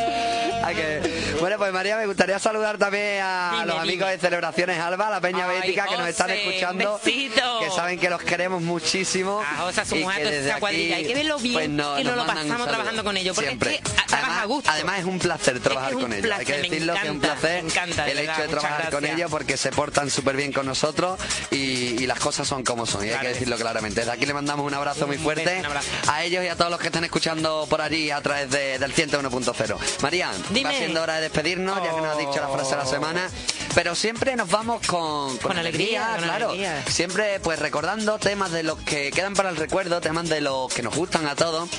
que- 0.70 1.36
Bueno, 1.40 1.58
pues 1.58 1.74
María, 1.74 1.98
me 1.98 2.06
gustaría 2.06 2.40
saludar 2.40 2.78
también 2.78 3.22
a 3.22 3.50
Dime, 3.54 3.66
los 3.66 3.76
dime. 3.76 3.82
amigos 3.92 4.10
de 4.10 4.18
Celebraciones 4.20 4.80
Alba, 4.80 5.10
la 5.10 5.20
Peña 5.22 5.48
Ay, 5.50 5.62
Bética, 5.62 5.86
que 5.88 5.98
nos 5.98 6.08
están 6.08 6.30
escuchando. 6.32 7.00
besito. 7.04 7.60
Que 7.60 7.70
saben 7.72 8.00
que 8.00 8.10
los 8.10 8.22
queremos 8.22 8.62
muchísimo. 8.62 9.42
A 9.42 9.62
José, 9.64 9.82
a 9.82 9.86
su 9.86 9.96
y 9.96 10.04
mujer, 10.04 10.28
esa 10.28 10.60
cuadrilla. 10.60 10.96
Hay 10.98 11.06
que 11.08 11.14
verlo 11.16 11.38
bien 11.40 11.54
pues, 11.54 11.70
no- 11.70 11.96
que 11.96 12.04
nos 12.04 12.16
no 12.16 12.22
lo 12.22 12.28
pasamos 12.28 12.68
trabajando 12.68 13.04
con 13.04 13.18
ellos, 13.18 13.36
porque 13.36 13.50
Siempre. 13.50 13.76
es 13.76 13.82
que 13.82 13.92
además, 14.14 14.38
a 14.42 14.46
gusto. 14.46 14.70
además 14.72 15.00
es 15.00 15.06
un 15.06 15.20
placer 15.20 15.60
trabajar 15.60 15.90
es 15.90 15.96
un 15.96 16.02
con 16.04 16.14
ellos. 16.14 16.32
Hay 16.32 16.46
que 16.46 16.58
decirlo 16.58 16.94
que 16.94 17.06
es 17.08 17.12
un 17.12 17.20
placer 17.20 17.58
encanta, 17.66 18.08
el 18.10 18.18
verdad, 18.18 18.34
hecho 18.34 18.42
de 18.44 18.48
trabajar 18.48 18.90
con 18.92 19.06
ellos 19.06 19.32
porque 19.32 19.58
se 19.58 19.72
portan 19.72 20.10
súper 20.10 20.36
bien 20.36 20.52
con 20.54 20.66
nosotros 20.66 21.20
y, 21.52 22.02
y 22.02 22.08
las 22.08 22.20
cosas 22.20 22.48
son 22.48 22.64
como 22.64 22.86
son. 22.86 23.02
Y 23.02 23.06
hay 23.06 23.10
Claro 23.10 23.22
que 23.22 23.28
que 23.28 23.34
decirlo 23.34 23.58
claramente. 23.58 24.00
Desde 24.02 24.12
aquí 24.12 24.26
le 24.26 24.34
mandamos 24.34 24.66
un 24.66 24.74
abrazo 24.74 25.08
muy 25.08 25.18
fuerte 25.18 25.62
abrazo. 25.66 25.88
a 26.08 26.24
ellos 26.24 26.44
y 26.44 26.48
a 26.48 26.56
todos 26.56 26.72
los 26.72 26.80
que 26.80 26.88
están 26.88 27.04
escuchando 27.04 27.66
por 27.70 27.82
allí 27.82 28.12
a 28.12 28.22
través 28.22 28.50
de- 28.50 28.78
del 28.80 28.94
101.0. 28.94 29.78
María, 30.02 30.32
Dime. 30.54 30.70
va 30.72 30.78
siendo 30.78 31.02
hora 31.02 31.16
de 31.16 31.22
despedirnos, 31.22 31.78
ya 31.84 31.94
que 31.96 32.02
nos 32.02 32.08
has 32.12 32.18
dicho 32.18 32.40
la 32.42 32.48
frase 32.50 32.72
de 32.72 32.78
la 32.78 32.86
semana. 32.86 33.30
Pero 33.76 33.96
siempre 33.96 34.36
nos 34.36 34.50
vamos 34.50 34.86
con, 34.86 35.36
Con 35.40 35.58
alegría, 35.58 36.10
con 36.16 36.24
claro. 36.24 36.50
alegría. 36.50 36.84
Siempre 36.88 37.40
pues 37.40 37.58
recordando 37.60 38.20
temas 38.20 38.52
de 38.52 38.62
los 38.64 38.80
que 38.82 39.10
quedan 39.12 39.34
para 39.34 39.50
el 39.50 39.56
recuerdo, 39.56 40.00
temas 40.00 40.30
de 40.30 40.42
los 40.42 40.72
que 40.72 40.84
nos 40.84 40.96
gustan 40.96 41.26
a 41.28 41.36
todos, 41.36 41.70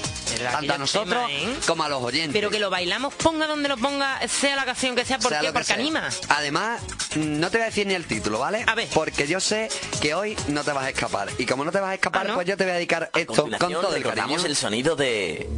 tanto 0.51 0.75
a 0.75 0.79
nosotros 0.79 1.27
temas, 1.29 1.31
¿eh? 1.31 1.55
como 1.66 1.85
a 1.85 1.89
los 1.89 2.03
oyentes. 2.03 2.33
Pero 2.33 2.51
que 2.51 2.59
lo 2.59 2.68
bailamos, 2.68 3.14
ponga 3.14 3.47
donde 3.47 3.68
lo 3.68 3.77
ponga, 3.77 4.18
sea 4.27 4.57
la 4.57 4.64
canción 4.64 4.97
que 4.97 5.05
sea, 5.05 5.18
¿por 5.18 5.29
Sea 5.31 5.39
qué? 5.41 5.47
lo 5.47 5.53
que 5.53 5.55
Porque 5.55 5.66
sea. 5.66 5.77
anima. 5.77 6.09
Además, 6.31 6.83
mm, 7.14 7.39
no 7.39 7.51
te 7.51 7.59
voy 7.59 7.62
a 7.62 7.66
decir 7.66 7.87
ni 7.87 7.95
el 7.95 8.07
título, 8.07 8.41
¿vale? 8.41 8.64
A 8.66 8.75
ver. 8.75 8.89
Porque 8.93 9.29
yo 9.29 9.39
sé 9.39 9.68
que 10.01 10.14
hoy 10.16 10.37
no 10.49 10.64
te 10.64 10.72
vas 10.72 10.87
a 10.87 10.91
escapar. 10.91 11.29
Y 11.39 11.47
como 11.47 11.64
no 11.64 11.70
te 11.70 11.79
vas 11.79 11.91
a 11.91 11.95
escapar, 11.95 12.22
Ah, 12.25 12.29
¿no? 12.31 12.35
pues 12.35 12.49
yo 12.49 12.57
te 12.57 12.64
voy 12.64 12.72
a 12.72 12.75
dedicar 12.75 13.09
A 13.12 13.20
esto 13.20 13.49
con 13.59 13.72
todo 13.72 13.95
el 13.95 14.03
cariño. 14.03 14.45
el 14.45 14.57
sonido 14.57 14.97
de 14.97 15.49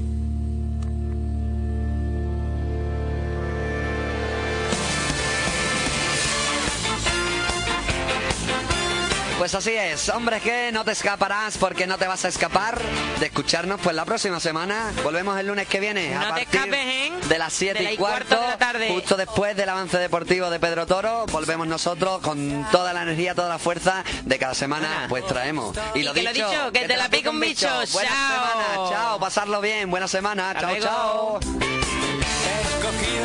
Pues 9.47 9.55
así 9.55 9.70
es, 9.76 10.09
hombre, 10.09 10.40
que 10.40 10.72
no 10.72 10.84
te 10.84 10.90
escaparás 10.90 11.57
porque 11.57 11.86
no 11.86 11.97
te 11.99 12.09
vas 12.09 12.24
a 12.24 12.28
escapar 12.28 12.80
de 13.20 13.26
escucharnos 13.26 13.80
pues 13.80 13.94
la 13.94 14.05
próxima 14.05 14.40
semana. 14.40 14.92
Volvemos 15.05 15.38
el 15.38 15.47
lunes 15.47 15.68
que 15.68 15.78
viene 15.78 16.16
a 16.16 16.18
No 16.30 16.34
te 16.34 16.40
escapes, 16.42 16.74
¿eh? 16.74 17.12
de 17.28 17.38
las 17.38 17.53
7 17.53 17.78
De 17.78 17.84
la 17.84 17.90
y 17.92 17.94
y 17.94 17.97
cuarto 17.97 18.26
cuarto, 18.30 18.42
de 18.44 18.51
la 18.51 18.59
tarde. 18.59 18.88
justo 18.88 19.16
después 19.16 19.57
del 19.57 19.68
avance 19.68 19.99
deportivo 19.99 20.51
de 20.51 20.59
Pedro 20.59 20.84
Toro. 20.88 21.26
Volvemos 21.26 21.68
nosotros 21.68 22.18
con 22.22 22.66
toda 22.72 22.92
la 22.92 23.03
energía, 23.03 23.36
toda 23.36 23.49
la 23.49 23.61
fuerza 23.61 24.03
de 24.24 24.36
cada 24.36 24.55
semana, 24.55 25.07
pues 25.09 25.24
traemos. 25.28 25.76
Y 25.94 26.01
que 26.01 26.22
lo 26.24 26.32
dicho, 26.32 26.72
que 26.72 26.88
te 26.88 26.97
la 26.97 27.09
pique 27.09 27.28
un 27.28 27.38
bicho. 27.38 27.68
Buena 27.92 28.11
Chao. 28.11 28.28
semana, 28.49 28.90
chao, 28.90 29.20
pasarlo 29.20 29.61
bien, 29.61 29.88
buena 29.88 30.09
semana, 30.09 30.51
Hasta 30.51 30.61
chao, 30.62 30.70
luego. 30.70 31.38
chao. 31.40 33.16